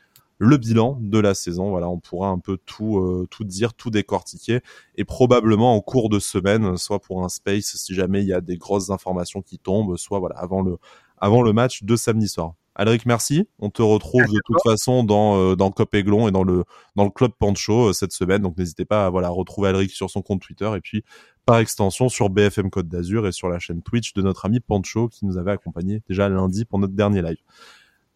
le 0.43 0.57
bilan 0.57 0.99
de 1.01 1.19
la 1.21 1.35
saison. 1.35 1.71
Voilà, 1.71 1.89
on 1.89 2.01
pourra 2.01 2.29
un 2.29 2.41
peu 2.41 2.59
tout 2.67 2.99
euh, 2.99 3.29
tout 3.31 3.45
dire, 3.45 3.75
tout 3.75 3.91
décortiquer 3.91 4.61
et 4.97 5.05
probablement 5.05 5.77
en 5.77 5.81
cours 5.81 6.09
de 6.09 6.19
semaine, 6.19 6.77
soit 6.77 6.99
pour 6.99 7.25
un 7.25 7.29
space 7.29 7.77
si 7.77 7.95
jamais 7.95 8.23
il 8.23 8.27
y 8.27 8.33
a 8.33 8.41
des 8.41 8.57
grosses 8.57 8.91
informations 8.91 9.41
qui 9.41 9.59
tombent, 9.59 9.97
soit 9.97 10.19
voilà 10.19 10.37
avant 10.37 10.63
le 10.63 10.79
avant 11.19 11.43
le 11.43 11.53
match 11.53 11.85
de 11.85 11.95
samedi 11.95 12.29
soir. 12.29 12.55
Alric, 12.75 13.07
merci. 13.07 13.47
On 13.61 13.71
te 13.71 13.83
retrouve 13.83 14.25
de 14.25 14.39
toute 14.45 14.63
façon 14.65 15.05
dans 15.05 15.37
euh, 15.37 15.55
dans 15.55 15.71
Cop 15.71 15.95
Aiglon 15.95 16.27
et 16.27 16.33
dans 16.33 16.43
le 16.43 16.65
dans 16.97 17.05
le 17.05 17.11
club 17.11 17.31
Pancho 17.39 17.91
euh, 17.91 17.93
cette 17.93 18.13
semaine. 18.13 18.43
Donc 18.43 18.59
n'hésitez 18.59 18.85
pas 18.85 19.07
à 19.07 19.11
voilà 19.11 19.29
retrouver 19.29 19.69
Alric 19.69 19.93
sur 19.93 20.11
son 20.11 20.23
compte 20.23 20.43
Twitter 20.43 20.71
et 20.77 20.81
puis 20.81 21.05
par 21.47 21.59
extension 21.59 22.09
sur 22.09 22.31
BFM 22.31 22.71
Côte 22.71 22.89
d'Azur 22.89 23.29
et 23.29 23.33
sur 23.33 23.49
la 23.49 23.61
chaîne 23.61 23.83
Twitch 23.83 24.13
de 24.15 24.23
notre 24.23 24.47
ami 24.47 24.59
Pancho 24.59 25.09
qui 25.09 25.25
nous 25.25 25.39
avait 25.39 25.53
accompagné 25.53 26.03
déjà 26.09 26.29
lundi 26.29 26.65
pour 26.65 26.81
notre 26.81 26.95
dernier 26.95 27.23
live. 27.23 27.39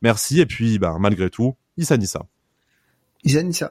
Merci 0.02 0.40
et 0.40 0.46
puis 0.46 0.80
bah 0.80 0.96
malgré 0.98 1.30
tout, 1.30 1.54
Issa 1.76 1.96
Nissa. 1.96 2.26
Issa 3.24 3.42
Nissa. 3.42 3.70